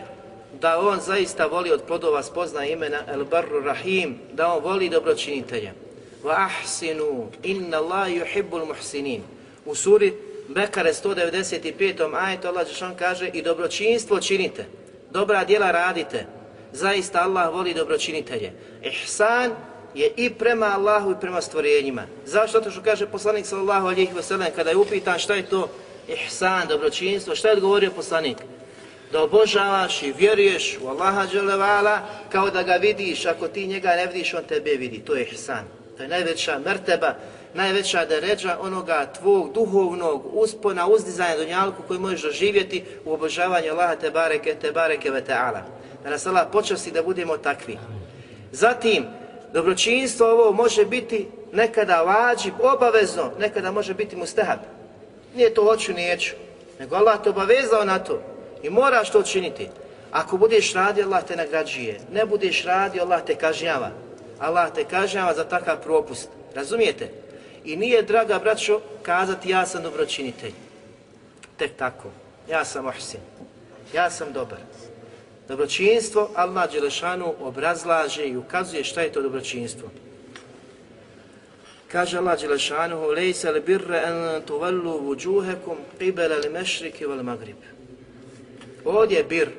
da 0.60 0.80
on 0.80 1.00
zaista 1.00 1.46
voli 1.46 1.72
od 1.72 1.82
plodova 1.86 2.22
spozna 2.22 2.64
imena 2.64 2.98
El 3.08 3.24
Barru 3.24 3.60
Rahim, 3.60 4.18
da 4.32 4.52
on 4.52 4.62
voli 4.62 4.88
dobročinitelje 4.88 5.85
wa 6.26 6.50
ahsinu 6.50 7.30
inna 7.42 7.76
Allah 7.78 8.10
yuhibbul 8.10 8.66
muhsinin. 8.66 9.22
U 9.66 9.74
suri 9.74 10.12
Bekare 10.48 10.92
195. 10.94 12.14
ajetu 12.14 12.48
Allah 12.48 12.66
Žešan 12.66 12.94
kaže 12.98 13.28
i 13.28 13.42
dobročinstvo 13.42 14.20
činite, 14.20 14.66
dobra 15.10 15.44
djela 15.44 15.70
radite, 15.70 16.26
zaista 16.72 17.22
Allah 17.22 17.54
voli 17.54 17.74
dobročinitelje. 17.74 18.52
Ihsan 18.82 19.54
je 19.94 20.12
i 20.16 20.30
prema 20.30 20.66
Allahu 20.66 21.12
i 21.12 21.20
prema 21.20 21.40
stvorenjima. 21.40 22.02
Zašto 22.24 22.60
to 22.60 22.70
što 22.70 22.82
kaže 22.82 23.06
poslanik 23.06 23.46
sallallahu 23.46 23.86
alejhi 23.86 24.14
ve 24.14 24.22
sellem 24.22 24.48
kada 24.56 24.70
je 24.70 24.76
upitan 24.76 25.18
šta 25.18 25.34
je 25.34 25.46
to 25.46 25.68
ihsan, 26.08 26.68
dobročinstvo, 26.68 27.34
šta 27.34 27.48
je 27.48 27.54
odgovorio 27.54 27.90
poslanik? 27.90 28.36
Da 29.12 29.22
obožavaš 29.22 30.02
i 30.02 30.12
vjeruješ 30.12 30.78
u 30.82 30.88
Allaha 30.88 31.26
dželevala 31.26 32.00
kao 32.32 32.50
da 32.50 32.62
ga 32.62 32.74
vidiš, 32.74 33.26
ako 33.26 33.48
ti 33.48 33.66
njega 33.66 33.88
ne 33.88 34.06
vidiš, 34.06 34.34
on 34.34 34.44
tebe 34.44 34.70
vidi. 34.70 34.98
To 34.98 35.14
je 35.14 35.24
ihsan. 35.24 35.85
To 35.96 36.02
je 36.02 36.08
najveća 36.08 36.58
merteba, 36.64 37.14
najveća 37.54 38.04
deređa 38.04 38.58
onoga 38.60 39.06
tvog 39.18 39.52
duhovnog 39.52 40.22
uspona, 40.32 40.86
uzdizanja 40.86 41.36
dunjalku 41.36 41.82
koji 41.88 42.00
možeš 42.00 42.22
doživjeti 42.22 42.84
u 43.04 43.12
obožavanju 43.12 43.72
Allaha 43.72 43.96
te 43.96 44.10
bareke, 44.10 44.54
te 44.54 44.72
bareke 44.72 45.10
ve 45.10 45.22
ta'ala. 45.28 45.60
Da 46.02 46.10
nas 46.10 46.26
Allah 46.26 46.46
počasti 46.52 46.90
da 46.90 47.02
budemo 47.02 47.36
takvi. 47.36 47.78
Zatim, 48.52 49.04
dobročinstvo 49.52 50.26
ovo 50.30 50.52
može 50.52 50.84
biti 50.84 51.28
nekada 51.52 52.02
vađib, 52.02 52.54
obavezno, 52.60 53.30
nekada 53.38 53.72
može 53.72 53.94
biti 53.94 54.16
mustahab. 54.16 54.58
Nije 55.34 55.54
to 55.54 55.64
hoću, 55.64 55.92
neću, 55.92 56.34
Nego 56.78 56.96
Allah 56.96 57.22
te 57.22 57.30
obavezao 57.30 57.84
na 57.84 57.98
to 57.98 58.20
i 58.62 58.70
moraš 58.70 59.10
to 59.10 59.20
učiniti. 59.20 59.68
Ako 60.12 60.36
budeš 60.36 60.74
radio, 60.74 61.06
Allah 61.06 61.24
te 61.24 61.36
nagrađuje. 61.36 62.00
Ne 62.12 62.26
budeš 62.26 62.64
radio, 62.64 63.02
Allah 63.02 63.24
te 63.24 63.34
kažnjava. 63.34 63.90
Allah 64.38 64.74
te 64.74 64.84
kažnjava 64.84 65.34
za 65.34 65.44
takav 65.44 65.82
propust. 65.82 66.28
Razumijete? 66.54 67.10
I 67.64 67.76
nije, 67.76 68.02
draga 68.02 68.38
braćo, 68.38 68.80
kazati 69.02 69.50
ja 69.50 69.66
sam 69.66 69.82
dobročinitelj. 69.82 70.52
Tek 71.56 71.76
tako. 71.76 72.08
Ja 72.50 72.64
sam 72.64 72.86
ohsin. 72.86 73.20
Ja 73.94 74.10
sam 74.10 74.32
dobar. 74.32 74.58
Dobročinstvo 75.48 76.30
Allah 76.34 76.72
Đelešanu 76.72 77.34
obrazlaže 77.40 78.26
i 78.26 78.36
ukazuje 78.36 78.84
šta 78.84 79.00
je 79.00 79.12
to 79.12 79.22
dobročinstvo. 79.22 79.88
Kaže 81.88 82.18
Allah 82.18 82.40
Đelešanuhu, 82.40 83.14
lejse 83.14 83.50
li 83.50 83.60
birre 83.60 84.02
en 84.04 84.42
tuvallu 84.42 84.98
vuđuhekum 85.00 85.78
qibela 85.98 86.42
li 86.42 86.50
mešriki 86.50 87.06
vel 87.06 87.22
magrib. 87.22 87.56
Ovdje 88.84 89.16
je 89.18 89.24
bir. 89.24 89.50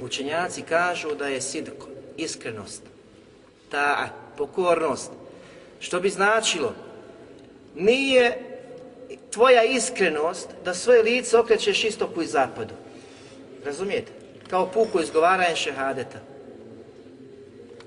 Učenjaci 0.00 0.62
kažu 0.62 1.14
da 1.14 1.26
je 1.26 1.40
sidko, 1.40 1.88
iskrenost, 2.16 2.82
ta'a, 3.72 4.08
pokornost. 4.36 5.10
Što 5.80 6.00
bi 6.00 6.10
značilo, 6.10 6.74
nije 7.74 8.38
tvoja 9.30 9.64
iskrenost 9.64 10.48
da 10.64 10.74
svoje 10.74 11.02
lice 11.02 11.38
okrećeš 11.38 11.84
istoku 11.84 12.22
i 12.22 12.26
zapadu. 12.26 12.74
Razumijete? 13.64 14.12
Kao 14.50 14.66
puku 14.66 15.00
izgovaranje 15.00 15.56
šehadeta. 15.56 16.18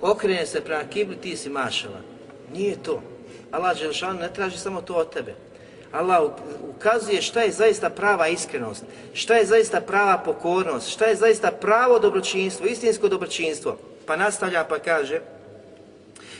Okrene 0.01 0.45
se 0.45 0.61
prema 0.61 0.83
kibli, 0.83 1.15
ti 1.15 1.37
si 1.37 1.49
mašala. 1.49 2.01
Nije 2.53 2.83
to. 2.83 3.01
Allah 3.51 3.79
Đelšanu 3.79 4.19
ne 4.19 4.33
traži 4.33 4.57
samo 4.57 4.81
to 4.81 4.93
od 4.93 5.13
tebe. 5.13 5.33
Allah 5.91 6.31
ukazuje 6.69 7.21
šta 7.21 7.41
je 7.41 7.51
zaista 7.51 7.89
prava 7.89 8.27
iskrenost, 8.27 8.83
šta 9.13 9.35
je 9.35 9.45
zaista 9.45 9.81
prava 9.81 10.17
pokornost, 10.17 10.89
šta 10.89 11.05
je 11.05 11.15
zaista 11.15 11.51
pravo 11.51 11.99
dobročinstvo, 11.99 12.65
istinsko 12.65 13.07
dobročinstvo. 13.07 13.77
Pa 14.05 14.15
nastavlja 14.15 14.63
pa 14.63 14.79
kaže 14.79 15.21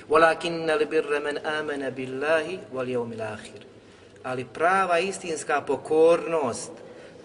وَلَكِنَّ 0.09 0.70
لِبِرَّ 0.70 1.20
مَنْ 1.20 1.39
آمَنَ 1.39 1.91
بِاللَّهِ 1.91 2.59
وَالْيَوْمِ 2.74 3.12
الْآخِرِ 3.12 3.61
Ali 4.22 4.45
prava 4.45 4.99
istinska 4.99 5.61
pokornost, 5.61 6.70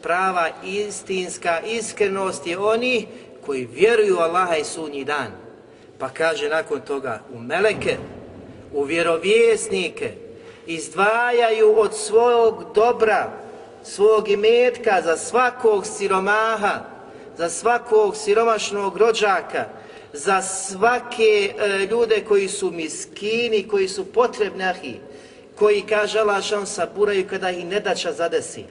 prava 0.01 0.49
istinska 0.63 1.59
iskrenost 1.59 2.47
je 2.47 2.57
oni 2.57 3.07
koji 3.45 3.65
vjeruju 3.65 4.17
Allaha 4.17 4.55
i 4.55 4.63
sunji 4.63 5.03
dan. 5.03 5.31
Pa 5.99 6.09
kaže 6.09 6.49
nakon 6.49 6.81
toga 6.81 7.21
u 7.33 7.39
meleke, 7.39 7.97
u 8.73 8.83
vjerovjesnike, 8.83 10.11
izdvajaju 10.65 11.79
od 11.79 11.95
svog 11.95 12.63
dobra, 12.75 13.31
svog 13.83 14.29
imetka 14.29 15.01
za 15.03 15.17
svakog 15.17 15.85
siromaha, 15.85 16.79
za 17.37 17.49
svakog 17.49 18.15
siromašnog 18.15 18.97
rođaka, 18.97 19.65
za 20.12 20.42
svake 20.42 21.52
e, 21.58 21.86
ljude 21.90 22.24
koji 22.28 22.48
su 22.48 22.70
miskini, 22.70 23.68
koji 23.68 23.88
su 23.88 24.12
potrebni 24.12 24.64
ahi, 24.64 24.94
koji, 25.58 25.82
kaže 25.82 26.18
Allah, 26.18 26.42
šan 26.42 26.66
saburaju 26.66 27.26
kada 27.30 27.50
ih 27.50 27.66
nedača 27.66 28.12
zadesi, 28.12 28.64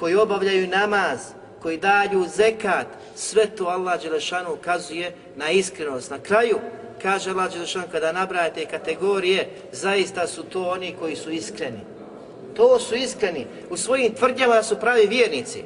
koji 0.00 0.14
obavljaju 0.14 0.68
namaz, 0.68 1.20
koji 1.62 1.76
daju 1.76 2.26
zekat, 2.36 2.86
sve 3.14 3.46
to 3.46 3.64
Allah 3.64 4.02
Đelešanu 4.02 4.52
ukazuje 4.52 5.12
na 5.36 5.50
iskrenost. 5.50 6.10
Na 6.10 6.18
kraju, 6.18 6.58
kaže 7.02 7.30
Allah 7.30 7.52
Đelešanu, 7.52 7.84
kada 7.92 8.12
nabrajate 8.12 8.66
kategorije, 8.66 9.48
zaista 9.72 10.26
su 10.26 10.42
to 10.42 10.62
oni 10.62 10.94
koji 10.98 11.16
su 11.16 11.30
iskreni. 11.30 11.80
To 12.56 12.78
su 12.78 12.94
iskreni. 12.94 13.46
U 13.70 13.76
svojim 13.76 14.14
tvrdnjama 14.14 14.62
su 14.62 14.76
pravi 14.80 15.06
vjernici. 15.06 15.62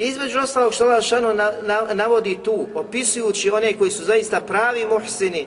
I 0.00 0.04
između 0.04 0.38
ostalog 0.38 0.74
što 0.74 0.84
Allah 0.84 1.04
šano 1.04 1.34
na, 1.34 1.52
na, 1.62 1.94
navodi 1.94 2.38
tu, 2.44 2.66
opisujući 2.74 3.50
one 3.50 3.78
koji 3.78 3.90
su 3.90 4.04
zaista 4.04 4.40
pravi 4.40 4.86
muhsini, 4.86 5.46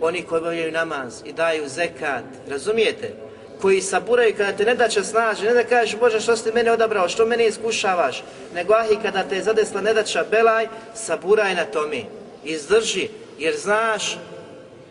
oni 0.00 0.22
koji 0.22 0.40
obavljaju 0.40 0.72
namaz 0.72 1.22
i 1.24 1.32
daju 1.32 1.68
zekat, 1.68 2.24
razumijete? 2.48 3.14
koji 3.60 3.80
saburaju 3.80 4.34
kada 4.36 4.56
te 4.56 4.64
ne 4.64 4.74
da 4.74 4.88
će 4.88 5.04
snaži, 5.04 5.46
ne 5.46 5.54
da 5.54 5.64
kažeš 5.64 5.96
Bože 6.00 6.20
što 6.20 6.36
si 6.36 6.52
mene 6.52 6.72
odabrao, 6.72 7.08
što 7.08 7.26
mene 7.26 7.46
iskušavaš, 7.46 8.22
nego 8.54 8.74
ahi 8.74 8.96
kada 9.02 9.22
te 9.22 9.36
je 9.36 9.42
zadesla 9.42 9.80
ne 9.80 9.94
belaj, 10.30 10.66
saburaj 10.94 11.54
na 11.54 11.64
tome, 11.64 12.02
izdrži, 12.44 13.08
Jer 13.38 13.56
znaš, 13.56 14.18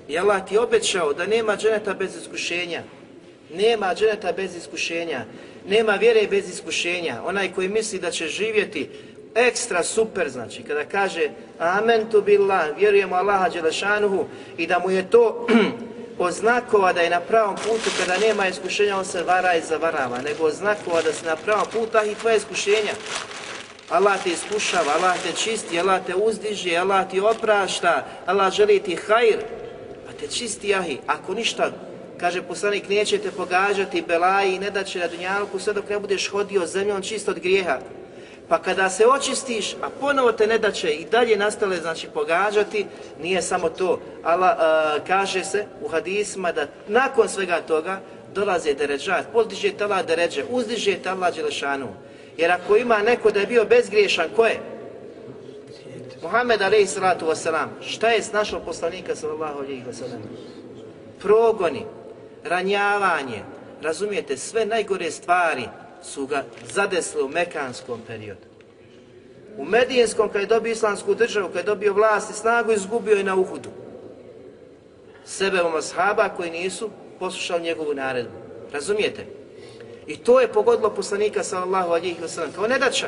i 0.07 0.17
Allah 0.17 0.47
ti 0.47 0.57
obećao 0.57 1.13
da 1.13 1.25
nema 1.25 1.57
dženeta 1.57 1.93
bez 1.93 2.15
iskušenja. 2.15 2.81
Nema 3.53 3.95
dženeta 3.95 4.31
bez 4.31 4.55
iskušenja. 4.55 5.25
Nema 5.67 5.91
vjere 5.91 6.27
bez 6.27 6.49
iskušenja. 6.49 7.21
Onaj 7.25 7.53
koji 7.53 7.69
misli 7.69 7.99
da 7.99 8.11
će 8.11 8.27
živjeti 8.27 8.89
ekstra 9.35 9.83
super, 9.83 10.29
znači, 10.29 10.63
kada 10.63 10.85
kaže 10.85 11.29
Amen 11.59 12.09
tu 12.11 12.21
billah, 12.21 12.77
vjerujemo 12.77 13.15
Allaha 13.15 13.49
Đelešanuhu 13.49 14.25
i 14.57 14.67
da 14.67 14.79
mu 14.79 14.91
je 14.91 15.09
to 15.09 15.47
oznakova 16.27 16.93
da 16.93 17.01
je 17.01 17.09
na 17.09 17.19
pravom 17.19 17.55
putu 17.55 17.89
kada 17.99 18.17
nema 18.17 18.47
iskušenja, 18.47 18.97
on 18.97 19.05
se 19.05 19.23
vara 19.23 19.55
i 19.55 19.61
zavarava, 19.61 20.21
nego 20.21 20.45
oznakova 20.45 21.01
da 21.01 21.13
se 21.13 21.25
na 21.25 21.35
pravom 21.35 21.65
putu, 21.73 21.97
ah 21.97 22.05
i 22.05 22.15
tvoje 22.15 22.37
iskušenja. 22.37 22.93
Allah 23.89 24.23
te 24.23 24.29
iskušava, 24.29 24.91
Allah 24.95 25.15
te 25.23 25.31
čisti, 25.31 25.79
Allah 25.79 26.05
te 26.05 26.15
uzdiže, 26.15 26.77
Allah 26.77 27.09
ti 27.11 27.19
oprašta, 27.19 28.05
Allah 28.25 28.53
želi 28.53 28.79
ti 28.79 28.95
hajr, 28.95 29.37
pa 30.05 30.13
te 30.19 30.27
čisti 30.27 30.75
ahi. 30.75 30.97
Ako 31.07 31.33
ništa, 31.33 31.71
kaže 32.17 32.41
poslanik, 32.41 32.89
nećete 32.89 33.31
pogađati 33.31 34.03
belaji 34.07 34.55
i 34.55 34.59
ne 34.59 34.69
da 34.69 34.83
na 34.95 35.07
dunjalku 35.07 35.59
sve 35.59 35.73
dok 35.73 35.89
ne 35.89 35.99
budeš 35.99 36.29
hodio 36.29 36.65
zemljom 36.65 37.01
čist 37.01 37.29
od 37.29 37.39
grijeha. 37.39 37.79
Pa 38.49 38.59
kada 38.61 38.89
se 38.89 39.07
očistiš, 39.07 39.73
a 39.81 39.89
ponovo 39.99 40.31
te 40.31 40.47
ne 40.47 40.59
i 40.83 41.05
dalje 41.05 41.37
nastale 41.37 41.77
znači 41.77 42.07
pogađati, 42.13 42.85
nije 43.21 43.41
samo 43.41 43.69
to. 43.69 43.99
Allah 44.23 44.57
uh, 44.57 45.07
kaže 45.07 45.43
se 45.43 45.65
u 45.81 45.87
hadisma 45.87 46.51
da 46.51 46.67
nakon 46.87 47.29
svega 47.29 47.61
toga 47.61 47.99
dolaze 48.33 48.73
deređat, 48.73 49.25
podiže 49.33 49.71
tala 49.71 50.03
deređe, 50.03 50.43
uzdiže 50.49 50.97
tala 50.97 51.15
Allah 51.15 51.35
Đelešanu. 51.35 51.87
Jer 52.37 52.51
ako 52.51 52.77
ima 52.77 52.97
neko 52.97 53.31
da 53.31 53.39
je 53.39 53.47
bio 53.47 53.65
bezgriješan, 53.65 54.29
ko 54.35 54.45
je? 54.45 54.59
Muhammed 56.23 56.61
alaihi 56.61 56.87
salatu 56.87 57.25
wasalam. 57.25 57.67
Šta 57.81 58.09
je 58.09 58.23
snašao 58.23 58.59
poslanika 58.59 59.15
sallallahu 59.15 59.59
alaihi 59.59 59.83
wasalam? 59.91 60.21
Progoni, 61.19 61.85
ranjavanje, 62.43 63.43
razumijete, 63.81 64.37
sve 64.37 64.65
najgore 64.65 65.11
stvari 65.11 65.67
su 66.03 66.25
ga 66.25 66.43
zadesle 66.73 67.23
u 67.23 67.27
mekanskom 67.27 68.01
periodu. 68.07 68.53
U 69.57 69.65
Medijenskom, 69.65 70.27
kada 70.27 70.39
je 70.39 70.45
dobio 70.45 70.71
islamsku 70.71 71.15
državu, 71.15 71.47
kada 71.47 71.59
je 71.59 71.63
dobio 71.63 71.93
vlast 71.93 72.31
i 72.31 72.33
snagu, 72.33 72.71
izgubio 72.71 73.15
je 73.15 73.23
na 73.23 73.35
Uhudu. 73.35 73.69
Sebe 75.25 75.63
u 75.63 75.69
mashaba 75.69 76.29
koji 76.29 76.51
nisu 76.51 76.89
poslušali 77.19 77.63
njegovu 77.63 77.93
naredbu. 77.93 78.37
Razumijete? 78.73 79.25
I 80.07 80.17
to 80.17 80.39
je 80.41 80.47
pogodilo 80.47 80.89
poslanika 80.89 81.43
sallallahu 81.43 81.91
alihi 81.91 82.21
wasallam 82.21 82.55
kao 82.55 82.67
nedača. 82.67 83.07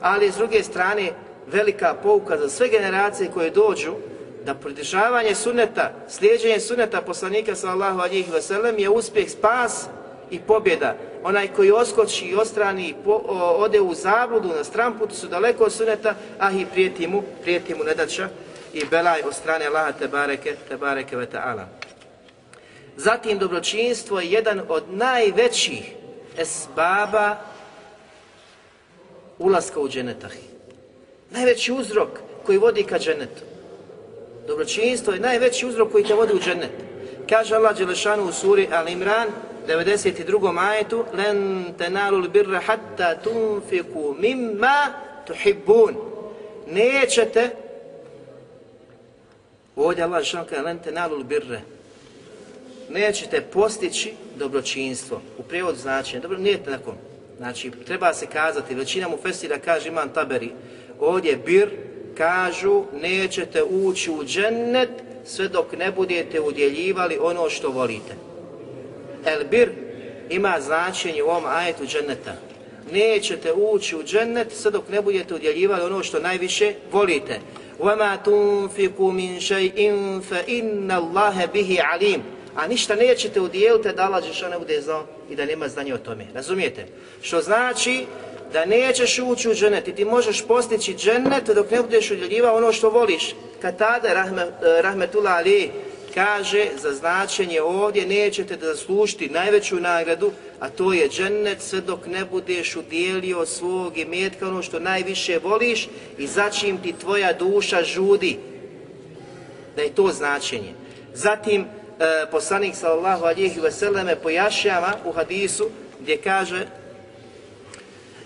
Ali 0.00 0.32
s 0.32 0.36
druge 0.36 0.62
strane, 0.62 1.12
velika 1.46 1.94
pouka 2.02 2.38
za 2.38 2.48
sve 2.48 2.68
generacije 2.68 3.30
koje 3.30 3.50
dođu 3.50 3.94
da 4.44 4.54
pridržavanje 4.54 5.34
suneta, 5.34 5.92
slijedženje 6.08 6.60
suneta 6.60 7.02
poslanika 7.02 7.54
sallallahu 7.54 8.00
alihi 8.00 8.30
wasallam 8.32 8.78
je 8.78 8.88
uspjeh, 8.88 9.30
spas 9.30 9.86
i 10.30 10.40
pobjeda. 10.40 10.94
Onaj 11.22 11.48
koji 11.48 11.70
oskoči 11.70 12.24
i 12.24 12.34
ostrani 12.34 12.94
po, 13.04 13.10
o, 13.28 13.54
ode 13.58 13.80
u 13.80 13.94
zabludu 13.94 14.48
na 14.48 14.64
stran 14.64 14.98
putu 14.98 15.14
su 15.14 15.28
daleko 15.28 15.64
od 15.64 15.72
suneta, 15.72 16.14
ah 16.38 16.52
i 16.52 16.66
prijeti 16.72 17.06
mu, 17.06 17.22
prijeti 17.42 17.74
mu 17.74 17.84
nedača 17.84 18.28
i 18.72 18.84
belaj 18.90 19.22
od 19.22 19.34
strane 19.34 19.66
Allaha 19.66 19.92
te 19.92 20.08
bareke, 20.08 20.56
te 20.68 20.76
bareke 20.76 21.16
ve 21.16 21.26
ta'ala. 21.26 21.64
Zatim 22.96 23.38
dobročinstvo 23.38 24.20
je 24.20 24.30
jedan 24.30 24.60
od 24.68 24.84
najvećih 24.90 25.92
esbaba 26.38 27.36
ulaska 29.38 29.80
u 29.80 29.88
dženetah. 29.88 30.32
Najveći 31.30 31.72
uzrok 31.72 32.08
koji 32.46 32.58
vodi 32.58 32.82
ka 32.82 32.98
dženetu. 32.98 33.49
Dobročinstvo 34.46 35.12
je 35.12 35.20
najveći 35.20 35.66
uzrok 35.66 35.92
koji 35.92 36.04
te 36.04 36.14
vodi 36.14 36.34
u 36.34 36.40
džennet. 36.40 36.70
Kaže 37.28 37.54
Allah 37.54 37.76
Đelešanu 37.78 38.24
u 38.24 38.32
suri 38.32 38.68
Al-Imran, 38.72 39.26
92. 39.68 40.58
ajetu, 40.58 41.04
Len 41.14 41.64
tenalul 41.78 42.28
birra 42.28 42.60
hatta 42.60 43.14
tunfiku 43.14 44.14
mimma 44.18 44.92
tuhibbun. 45.26 45.96
Nećete, 46.70 47.50
ovdje 49.76 50.04
Allah 50.04 50.16
Đelešanu 50.16 50.44
kaže, 50.50 50.62
Len 50.62 50.78
tenalul 50.78 51.24
birra, 51.24 51.60
nećete 52.88 53.40
postići 53.40 54.12
dobročinstvo. 54.36 55.20
U 55.38 55.42
prijevodu 55.42 55.78
znači, 55.78 56.18
dobro, 56.18 56.38
nije 56.38 56.64
tako. 56.64 56.94
Znači, 57.36 57.70
treba 57.86 58.14
se 58.14 58.26
kazati, 58.26 58.74
većina 58.74 59.08
mu 59.08 59.18
festira 59.22 59.58
kaže 59.58 59.88
imam 59.88 60.08
taberi, 60.08 60.50
ovdje 61.00 61.36
bir, 61.36 61.68
kažu, 62.17 62.83
nećete 63.01 63.63
ući 63.63 64.11
u 64.11 64.23
džennet 64.23 64.89
sve 65.25 65.47
dok 65.47 65.77
ne 65.77 65.91
budete 65.91 66.41
udjeljivali 66.41 67.17
ono 67.21 67.49
što 67.49 67.69
volite. 67.69 68.15
El 69.25 69.43
bir 69.51 69.69
ima 70.29 70.57
značenje 70.61 71.23
u 71.23 71.27
ovom 71.27 71.43
ajetu 71.45 71.85
dženneta. 71.85 72.35
Nećete 72.91 73.53
ući 73.53 73.95
u 73.95 74.03
džennet 74.03 74.51
sve 74.51 74.71
dok 74.71 74.89
ne 74.89 75.01
budete 75.01 75.35
udjeljivali 75.35 75.83
ono 75.83 76.03
što 76.03 76.19
najviše 76.19 76.73
volite. 76.91 77.39
وَمَا 77.79 78.17
تُنْفِقُ 78.25 78.97
مِنْ 78.99 79.39
شَيْءٍ 79.39 79.77
فَإِنَّ 80.29 80.91
اللَّهَ 80.91 81.47
بِهِ 81.53 81.81
عَلِيمٌ 81.81 82.19
a 82.55 82.67
ništa 82.67 82.95
nećete 82.95 83.41
udjeliti 83.41 83.89
da 83.95 84.03
Allah 84.03 84.23
Žešo 84.23 84.49
ne 84.49 84.59
bude 84.59 84.81
znao 84.81 85.05
i 85.29 85.35
da 85.35 85.45
nema 85.45 85.67
znanja 85.67 85.95
o 85.95 85.97
tome. 85.97 86.27
Razumijete? 86.33 86.85
Što 87.21 87.41
znači 87.41 88.05
da 88.52 88.64
nećeš 88.64 89.18
ući 89.18 89.48
u 89.48 89.54
džennet 89.54 89.88
i 89.88 89.94
ti 89.94 90.04
možeš 90.04 90.46
postići 90.46 90.94
džennet 90.94 91.46
dok 91.54 91.70
ne 91.70 91.82
budeš 91.82 92.10
udjeljivao 92.10 92.56
ono 92.56 92.72
što 92.72 92.90
voliš. 92.90 93.34
Kad 93.62 93.78
tada, 93.78 94.14
rahme, 94.14 94.42
eh, 94.42 94.82
rahmetullah 94.82 95.36
Ali, 95.36 95.70
kaže 96.14 96.66
za 96.76 96.92
značenje 96.92 97.62
ovdje 97.62 98.06
nećete 98.06 98.56
da 98.56 98.66
zaslušiti 98.66 99.28
najveću 99.28 99.80
nagradu, 99.80 100.32
a 100.60 100.68
to 100.68 100.92
je 100.92 101.08
džennet 101.08 101.62
sve 101.62 101.80
dok 101.80 102.06
ne 102.06 102.24
budeš 102.24 102.76
udjelio 102.76 103.46
svog 103.46 103.98
imetka 103.98 104.48
ono 104.48 104.62
što 104.62 104.78
najviše 104.78 105.38
voliš 105.38 105.88
i 106.18 106.26
začim 106.26 106.78
ti 106.78 106.94
tvoja 107.00 107.32
duša 107.32 107.82
žudi. 107.82 108.38
Da 109.76 109.82
je 109.82 109.94
to 109.94 110.08
značenje. 110.12 110.72
Zatim, 111.14 111.60
e, 111.62 111.66
poslanik 112.30 112.74
sallallahu 112.74 113.24
alihi 113.24 113.60
veseleme 113.60 114.16
pojašnjava 114.16 114.92
u 115.04 115.12
hadisu 115.12 115.70
gdje 116.00 116.16
kaže 116.16 116.66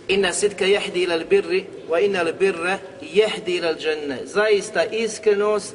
Inna 0.09 0.33
sidka 0.33 0.65
jehdi 0.65 1.03
ila 1.03 1.19
birri 1.19 1.65
wa 1.89 2.01
inna 2.05 2.25
birra 2.33 2.79
jehdi 3.01 3.57
ilal 3.57 3.75
dženne. 3.75 4.19
Zaista 4.25 4.85
iskrenost 4.85 5.75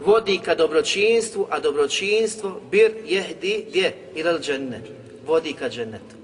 vodi 0.00 0.38
ka 0.44 0.54
dobročinstvu, 0.54 1.46
a 1.50 1.60
dobročinstvo 1.60 2.60
bir 2.70 2.92
jehdi 3.04 3.64
gdje? 3.68 3.92
Ila 4.14 4.38
dženne. 4.38 4.80
Vodi 5.26 5.52
ka 5.52 5.68
džennetu. 5.68 6.16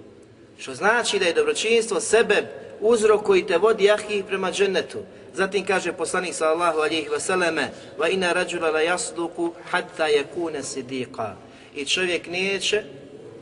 Što 0.59 0.75
znači 0.75 1.19
da 1.19 1.25
je 1.25 1.33
dobročinstvo 1.33 2.01
sebe 2.01 2.47
uzrok 2.81 3.23
koji 3.23 3.47
te 3.47 3.59
vodi 3.59 3.85
jahi 3.85 4.23
prema 4.29 4.53
džennetu. 4.53 4.99
Zatim 5.35 5.65
kaže 5.65 5.93
poslanik 5.93 6.35
sallallahu 6.35 6.79
alihi 6.81 7.09
vseleme 7.17 7.69
wa 7.99 8.13
inna 8.13 8.33
rađula 8.33 8.71
la 8.71 8.81
yasduqu 8.81 9.51
hatta 9.71 10.07
yakuna 10.07 10.63
sidiqa." 10.63 11.35
I 11.75 11.85
čovjek 11.85 12.27
neće 12.27 12.83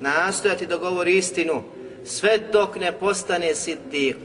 nastojati 0.00 0.66
da 0.66 0.76
govori 0.76 1.16
istinu 1.16 1.62
sve 2.06 2.38
dok 2.52 2.76
ne 2.76 2.92
postane 2.92 3.54
siddiq, 3.54 4.16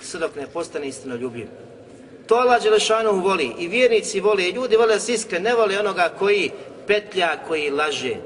sve 0.00 0.20
dok 0.20 0.36
ne 0.36 0.46
postane 0.46 0.88
istinoljubljiv. 0.88 1.48
To 2.26 2.34
Allah 2.34 2.62
Đelešanuhu 2.62 3.20
voli 3.20 3.54
i 3.58 3.68
vjernici 3.68 4.20
voli 4.20 4.48
i 4.48 4.52
ljudi 4.52 4.76
vole 4.76 5.00
se 5.00 5.12
iskren, 5.12 5.42
ne 5.42 5.54
vole 5.54 5.80
onoga 5.80 6.12
koji 6.18 6.50
petlja, 6.86 7.36
koji 7.48 7.70
laže. 7.70 8.16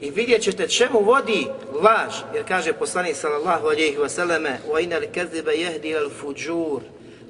I 0.00 0.10
vidjet 0.10 0.42
ćete 0.42 0.68
čemu 0.68 1.00
vodi 1.00 1.46
laž, 1.82 2.14
jer 2.34 2.44
kaže 2.48 2.72
poslanik 2.72 3.16
sallallahu 3.16 3.66
alaihi 3.66 3.96
selleme: 4.08 4.58
wa 4.72 4.82
inal 4.84 5.02
kazibe 5.14 5.52
yahdi 5.52 5.96
al 5.96 6.10
fujur." 6.10 6.82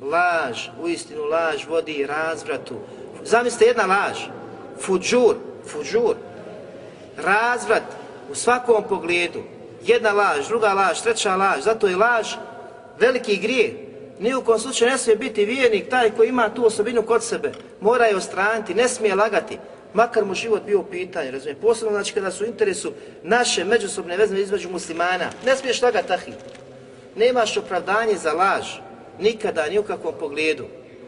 laž, 0.03 0.69
u 0.83 0.89
istinu 0.89 1.23
laž 1.25 1.67
vodi 1.69 2.07
razvratu. 2.07 2.75
Zamislite 3.25 3.65
jedna 3.65 3.87
laž, 3.87 4.19
fuđur, 4.81 5.37
fuđur, 5.67 6.15
razvrat 7.17 7.83
u 8.31 8.35
svakom 8.35 8.85
pogledu, 8.89 9.43
jedna 9.83 10.13
laž, 10.13 10.49
druga 10.49 10.73
laž, 10.73 11.01
treća 11.01 11.37
laž, 11.37 11.61
zato 11.61 11.89
je 11.89 11.97
laž 11.97 12.35
veliki 13.01 13.37
grijeh. 13.37 13.73
Ni 14.21 14.35
u 14.35 14.43
kom 14.43 14.59
slučaju 14.59 14.91
ne 14.91 14.99
smije 14.99 15.17
biti 15.17 15.45
vjernik 15.45 15.89
taj 15.89 16.11
koji 16.11 16.29
ima 16.29 16.55
tu 16.55 16.67
osobinu 16.67 17.03
kod 17.03 17.25
sebe. 17.25 17.53
Mora 17.81 18.05
je 18.05 18.17
ostraniti, 18.17 18.75
ne 18.75 18.89
smije 18.89 19.15
lagati. 19.15 19.59
Makar 19.95 20.25
mu 20.25 20.35
život 20.35 20.63
bio 20.63 20.81
u 20.81 20.85
pitanju, 20.85 21.31
razumije. 21.31 21.61
Posebno 21.61 21.93
znači 21.93 22.15
kada 22.15 22.31
su 22.31 22.45
u 22.45 22.47
interesu 22.47 22.93
naše 23.23 23.65
međusobne 23.65 24.17
vezme 24.17 24.41
između 24.41 24.71
muslimana. 24.71 25.31
Ne 25.45 25.57
smiješ 25.57 25.83
lagati 25.83 26.09
tahi. 26.09 26.33
Nemaš 27.17 27.57
opravdanje 27.57 28.15
za 28.15 28.33
laž. 28.33 28.67
Nikada, 29.19 29.67
ni 29.67 29.79
u 29.79 29.83
kakvom 29.83 30.15
pogledu. 30.21 30.65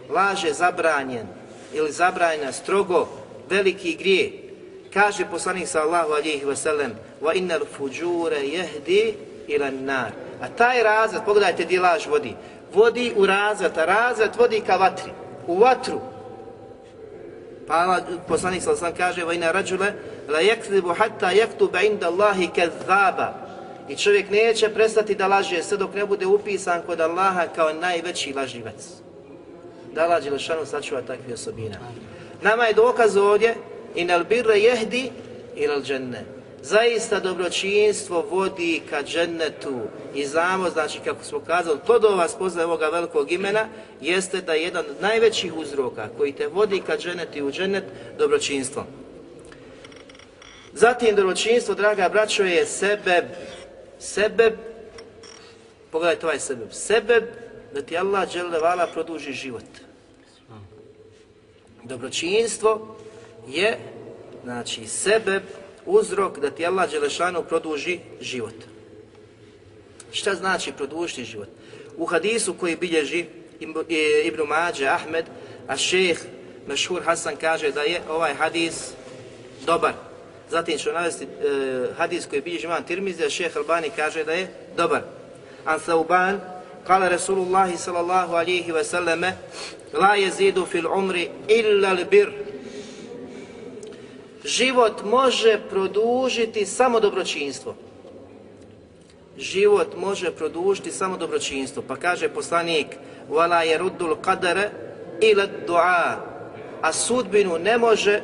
Laž 0.09 0.45
je 0.45 0.53
zabranjen 0.53 1.27
ili 1.73 1.93
zabranjena 1.93 2.53
strogo 2.53 3.09
veliki 3.51 3.95
grijeh 3.95 4.50
kaže 4.95 5.25
poslanik 5.31 5.69
sallahu 5.69 6.13
alihi 6.13 6.45
wasallam 6.45 6.91
wa 7.23 7.35
innal 7.35 7.65
fujure 7.65 8.39
jehdi 8.39 9.15
ila 9.49 9.71
nar. 9.71 10.13
A 10.41 10.49
taj 10.49 10.83
razvrat, 10.83 11.25
pogledajte 11.25 11.65
di 11.65 11.79
laž 11.79 12.07
vodi, 12.07 12.35
vodi 12.75 13.13
u 13.17 13.27
razvrat, 13.27 13.79
a 13.79 13.85
razvrat 13.85 14.39
vodi 14.39 14.61
ka 14.61 14.77
vatri, 14.77 15.13
u 15.47 15.59
vatru. 15.59 16.01
Pa 17.67 18.01
poslanik 18.29 18.63
sallahu 18.63 18.85
alihi 18.85 18.97
kaže 18.97 19.25
wa 19.25 19.35
inna 19.35 19.53
rađule 19.53 19.93
la 20.29 20.41
yakzibu 20.41 20.95
hatta 20.95 21.31
yaktuba 21.33 21.87
inda 21.87 22.07
Allahi 22.07 22.49
kazzaba. 22.49 23.35
I 23.89 23.97
čovjek 23.97 24.31
neće 24.31 24.69
prestati 24.69 25.15
da 25.15 25.27
laže 25.27 25.63
sve 25.63 25.77
dok 25.77 25.95
ne 25.95 26.07
bude 26.07 26.27
upisan 26.27 26.83
kod 26.87 27.01
Allaha 27.01 27.47
kao 27.55 27.73
najveći 27.73 28.33
laživac. 28.33 28.87
Da 29.95 30.07
lađe 30.07 30.31
lešanu 30.31 30.67
sačuva 30.67 31.01
takve 31.03 31.35
osobina. 31.35 31.77
Nama 32.43 32.65
je 32.65 32.75
dokaz 32.75 33.17
ovdje 33.17 33.55
in 33.95 34.11
al 34.11 34.25
birra 34.25 34.55
jehdi 34.55 35.11
ila 35.57 35.75
al 35.75 35.83
dženne. 35.83 36.25
Zaista 36.63 37.21
dobročinstvo 37.21 38.27
vodi 38.31 38.83
ka 38.91 39.03
džennetu 39.03 39.81
i 40.15 40.27
znamo, 40.27 40.71
znači 40.71 40.99
kako 41.05 41.25
smo 41.25 41.41
kazali, 41.41 41.79
to 41.87 41.99
do 41.99 42.09
vas 42.09 42.35
poznaje 42.39 42.67
ovoga 42.67 42.89
velikog 42.89 43.33
imena, 43.33 43.69
jeste 44.01 44.41
da 44.41 44.53
je 44.53 44.63
jedan 44.63 44.85
od 44.91 45.01
najvećih 45.01 45.57
uzroka 45.57 46.09
koji 46.19 46.33
te 46.33 46.47
vodi 46.47 46.83
ka 46.87 46.97
džennetu 46.97 47.39
i 47.39 47.43
u 47.43 47.53
džennet, 47.53 47.85
dobročinstvo. 48.19 48.87
Zatim 50.73 51.17
dobročinstvo, 51.17 51.75
draga 51.75 52.09
braćo, 52.09 52.43
je 52.43 52.67
sebe, 52.67 53.29
sebe, 53.99 54.57
pogledajte 55.91 56.27
ovaj 56.27 56.39
sebe, 56.39 56.67
sebe 56.71 57.23
da 57.75 57.83
ti 57.83 57.97
Allah 57.99 58.33
dželevala 58.33 58.87
produži 58.87 59.33
život. 59.33 59.65
Dobročinstvo 61.85 62.97
je 63.49 63.79
znači 64.45 64.87
sebe 64.87 65.41
uzrok 65.87 66.39
da 66.39 66.51
ti 66.51 66.67
Allah 66.67 66.91
Đelešanu 66.91 67.43
produži 67.43 67.99
život. 68.21 68.55
Šta 70.13 70.35
znači 70.35 70.73
produžiti 70.73 71.25
život? 71.25 71.49
U 71.97 72.07
hadisu 72.07 72.55
koji 72.55 72.77
bilježi 72.77 73.25
e, 73.61 74.23
Ibn 74.25 74.43
Mađe, 74.49 74.87
Ahmed, 74.87 75.25
a 75.69 75.77
šejh 75.77 76.19
Mešhur 76.67 77.03
Hasan 77.03 77.37
kaže 77.37 77.71
da 77.71 77.81
je 77.81 78.01
ovaj 78.11 78.35
hadis 78.35 78.93
dobar. 79.67 79.93
Zatim 80.51 80.79
ću 80.79 80.93
navesti 80.93 81.25
e, 81.25 81.29
hadis 81.97 82.27
koji 82.27 82.43
bilježi 82.43 82.67
imam 82.67 82.85
Tirmizi, 82.85 83.25
a 83.25 83.31
šejh 83.31 83.57
Albani 83.57 83.91
kaže 83.97 84.25
da 84.25 84.33
je 84.33 84.55
dobar. 84.77 85.03
An 85.65 85.81
Thauban, 85.81 86.41
kala 86.87 87.09
Rasulullahi 87.09 87.77
sallallahu 87.77 88.35
alihi 88.35 88.73
wasallame, 88.73 89.33
la 89.93 90.15
jezidu 90.15 90.67
fil 90.67 90.87
umri 90.87 91.31
illa 91.49 91.91
l 91.91 92.05
bir, 92.11 92.33
život 94.51 95.05
može 95.05 95.61
produžiti 95.71 96.67
samo 96.67 97.01
dobročinstvo. 97.01 97.75
Život 99.39 99.97
može 99.97 100.31
produžiti 100.31 100.91
samo 100.91 101.17
dobročinstvo. 101.17 101.83
Pa 101.89 101.97
kaže 101.97 102.29
poslanik, 102.29 102.87
وَلَا 103.31 103.63
يَرُدُّ 103.63 103.99
الْقَدَرَ 103.99 104.69
إِلَا 105.21 105.49
ila 105.69 106.17
a 106.83 106.93
sudbinu 106.93 107.59
ne 107.59 107.79
može 107.79 108.21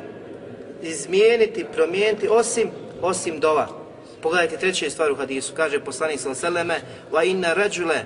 izmijeniti, 0.81 1.65
promijeniti 1.73 2.27
osim 2.27 2.69
osim 3.01 3.39
dova. 3.39 3.67
Pogledajte 4.21 4.57
treće 4.57 4.89
stvar 4.89 5.11
u 5.11 5.15
hadisu. 5.15 5.53
Kaže 5.53 5.79
poslanik 5.79 6.19
sallallahu 6.19 6.81
wa 7.11 7.25
inna 7.25 7.53
rajula 7.53 8.01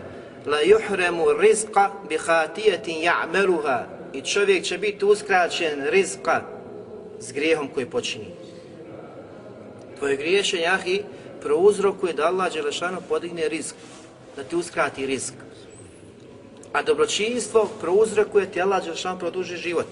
la 0.46 0.58
yuhremu 0.58 1.40
rizqa 1.40 1.90
bi 2.10 2.18
khatiyatin 2.18 3.02
ya'maluha. 3.02 3.84
I 4.14 4.22
čovjek 4.22 4.64
će 4.64 4.78
biti 4.78 5.06
uskraćen 5.06 5.84
rizqa 5.90 6.61
s 7.22 7.32
grijehom 7.32 7.68
koji 7.74 7.86
počini. 7.86 8.26
Tvoje 10.00 10.16
griješenje, 10.16 10.66
ahi, 10.66 11.04
prouzrokuje 11.42 12.14
da 12.14 12.26
Allah 12.26 12.54
Đelešanu 12.54 12.98
podigne 13.10 13.50
rizik, 13.50 13.76
da 14.36 14.44
ti 14.44 14.56
uskrati 14.56 15.06
rizik. 15.06 15.36
A 16.74 16.82
dobročinstvo 16.82 17.70
prouzrokuje 17.82 18.52
ti 18.52 18.62
Allah 18.62 18.84
Đelešanu 18.84 19.20
produži 19.20 19.58
život. 19.58 19.88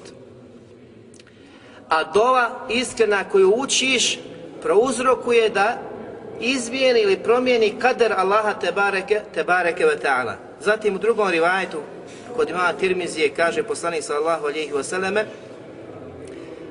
A 1.89 2.03
dova 2.03 2.67
iskrena 2.69 3.23
koju 3.23 3.53
učiš 3.55 4.19
prouzrokuje 4.61 5.49
da 5.49 5.81
izmijeni 6.39 7.01
ili 7.01 7.23
promijeni 7.23 7.75
kader 7.79 8.13
Allaha 8.17 8.53
te 8.53 8.71
bareke, 8.71 9.21
te 9.33 9.43
bareke 9.43 9.85
ve 9.85 9.99
ta'ala. 9.99 10.33
Zatim 10.61 10.95
u 10.95 10.99
drugom 10.99 11.29
rivajetu 11.29 11.77
kod 12.35 12.49
imama 12.49 12.73
Tirmizije 12.73 13.29
kaže 13.29 13.63
poslanik 13.63 14.03
sallallahu 14.03 14.45
alejhi 14.45 14.73
ve 14.73 14.83
selleme 14.83 15.25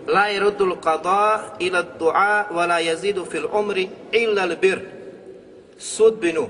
la 0.08 0.28
yaruddu 0.28 0.64
al-qada 0.64 1.56
ila 1.60 1.78
ad-du'a 1.78 2.48
wa 2.50 2.66
la 2.66 2.80
yazidu 2.80 3.26
fil 3.30 3.46
umri 3.52 3.88
illa 4.12 4.42
al-bir. 4.42 4.80
Sudbinu 5.78 6.48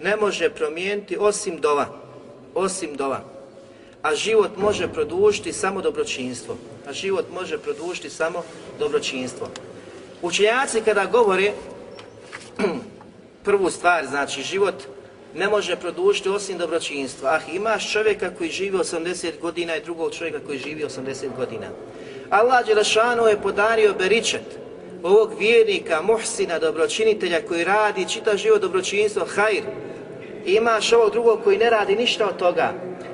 ne 0.00 0.16
može 0.16 0.50
promijeniti 0.50 1.16
osim 1.20 1.60
dova, 1.60 1.86
osim 2.54 2.96
dova. 2.96 3.20
A 4.02 4.14
život 4.14 4.56
može 4.56 4.88
produžiti 4.88 5.52
samo 5.52 5.80
dobročinstvo. 5.80 6.56
A 6.88 6.92
život 6.92 7.24
može 7.32 7.58
produžiti 7.58 8.10
samo 8.10 8.42
dobročinstvo. 8.78 9.48
Učenjaci 10.22 10.80
kada 10.80 11.06
govore 11.06 11.52
prvu 13.44 13.70
stvar, 13.70 14.06
znači 14.06 14.42
život 14.42 14.74
ne 15.34 15.48
može 15.48 15.76
produžiti 15.76 16.28
osim 16.28 16.58
dobročinstva. 16.58 17.30
Ah, 17.30 17.52
imaš 17.52 17.92
čovjeka 17.92 18.30
koji 18.38 18.50
živi 18.50 18.78
80 18.78 19.40
godina 19.40 19.76
i 19.76 19.82
drugog 19.84 20.12
čovjeka 20.14 20.38
koji 20.46 20.58
živi 20.58 20.84
80 20.84 21.36
godina. 21.36 21.66
Allah 22.34 22.66
Đelešanu 22.66 23.26
je 23.26 23.42
podario 23.42 23.94
beričet 23.98 24.58
ovog 25.02 25.38
vjernika, 25.38 26.02
muhsina, 26.02 26.58
dobročinitelja 26.58 27.40
koji 27.48 27.64
radi 27.64 28.08
čita 28.08 28.36
život 28.36 28.60
dobročinstvo, 28.60 29.26
hajr. 29.34 29.62
Imaš 30.44 30.92
ovog 30.92 31.12
drugog 31.12 31.40
koji 31.44 31.58
ne 31.58 31.70
radi 31.70 31.96
ništa 31.96 32.26
od 32.26 32.36
toga. 32.36 32.72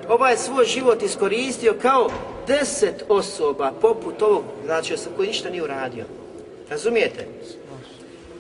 ovaj 0.09 0.37
svoj 0.37 0.65
život 0.65 1.03
iskoristio 1.03 1.75
kao 1.83 2.11
deset 2.47 3.05
osoba 3.09 3.73
poput 3.81 4.23
ovog, 4.23 4.45
znači 4.65 4.95
koji 5.17 5.29
ništa 5.29 5.51
nije 5.51 5.63
uradio. 5.63 6.05
Razumijete? 6.71 7.27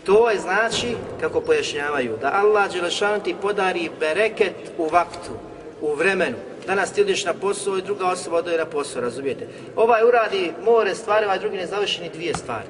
To 0.04 0.30
je 0.30 0.38
znači, 0.38 0.96
kako 1.20 1.40
pojašnjavaju, 1.40 2.16
da 2.20 2.32
Allah 2.32 2.72
Đelešanu 2.72 3.22
ti 3.22 3.34
podari 3.42 3.90
bereket 4.00 4.54
u 4.78 4.86
vaktu, 4.88 5.32
u 5.80 5.94
vremenu. 5.94 6.36
Danas 6.66 6.92
ti 6.92 7.00
odiš 7.00 7.24
na 7.24 7.34
posao 7.34 7.78
i 7.78 7.82
druga 7.82 8.06
osoba 8.06 8.36
odoje 8.36 8.58
na 8.58 8.64
posao, 8.64 9.02
razumijete? 9.02 9.46
Ovaj 9.76 10.02
uradi 10.04 10.52
more 10.64 10.94
stvari, 10.94 11.24
ovaj 11.24 11.38
drugi 11.38 11.56
ne 11.56 11.66
završi 11.66 12.02
ni 12.02 12.08
dvije 12.08 12.34
stvari. 12.34 12.68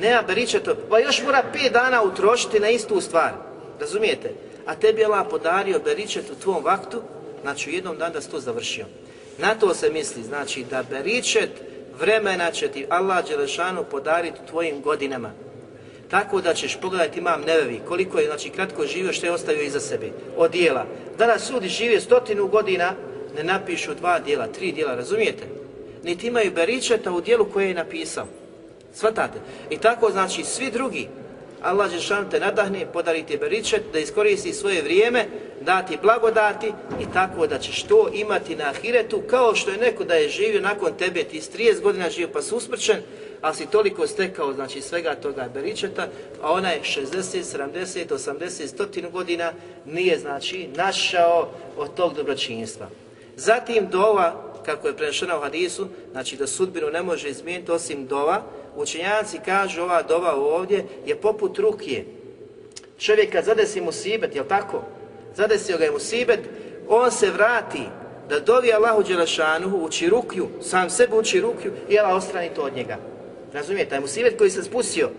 Nema 0.00 0.22
beriče 0.22 0.60
to, 0.60 0.74
pa 0.90 0.98
još 0.98 1.22
mora 1.22 1.42
pet 1.52 1.72
dana 1.72 2.02
utrošiti 2.02 2.60
na 2.60 2.68
istu 2.68 3.00
stvar, 3.00 3.32
razumijete? 3.80 4.32
A 4.66 4.74
tebi 4.74 5.00
je 5.00 5.06
Allah 5.06 5.26
podario 5.30 5.80
beričet 5.84 6.30
u 6.30 6.42
tvom 6.42 6.64
vaktu, 6.64 7.02
znači 7.42 7.70
u 7.70 7.72
jednom 7.72 7.98
dan 7.98 8.12
da 8.12 8.20
si 8.20 8.30
to 8.30 8.40
završio. 8.40 8.86
Na 9.38 9.54
to 9.54 9.74
se 9.74 9.90
misli, 9.90 10.22
znači 10.22 10.64
da 10.70 10.82
beričet 10.90 11.50
vremena 12.00 12.50
će 12.50 12.68
ti 12.68 12.86
Allah 12.88 13.28
Đelešanu 13.28 13.84
podariti 13.84 14.46
tvojim 14.50 14.80
godinama. 14.82 15.30
Tako 16.10 16.40
da 16.40 16.54
ćeš 16.54 16.78
pogledati 16.80 17.18
imam 17.18 17.40
nevevi, 17.40 17.80
koliko 17.88 18.18
je 18.18 18.26
znači 18.26 18.50
kratko 18.50 18.86
živio, 18.86 19.12
što 19.12 19.26
je 19.26 19.32
ostavio 19.32 19.62
iza 19.62 19.80
sebe, 19.80 20.10
od 20.36 20.50
dijela. 20.50 20.86
Danas 21.18 21.50
ljudi 21.50 21.68
žive 21.68 22.00
stotinu 22.00 22.46
godina, 22.46 22.94
ne 23.36 23.44
napišu 23.44 23.94
dva 23.94 24.18
dijela, 24.18 24.46
tri 24.46 24.72
dijela, 24.72 24.94
razumijete? 24.94 25.44
Niti 26.04 26.26
imaju 26.26 26.52
beričeta 26.52 27.12
u 27.12 27.20
dijelu 27.20 27.44
koje 27.52 27.68
je 27.68 27.74
napisao. 27.74 28.26
Svatate? 28.94 29.38
I 29.70 29.78
tako 29.78 30.10
znači 30.10 30.44
svi 30.44 30.70
drugi, 30.70 31.08
Allah 31.62 31.90
Žešan 31.90 32.30
te 32.30 32.40
nadahne, 32.40 32.86
podari 32.92 33.22
ti 33.22 33.36
beričet, 33.36 33.82
da 33.92 33.98
iskoristi 33.98 34.52
svoje 34.52 34.82
vrijeme, 34.82 35.24
dati 35.60 35.98
blagodati 36.02 36.72
i 37.00 37.04
tako 37.12 37.46
da 37.46 37.58
ćeš 37.58 37.82
to 37.82 38.08
imati 38.14 38.56
na 38.56 38.64
ahiretu, 38.64 39.22
kao 39.30 39.54
što 39.54 39.70
je 39.70 39.76
neko 39.78 40.04
da 40.04 40.14
je 40.14 40.28
živio 40.28 40.60
nakon 40.60 40.92
tebe, 40.98 41.24
ti 41.24 41.40
s 41.40 41.50
30 41.50 41.80
godina 41.80 42.10
živio 42.10 42.28
pa 42.32 42.42
su 42.42 42.56
usmrćen, 42.56 42.96
ali 43.42 43.54
si 43.54 43.66
toliko 43.66 44.06
stekao 44.06 44.52
znači 44.52 44.80
svega 44.80 45.14
toga 45.14 45.48
beričeta, 45.54 46.08
a 46.42 46.52
ona 46.52 46.70
je 46.70 46.80
60, 46.82 47.58
70, 47.74 48.06
80, 48.08 48.76
100 48.78 49.10
godina 49.10 49.52
nije 49.86 50.18
znači 50.18 50.68
našao 50.74 51.48
od 51.76 51.94
tog 51.94 52.14
dobročinjstva. 52.14 52.88
Zatim 53.36 53.88
dova, 53.90 54.52
kako 54.66 54.88
je 54.88 54.96
prenešena 54.96 55.38
u 55.38 55.40
hadisu, 55.40 55.88
znači 56.12 56.36
da 56.36 56.46
sudbinu 56.46 56.90
ne 56.90 57.02
može 57.02 57.28
izmijeniti 57.28 57.70
osim 57.70 58.06
dova, 58.06 58.42
učenjaci 58.76 59.38
kažu 59.44 59.82
ova 59.82 60.02
dova 60.02 60.34
ovdje 60.34 60.84
je 61.06 61.16
poput 61.16 61.58
rukije. 61.58 62.04
Čovjek 62.98 63.32
kad 63.32 63.44
zadesi 63.44 63.80
mu 63.80 63.92
sibet, 63.92 64.34
jel 64.34 64.44
tako? 64.48 64.82
Zadesio 65.34 65.78
ga 65.78 65.84
je 65.84 65.90
mu 65.90 65.98
sibet, 65.98 66.40
on 66.88 67.10
se 67.10 67.30
vrati 67.30 67.82
da 68.28 68.40
dovi 68.40 68.72
Allahu 68.72 69.02
Đelešanuhu, 69.02 69.84
uči 69.84 70.08
rukju, 70.08 70.48
sam 70.62 70.90
sebe 70.90 71.16
uči 71.16 71.40
rukju 71.40 71.72
i 71.88 71.98
Allah 71.98 72.14
ostrani 72.14 72.50
to 72.54 72.62
od 72.62 72.76
njega. 72.76 72.96
Razumijete, 73.52 73.90
taj 73.90 74.00
musibet 74.00 74.38
koji 74.38 74.50
se 74.50 74.62
spustio, 74.62 75.10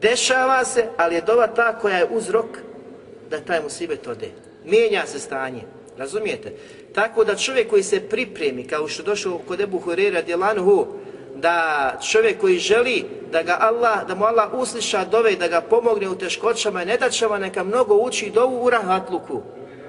dešava 0.00 0.64
se, 0.64 0.88
ali 0.96 1.14
je 1.14 1.20
dova 1.20 1.46
ta 1.46 1.78
koja 1.78 1.98
je 1.98 2.08
uzrok 2.10 2.46
da 3.30 3.40
taj 3.40 3.62
musibet 3.62 4.06
ode. 4.06 4.30
Mijenja 4.64 5.06
se 5.06 5.18
stanje, 5.18 5.62
razumijete? 5.98 6.52
Tako 6.94 7.24
da 7.24 7.36
čovjek 7.36 7.70
koji 7.70 7.82
se 7.82 8.00
pripremi, 8.00 8.66
kao 8.66 8.88
što 8.88 9.02
došao 9.02 9.40
kod 9.48 9.60
Ebu 9.60 9.78
Hurera 9.78 10.22
Djelanuhu, 10.22 10.86
da 11.36 11.92
čovjek 12.10 12.40
koji 12.40 12.58
želi 12.58 13.04
da 13.32 13.42
ga 13.42 13.56
Allah, 13.60 14.06
da 14.08 14.14
mu 14.14 14.24
Allah 14.24 14.54
usliša 14.54 15.04
dove 15.04 15.32
da 15.32 15.48
ga 15.48 15.60
pomogne 15.60 16.08
u 16.08 16.18
teškoćama 16.18 16.82
i 16.82 16.86
nedaćama, 16.86 17.38
neka 17.38 17.64
mnogo 17.64 17.94
uči 17.94 18.30
dovu 18.30 18.64
u 18.64 18.70
rahatluku. 18.70 19.42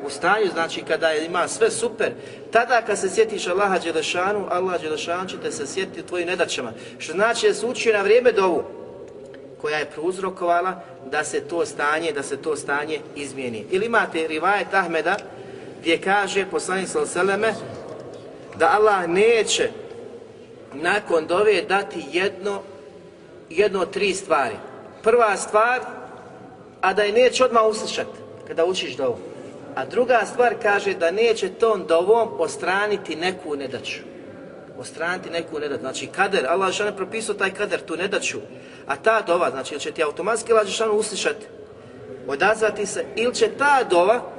U 0.05 0.09
stanju, 0.09 0.47
znači 0.53 0.81
kada 0.81 1.13
ima 1.13 1.47
sve 1.47 1.71
super, 1.71 2.11
tada 2.51 2.81
kad 2.81 2.99
se 2.99 3.09
sjetiš 3.09 3.47
Allaha 3.47 3.79
Đelešanu, 3.79 4.45
Allah 4.49 4.81
Đelešanu 4.81 5.29
će 5.29 5.37
te 5.37 5.51
se 5.51 5.67
sjetiti 5.67 5.99
u 5.99 6.05
tvojim 6.05 6.27
nedaćama. 6.27 6.71
Što 6.97 7.13
znači 7.13 7.47
da 7.47 7.53
se 7.53 7.65
uči 7.65 7.93
na 7.93 8.01
vrijeme 8.01 8.31
dovu 8.31 8.63
koja 9.61 9.77
je 9.77 9.85
prouzrokovala 9.85 10.81
da 11.11 11.23
se 11.23 11.41
to 11.41 11.65
stanje, 11.65 12.11
da 12.11 12.23
se 12.23 12.37
to 12.37 12.55
stanje 12.55 12.99
izmijeni. 13.15 13.65
Ili 13.71 13.85
imate 13.85 14.27
rivajet 14.27 14.73
Ahmeda 14.73 15.17
gdje 15.81 16.01
kaže 16.01 16.45
poslanik 16.51 16.89
sallallahu 16.89 17.61
da 18.59 18.71
Allah 18.75 19.09
neće 19.09 19.69
nakon 20.73 21.27
dove 21.27 21.61
dati 21.61 22.05
jedno, 22.11 22.61
jedno 23.49 23.81
od 23.81 23.91
tri 23.91 24.13
stvari. 24.13 24.55
Prva 25.03 25.37
stvar, 25.37 25.79
a 26.81 26.93
da 26.93 27.03
je 27.03 27.11
neće 27.11 27.45
odmah 27.45 27.63
uslišati 27.65 28.17
kada 28.47 28.65
učiš 28.65 28.95
dovu. 28.95 29.17
A 29.75 29.85
druga 29.85 30.21
stvar 30.33 30.55
kaže 30.61 30.93
da 30.93 31.11
neće 31.11 31.49
tom 31.49 31.85
dovom 31.87 32.29
ostraniti 32.37 33.15
neku 33.15 33.55
nedaću. 33.55 33.99
Ostraniti 34.79 35.29
neku 35.29 35.59
nedaću. 35.59 35.81
Znači 35.81 36.07
kader, 36.07 36.45
Allah 36.47 36.79
je 36.79 36.95
propisao 36.95 37.35
taj 37.35 37.53
kader, 37.53 37.81
tu 37.81 37.97
nedaću. 37.97 38.37
A 38.87 38.95
ta 38.95 39.21
dova, 39.21 39.49
znači 39.49 39.79
će 39.79 39.91
ti 39.91 40.03
automatski 40.03 40.51
Allah 40.51 40.79
je 40.79 40.89
uslišati, 40.89 41.45
odazvati 42.27 42.85
se, 42.85 43.05
ili 43.15 43.35
će 43.35 43.49
ta 43.57 43.83
dova 43.89 44.36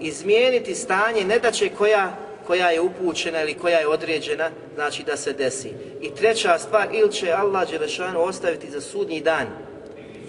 izmijeniti 0.00 0.74
stanje 0.74 1.24
nedaće 1.24 1.68
koja 1.68 2.28
koja 2.48 2.70
je 2.70 2.80
upućena 2.80 3.42
ili 3.42 3.54
koja 3.54 3.78
je 3.78 3.88
određena, 3.88 4.50
znači 4.74 5.02
da 5.02 5.16
se 5.16 5.32
desi. 5.32 5.72
I 6.02 6.10
treća 6.10 6.58
stvar, 6.58 6.88
ili 6.92 7.12
će 7.12 7.32
Allah 7.32 7.70
Đelešanu 7.70 8.22
ostaviti 8.22 8.70
za 8.70 8.80
sudnji 8.80 9.20
dan, 9.20 9.46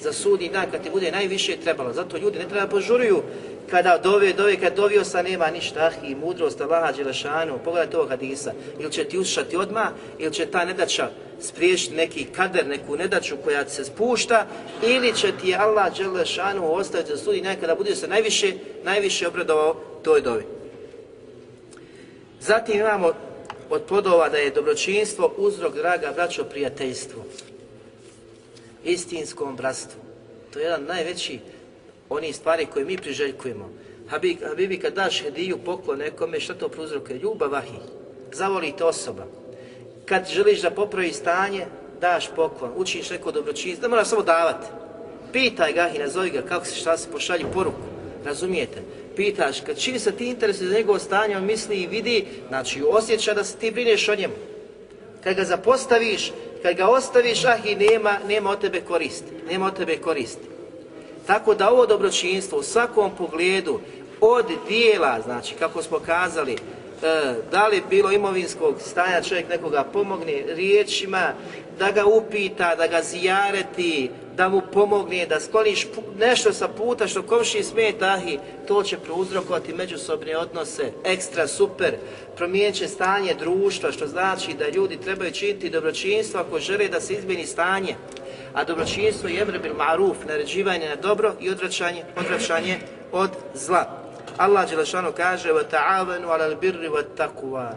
za 0.02 0.14
sudnji 0.14 0.50
dan 0.50 0.72
kad 0.72 0.84
ti 0.84 0.90
bude 0.90 1.12
najviše 1.12 1.58
trebalo. 1.58 1.94
Zato 1.94 2.18
ljudi 2.18 2.40
ne 2.40 2.48
treba 2.48 2.68
požuruju 2.68 3.22
kada 3.70 3.98
dove, 3.98 4.34
dove, 4.34 4.58
kad 4.58 4.76
dovio 4.76 5.04
sa 5.04 5.22
nema 5.22 5.52
ništa, 5.52 5.80
ah, 5.80 6.06
i 6.06 6.16
mudrost 6.16 6.62
Allaha 6.62 6.92
Đelešanu, 6.92 7.60
pogledajte 7.64 7.98
ovog 7.98 8.10
hadisa, 8.10 8.52
ili 8.80 8.92
će 8.92 9.04
ti 9.04 9.18
ušati 9.18 9.58
odmah, 9.58 9.90
ili 10.20 10.34
će 10.34 10.46
ta 10.46 10.66
nedača 10.66 11.10
spriješiti 11.42 11.96
neki 11.96 12.26
kader, 12.26 12.68
neku 12.68 12.96
nedaču 12.96 13.38
koja 13.44 13.70
se 13.70 13.84
spušta, 13.84 14.48
ili 14.84 15.16
će 15.16 15.32
ti 15.42 15.56
Allah 15.56 15.98
Đelešanu 15.98 16.74
ostaviti 16.74 17.12
za 17.12 17.18
sudi 17.18 17.42
nekada 17.42 17.76
bude 17.76 17.96
se 17.96 18.08
najviše, 18.08 18.54
najviše 18.84 19.28
obradovao 19.28 19.76
toj 20.04 20.22
dovi. 20.22 20.44
Zatim 22.40 22.80
imamo 22.80 23.14
od 23.70 23.84
plodova 23.84 24.30
da 24.30 24.38
je 24.38 24.52
dobročinstvo 24.52 25.34
uzrok, 25.38 25.76
draga 25.76 26.12
braćo, 26.16 26.44
prijateljstvu. 26.44 27.24
Istinskom 28.84 29.56
bratstvu. 29.56 30.02
To 30.54 30.60
je 30.60 30.64
jedan 30.64 30.84
najveći 30.84 31.40
oni 32.10 32.34
stvari 32.34 32.66
koje 32.66 32.86
mi 32.86 32.98
priželjkujemo. 32.98 33.70
Habib, 34.10 34.38
Habibi 34.48 34.80
kad 34.80 34.94
daš 34.94 35.22
hediju, 35.22 35.58
poklon 35.66 35.98
nekome, 35.98 36.40
što 36.40 36.54
to 36.54 36.70
prouzrokuje? 36.70 37.20
Ljubav 37.20 37.52
vahi. 37.52 37.80
Zavolite 38.32 38.84
osoba. 38.84 39.26
Kad 40.06 40.28
želiš 40.28 40.62
da 40.62 40.72
popravi 40.72 41.14
stanje, 41.14 41.66
daš 42.02 42.30
poklon, 42.36 42.72
učiš 42.76 43.10
neko 43.10 43.32
dobročinstvo, 43.32 43.82
da 43.82 43.88
mora 43.88 44.06
samo 44.06 44.22
davati. 44.22 44.68
Pitaj 45.34 45.74
ga 45.74 45.90
i 45.96 46.00
nazovi 46.00 46.30
ga 46.30 46.42
kako 46.42 46.66
se 46.66 46.76
šta 46.76 46.98
se 46.98 47.12
pošalji 47.12 47.46
poruku. 47.54 47.82
Razumijete? 48.26 48.82
pitaš, 49.20 49.62
kad 49.62 49.78
čini 49.78 50.00
se 50.00 50.12
ti 50.12 50.26
interes 50.26 50.62
za 50.62 50.74
njegovo 50.74 51.00
stanje, 51.00 51.38
on 51.38 51.46
misli 51.46 51.76
i 51.76 51.88
vidi, 51.88 52.26
znači 52.48 52.84
osjeća 52.90 53.34
da 53.34 53.44
se 53.44 53.58
ti 53.58 53.72
brineš 53.72 54.10
o 54.10 54.16
njemu. 54.16 54.34
Kad 55.24 55.36
ga 55.36 55.44
zapostaviš, 55.44 56.32
kad 56.62 56.76
ga 56.76 56.88
ostaviš, 56.88 57.46
ah 57.46 57.58
i 57.66 57.76
nema, 57.76 58.18
nema 58.28 58.50
od 58.50 58.62
tebe 58.62 58.82
koristi, 58.82 59.32
nema 59.50 59.66
od 59.66 59.78
tebe 59.78 59.98
koristi. 59.98 60.48
Tako 61.30 61.54
da 61.54 61.70
ovo 61.70 61.86
dobročinstvo 61.86 62.60
u 62.60 62.64
svakom 62.64 63.12
pogledu, 63.18 63.80
od 64.22 64.46
dijela, 64.68 65.22
znači 65.22 65.56
kako 65.56 65.82
smo 65.82 66.00
kazali, 66.00 66.54
e, 66.54 66.58
da 67.52 67.68
li 67.68 67.84
bilo 67.90 68.12
imovinskog 68.12 68.76
stanja 68.82 69.22
čovjek 69.22 69.50
nekoga 69.50 69.84
pomogne 69.84 70.44
riječima, 70.48 71.34
da 71.80 71.92
ga 71.92 72.06
upita, 72.06 72.76
da 72.76 72.88
ga 72.88 73.02
zijareti, 73.02 74.10
da 74.39 74.49
mu 74.49 74.63
pomogne, 74.73 75.27
da 75.27 75.41
skloniš 75.41 75.87
nešto 76.19 76.53
sa 76.53 76.69
puta 76.69 77.09
što 77.09 77.23
komši 77.23 77.63
smeta, 77.63 78.07
ahi, 78.07 78.39
to 78.69 78.83
će 78.83 78.99
prouzrokovati 78.99 79.75
međusobne 79.75 80.37
odnose, 80.37 80.93
ekstra, 81.05 81.47
super, 81.47 81.95
promijenit 82.37 82.75
će 82.75 82.89
stanje 82.89 83.35
društva, 83.35 83.93
što 83.93 84.07
znači 84.07 84.55
da 84.55 84.69
ljudi 84.69 84.97
trebaju 84.97 85.33
činiti 85.33 85.71
dobročinstvo 85.71 86.41
ako 86.41 86.59
žele 86.59 86.89
da 86.89 87.01
se 87.01 87.15
izmeni 87.15 87.47
stanje. 87.47 87.95
A 88.55 88.65
dobročinstvo 88.65 89.29
je 89.29 89.43
emre 89.43 89.59
bil 89.59 89.75
maruf, 89.75 90.17
naređivanje 90.29 90.89
na 90.89 90.97
dobro 90.97 91.35
i 91.41 91.51
odvraćanje, 91.51 92.05
odvraćanje 92.17 92.79
od 93.13 93.31
zla. 93.55 94.05
Allah 94.37 94.71
Đelešanu 94.71 95.13
kaže 95.13 95.53
وَتَعَوَنُوا 95.53 96.31
عَلَى 96.31 96.47
الْبِرِّ 96.47 96.89
وَالتَّقُوَا 96.91 97.71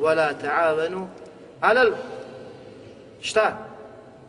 وَلَا 0.00 0.32
تَعَوَنُوا 0.32 1.06
عَلَى 1.62 1.92
Šta? 3.20 3.63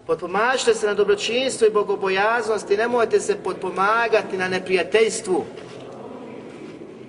Potpomažite 0.07 0.75
se 0.75 0.87
na 0.87 0.95
dobročinstvu 0.95 1.67
i 1.67 1.71
bogobojaznosti, 1.71 2.77
nemojte 2.77 3.21
se 3.21 3.37
potpomagati 3.45 4.37
na 4.37 4.49
neprijateljstvu 4.49 5.45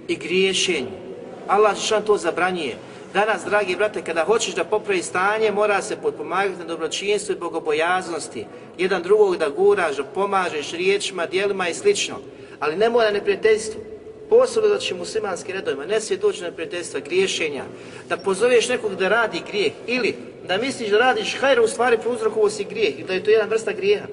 i 0.07 0.15
griješenju. 0.15 1.07
Allah 1.47 1.77
što 1.77 2.01
to 2.01 2.17
zabranjuje. 2.17 2.77
Danas, 3.13 3.45
dragi 3.45 3.75
brate, 3.75 4.01
kada 4.01 4.23
hoćeš 4.23 4.55
da 4.55 4.63
popravi 4.63 5.03
stanje, 5.03 5.51
mora 5.51 5.81
se 5.81 5.95
potpomagati 5.95 6.59
na 6.59 6.65
dobročinstvu 6.65 7.35
i 7.35 7.39
bogobojaznosti. 7.39 8.45
Jedan 8.77 9.03
drugog 9.03 9.37
da 9.37 9.49
guraš, 9.49 9.95
da 9.95 10.03
pomažeš 10.03 10.71
riječima, 10.71 11.25
dijelima 11.25 11.69
i 11.69 11.73
slično. 11.73 12.15
Ali 12.59 12.75
ne 12.75 12.89
mora 12.89 13.11
neprijateljstvu 13.11 13.96
posebno 14.29 14.69
znači 14.69 14.93
muslimanski 14.93 15.53
redovima, 15.53 15.85
ne 15.85 16.01
smije 16.01 16.19
doći 16.19 16.43
na 16.43 16.51
prijateljstva, 16.51 16.99
griješenja, 16.99 17.63
da 18.09 18.17
pozoveš 18.17 18.69
nekog 18.69 18.95
da 18.95 19.09
radi 19.09 19.41
grijeh 19.47 19.71
ili 19.87 20.15
da 20.47 20.57
misliš 20.57 20.89
da 20.89 20.97
radiš 20.97 21.37
hajra 21.39 21.61
u 21.61 21.67
stvari 21.67 21.97
prouzrokovo 21.97 22.49
si 22.49 22.63
grijeh 22.63 22.99
i 22.99 23.03
da 23.03 23.13
je 23.13 23.23
to 23.23 23.31
jedna 23.31 23.45
vrsta 23.45 23.71
grijeha, 23.71 24.05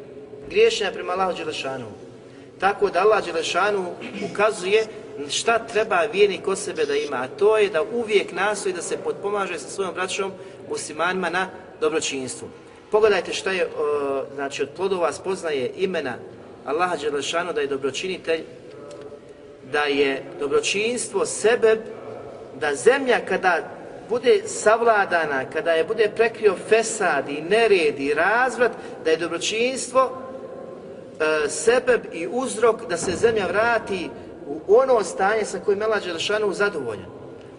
griješenja 0.50 0.92
prema 0.92 1.12
Allahu 1.12 1.36
Đelešanu. 1.36 1.86
Tako 2.60 2.90
da 2.90 3.00
Allah 3.00 3.24
Đelešanu 3.24 3.92
ukazuje 4.32 4.86
šta 5.30 5.58
treba 5.58 6.00
vijenik 6.12 6.42
kod 6.42 6.58
sebe 6.58 6.84
da 6.84 6.94
ima, 6.96 7.16
a 7.16 7.28
to 7.38 7.58
je 7.58 7.68
da 7.68 7.82
uvijek 7.82 8.32
nastoji 8.32 8.74
da 8.74 8.82
se 8.82 8.96
potpomaže 8.96 9.58
sa 9.58 9.68
svojom 9.68 9.94
braćom 9.94 10.32
muslimanima 10.70 11.30
na 11.30 11.48
dobročinstvu. 11.80 12.48
Pogledajte 12.90 13.32
šta 13.32 13.50
je, 13.50 13.68
znači 14.34 14.62
od 14.62 14.68
plodova 14.76 15.12
spoznaje 15.12 15.72
imena 15.76 16.14
Allaha 16.64 16.96
Đelešanu 16.96 17.52
da 17.52 17.60
je 17.60 17.66
dobročinitelj, 17.66 18.40
da 19.75 19.81
je 19.81 20.22
dobročinstvo 20.41 21.27
sebeb 21.27 21.79
da 22.61 22.75
zemlja 22.75 23.18
kada 23.29 23.59
bude 24.09 24.43
savladana, 24.47 25.51
kada 25.53 25.72
je 25.72 25.85
bude 25.85 26.11
prekrio 26.16 26.55
fesad 26.68 27.29
i 27.29 27.43
nered 27.43 28.01
i 28.01 28.14
razvrat, 28.14 28.72
da 29.05 29.11
je 29.11 29.16
dobročinstvo 29.16 30.03
e, 30.05 31.49
sebeb 31.49 32.01
i 32.12 32.29
uzrok 32.31 32.89
da 32.89 32.97
se 32.97 33.12
zemlja 33.12 33.47
vrati 33.47 34.11
u 34.47 34.75
ono 34.77 35.05
stanje 35.05 35.45
sa 35.45 35.59
kojim 35.59 35.83
Allah 35.83 36.05
Đelešanu 36.05 36.53
zadovoljan. 36.53 37.11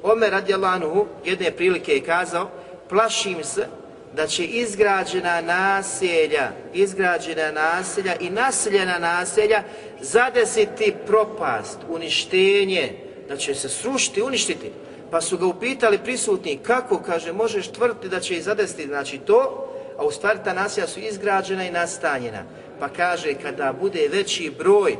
Omer 0.03 0.31
radijalanu 0.31 1.05
jedne 1.25 1.51
prilike 1.51 1.93
je 1.93 2.03
kazao, 2.03 2.49
plašim 2.89 3.43
se 3.43 3.67
da 4.15 4.27
će 4.27 4.45
izgrađena 4.45 5.41
naselja, 5.41 6.51
izgrađena 6.73 7.51
naselja 7.51 8.15
i 8.19 8.29
naseljena 8.29 8.99
naselja 8.99 9.63
zadesiti 10.01 10.93
propast, 11.07 11.77
uništenje, 11.89 12.93
da 13.29 13.37
će 13.37 13.55
se 13.55 13.69
srušiti, 13.69 14.21
uništiti. 14.21 14.71
Pa 15.11 15.21
su 15.21 15.37
ga 15.37 15.45
upitali 15.45 15.97
prisutni 15.97 16.59
kako, 16.63 16.99
kaže, 16.99 17.33
možeš 17.33 17.67
tvrditi 17.67 18.09
da 18.09 18.19
će 18.19 18.35
ih 18.35 18.43
zadesiti, 18.43 18.87
znači 18.87 19.17
to, 19.17 19.71
a 19.97 20.05
u 20.05 20.11
stvari 20.11 20.39
ta 20.43 20.53
naselja 20.53 20.87
su 20.87 20.99
izgrađena 20.99 21.67
i 21.67 21.71
nastanjena. 21.71 22.43
Pa 22.79 22.89
kaže, 22.89 23.33
kada 23.33 23.73
bude 23.73 24.07
veći 24.11 24.51
broj, 24.57 24.97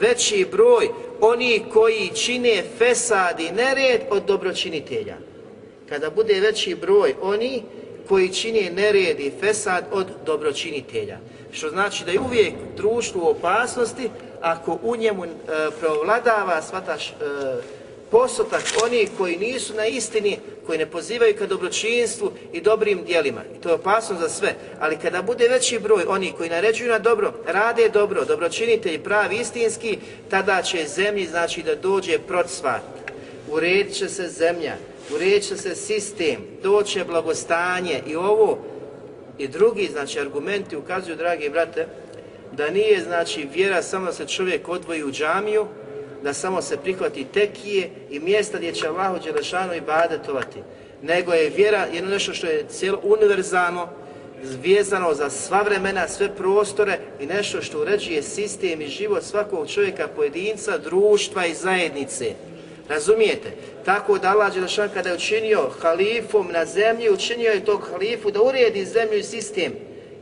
veći 0.00 0.46
broj 0.50 0.88
oni 1.20 1.62
koji 1.72 2.10
čine 2.14 2.62
fesad 2.78 3.40
i 3.40 3.52
nered 3.52 4.00
od 4.10 4.22
dobročinitelja. 4.24 5.16
Kada 5.88 6.10
bude 6.10 6.40
veći 6.40 6.74
broj 6.74 7.14
oni 7.22 7.62
koji 8.10 8.28
čine 8.28 8.70
nered 8.70 9.20
i 9.20 9.32
fesad 9.40 9.84
od 9.92 10.06
dobročinitelja. 10.26 11.18
Što 11.52 11.70
znači 11.70 12.04
da 12.04 12.10
je 12.10 12.20
uvijek 12.20 12.54
društvo 12.76 13.24
u 13.24 13.30
opasnosti 13.30 14.10
ako 14.40 14.78
u 14.82 14.96
njemu 14.96 15.24
e, 15.24 15.28
provladava 15.80 16.62
svataš 16.62 17.10
e, 17.10 17.14
posotak 18.10 18.62
oni 18.84 19.08
koji 19.18 19.36
nisu 19.36 19.74
na 19.74 19.86
istini, 19.86 20.38
koji 20.66 20.78
ne 20.78 20.86
pozivaju 20.86 21.36
ka 21.38 21.46
dobročinstvu 21.46 22.32
i 22.52 22.60
dobrim 22.60 23.04
dijelima. 23.04 23.40
I 23.56 23.60
to 23.60 23.68
je 23.68 23.74
opasno 23.74 24.16
za 24.20 24.28
sve. 24.28 24.54
Ali 24.80 24.96
kada 24.96 25.22
bude 25.22 25.48
veći 25.48 25.78
broj 25.78 26.04
oni 26.08 26.32
koji 26.32 26.50
naređuju 26.50 26.90
na 26.90 26.98
dobro, 26.98 27.32
rade 27.46 27.88
dobro, 27.88 28.24
dobročinitelji 28.24 28.98
pravi 28.98 29.36
istinski, 29.36 29.98
tada 30.30 30.62
će 30.62 30.86
zemlji 30.86 31.26
znači 31.26 31.62
da 31.62 31.74
dođe 31.74 32.18
procvat. 32.18 32.82
Uredit 33.50 33.94
će 33.94 34.08
se 34.08 34.28
zemlja, 34.28 34.76
uredit 35.14 35.44
se 35.44 35.74
sistem, 35.74 36.36
doće 36.62 37.04
blagostanje 37.04 38.02
i 38.06 38.16
ovo 38.16 38.58
i 39.38 39.48
drugi 39.48 39.88
znači 39.92 40.20
argumenti 40.20 40.76
ukazuju, 40.76 41.16
dragi 41.16 41.48
brate, 41.48 41.86
da 42.52 42.70
nije 42.70 43.02
znači 43.02 43.48
vjera 43.54 43.82
samo 43.82 44.06
da 44.06 44.12
se 44.12 44.26
čovjek 44.26 44.68
odvoji 44.68 45.04
u 45.04 45.12
džamiju, 45.12 45.66
da 46.22 46.32
samo 46.32 46.62
se 46.62 46.76
prihvati 46.76 47.24
tekije 47.24 47.90
i 48.10 48.20
mjesta 48.20 48.58
gdje 48.58 48.72
će 48.72 48.88
Allahu 48.88 49.18
Đelešanu 49.24 49.74
i 49.74 49.80
badetovati, 49.80 50.58
nego 51.02 51.32
je 51.32 51.50
vjera 51.50 51.86
jedno 51.94 52.10
nešto 52.10 52.34
što 52.34 52.46
je 52.46 52.64
cijelo 52.68 53.00
univerzalno, 53.02 53.88
zvijezano 54.42 55.14
za 55.14 55.30
sva 55.30 55.62
vremena, 55.62 56.08
sve 56.08 56.36
prostore 56.36 56.98
i 57.20 57.26
nešto 57.26 57.62
što 57.62 57.80
uređuje 57.80 58.22
sistem 58.22 58.80
i 58.80 58.86
život 58.86 59.22
svakog 59.22 59.68
čovjeka, 59.68 60.08
pojedinca, 60.16 60.78
društva 60.78 61.46
i 61.46 61.54
zajednice. 61.54 62.34
Razumijete? 62.90 63.50
Tako 63.84 64.18
da 64.18 64.30
Allah 64.30 64.54
Đelešan 64.54 64.88
kada 64.94 65.08
je 65.08 65.14
učinio 65.14 65.70
halifom 65.80 66.48
na 66.52 66.64
zemlji, 66.64 67.10
učinio 67.10 67.50
je 67.50 67.64
tog 67.64 67.88
halifu 67.90 68.30
da 68.30 68.42
uredi 68.42 68.84
zemlju 68.84 69.18
i 69.18 69.22
sistem 69.22 69.72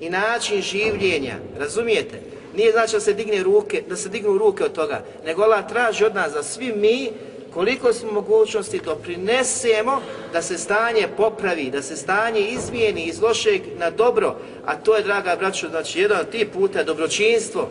i 0.01 0.11
način 0.11 0.63
življenja. 0.63 1.37
Razumijete? 1.59 2.21
Nije 2.57 2.73
znači 2.73 2.93
da 2.93 3.01
se 3.01 3.13
digne 3.15 3.43
ruke, 3.43 3.83
da 3.89 3.97
se 3.97 4.09
dignu 4.09 4.39
ruke 4.39 4.65
od 4.65 4.73
toga, 4.73 5.05
nego 5.25 5.43
Allah 5.43 5.69
traži 5.69 6.05
od 6.05 6.15
nas 6.15 6.33
da 6.33 6.43
svi 6.43 6.73
mi 6.73 7.11
koliko 7.55 7.93
smo 7.93 8.13
mogućnosti 8.13 8.81
doprinesemo 8.85 10.03
da 10.33 10.43
se 10.43 10.59
stanje 10.59 11.09
popravi, 11.17 11.71
da 11.71 11.83
se 11.83 11.97
stanje 11.97 12.41
izmijeni 12.41 13.05
iz 13.05 13.21
lošeg 13.21 13.63
na 13.79 13.91
dobro, 13.91 14.37
a 14.65 14.77
to 14.77 14.97
je, 14.97 15.03
draga 15.03 15.37
braćo, 15.37 15.69
znači 15.69 16.01
jedan 16.01 16.21
od 16.21 16.31
tih 16.31 16.47
puta 16.53 16.83
dobročinstvo, 16.83 17.69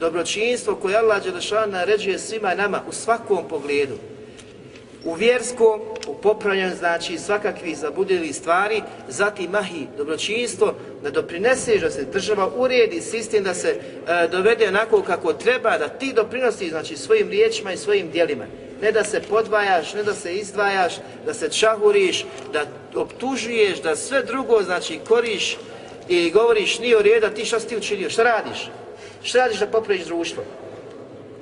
dobročinstvo 0.00 0.74
koje 0.74 0.96
Allah 0.96 1.24
Đelešan 1.24 1.70
naređuje 1.70 2.18
svima 2.18 2.54
nama 2.54 2.82
u 2.88 2.92
svakom 2.92 3.48
pogledu 3.48 4.11
u 5.04 5.14
vjerskom, 5.14 5.80
u 6.06 6.14
popravljanju, 6.14 6.76
znači 6.76 7.18
svakakvih 7.18 7.78
zabudili 7.78 8.32
stvari, 8.32 8.82
zatim 9.08 9.50
mahi 9.50 9.86
dobročinstvo, 9.96 10.74
da 11.02 11.10
doprineseš 11.10 11.80
da 11.80 11.90
se 11.90 12.04
država 12.04 12.50
uredi 12.56 13.00
sistem, 13.00 13.44
da 13.44 13.54
se 13.54 13.68
e, 13.68 14.28
dovede 14.28 14.68
onako 14.68 15.02
kako 15.02 15.32
treba, 15.32 15.78
da 15.78 15.88
ti 15.88 16.12
doprinosi 16.12 16.68
znači, 16.68 16.96
svojim 16.96 17.28
riječima 17.28 17.72
i 17.72 17.76
svojim 17.76 18.10
dijelima. 18.10 18.44
Ne 18.82 18.92
da 18.92 19.04
se 19.04 19.20
podvajaš, 19.20 19.94
ne 19.94 20.02
da 20.02 20.14
se 20.14 20.34
izdvajaš, 20.34 20.94
da 21.26 21.34
se 21.34 21.48
čahuriš, 21.48 22.24
da 22.52 22.66
optužuješ, 22.94 23.82
da 23.82 23.96
sve 23.96 24.22
drugo 24.22 24.62
znači 24.62 25.00
koriš 25.08 25.58
i 26.08 26.30
govoriš 26.30 26.78
nije 26.78 26.96
u 26.96 27.02
redu, 27.02 27.28
ti 27.34 27.44
šta 27.44 27.60
si 27.60 27.68
ti 27.68 27.76
učinio, 27.76 28.10
šta 28.10 28.22
radiš? 28.22 28.70
Šta 29.22 29.38
radiš 29.38 29.58
da 29.58 29.66
popraviš 29.66 30.04
društvo? 30.04 30.42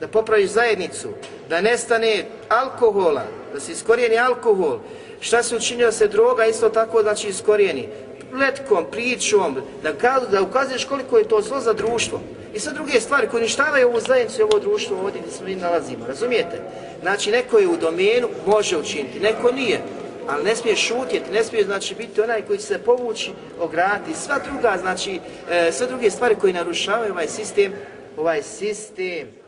Da 0.01 0.09
popraviš 0.09 0.51
zajednicu, 0.51 1.09
da 1.49 1.61
nestane 1.61 2.25
alkohola, 2.49 3.23
da 3.55 3.61
se 3.61 3.73
iskorijeni 3.73 4.19
alkohol, 4.19 4.79
šta 5.21 5.43
se 5.43 5.57
učinio 5.57 5.93
se 5.93 6.09
droga 6.09 6.47
isto 6.47 6.69
tako 6.69 7.03
znači 7.03 7.29
iskorijeni, 7.29 7.89
letkom, 8.33 8.85
pričom, 8.91 9.57
da, 9.83 9.93
da 10.31 10.43
ukazuješ 10.43 10.85
koliko 10.85 11.19
je 11.19 11.29
to 11.29 11.41
zlo 11.41 11.61
za 11.61 11.73
društvo. 11.73 12.21
I 12.55 12.61
sve 12.61 12.73
druge 12.73 13.01
stvari 13.01 13.29
koje 13.29 13.41
uništavaju 13.41 13.89
ovu 13.89 14.01
zajednicu 14.01 14.41
i 14.41 14.45
ovo 14.45 14.59
društvo 14.59 15.01
ovdje 15.03 15.21
gdje 15.21 15.33
se 15.33 15.45
mi 15.45 15.55
nalazimo, 15.55 16.07
razumijete? 16.07 16.63
Znači, 17.03 17.31
neko 17.31 17.59
je 17.59 17.69
u 17.69 17.77
domenu, 17.77 18.29
može 18.47 18.77
učiniti, 18.77 19.21
neko 19.21 19.53
nije, 19.53 19.81
ali 20.29 20.45
ne 20.45 20.57
smije 20.57 20.77
šutjeti, 20.77 21.33
ne 21.33 21.45
smije 21.45 21.65
znači 21.65 21.95
biti 21.95 22.21
onaj 22.21 22.43
koji 22.43 22.59
će 22.59 22.65
se 22.65 22.79
povući, 22.79 23.31
ograti, 23.61 24.15
sva 24.15 24.39
druga, 24.51 24.77
znači, 24.81 25.21
e, 25.51 25.73
sve 25.73 25.87
druge 25.87 26.11
stvari 26.11 26.35
koje 26.35 26.53
narušavaju 26.53 27.13
ovaj 27.13 27.29
sistem, 27.29 27.73
ovaj 28.17 28.43
sistem 28.43 29.39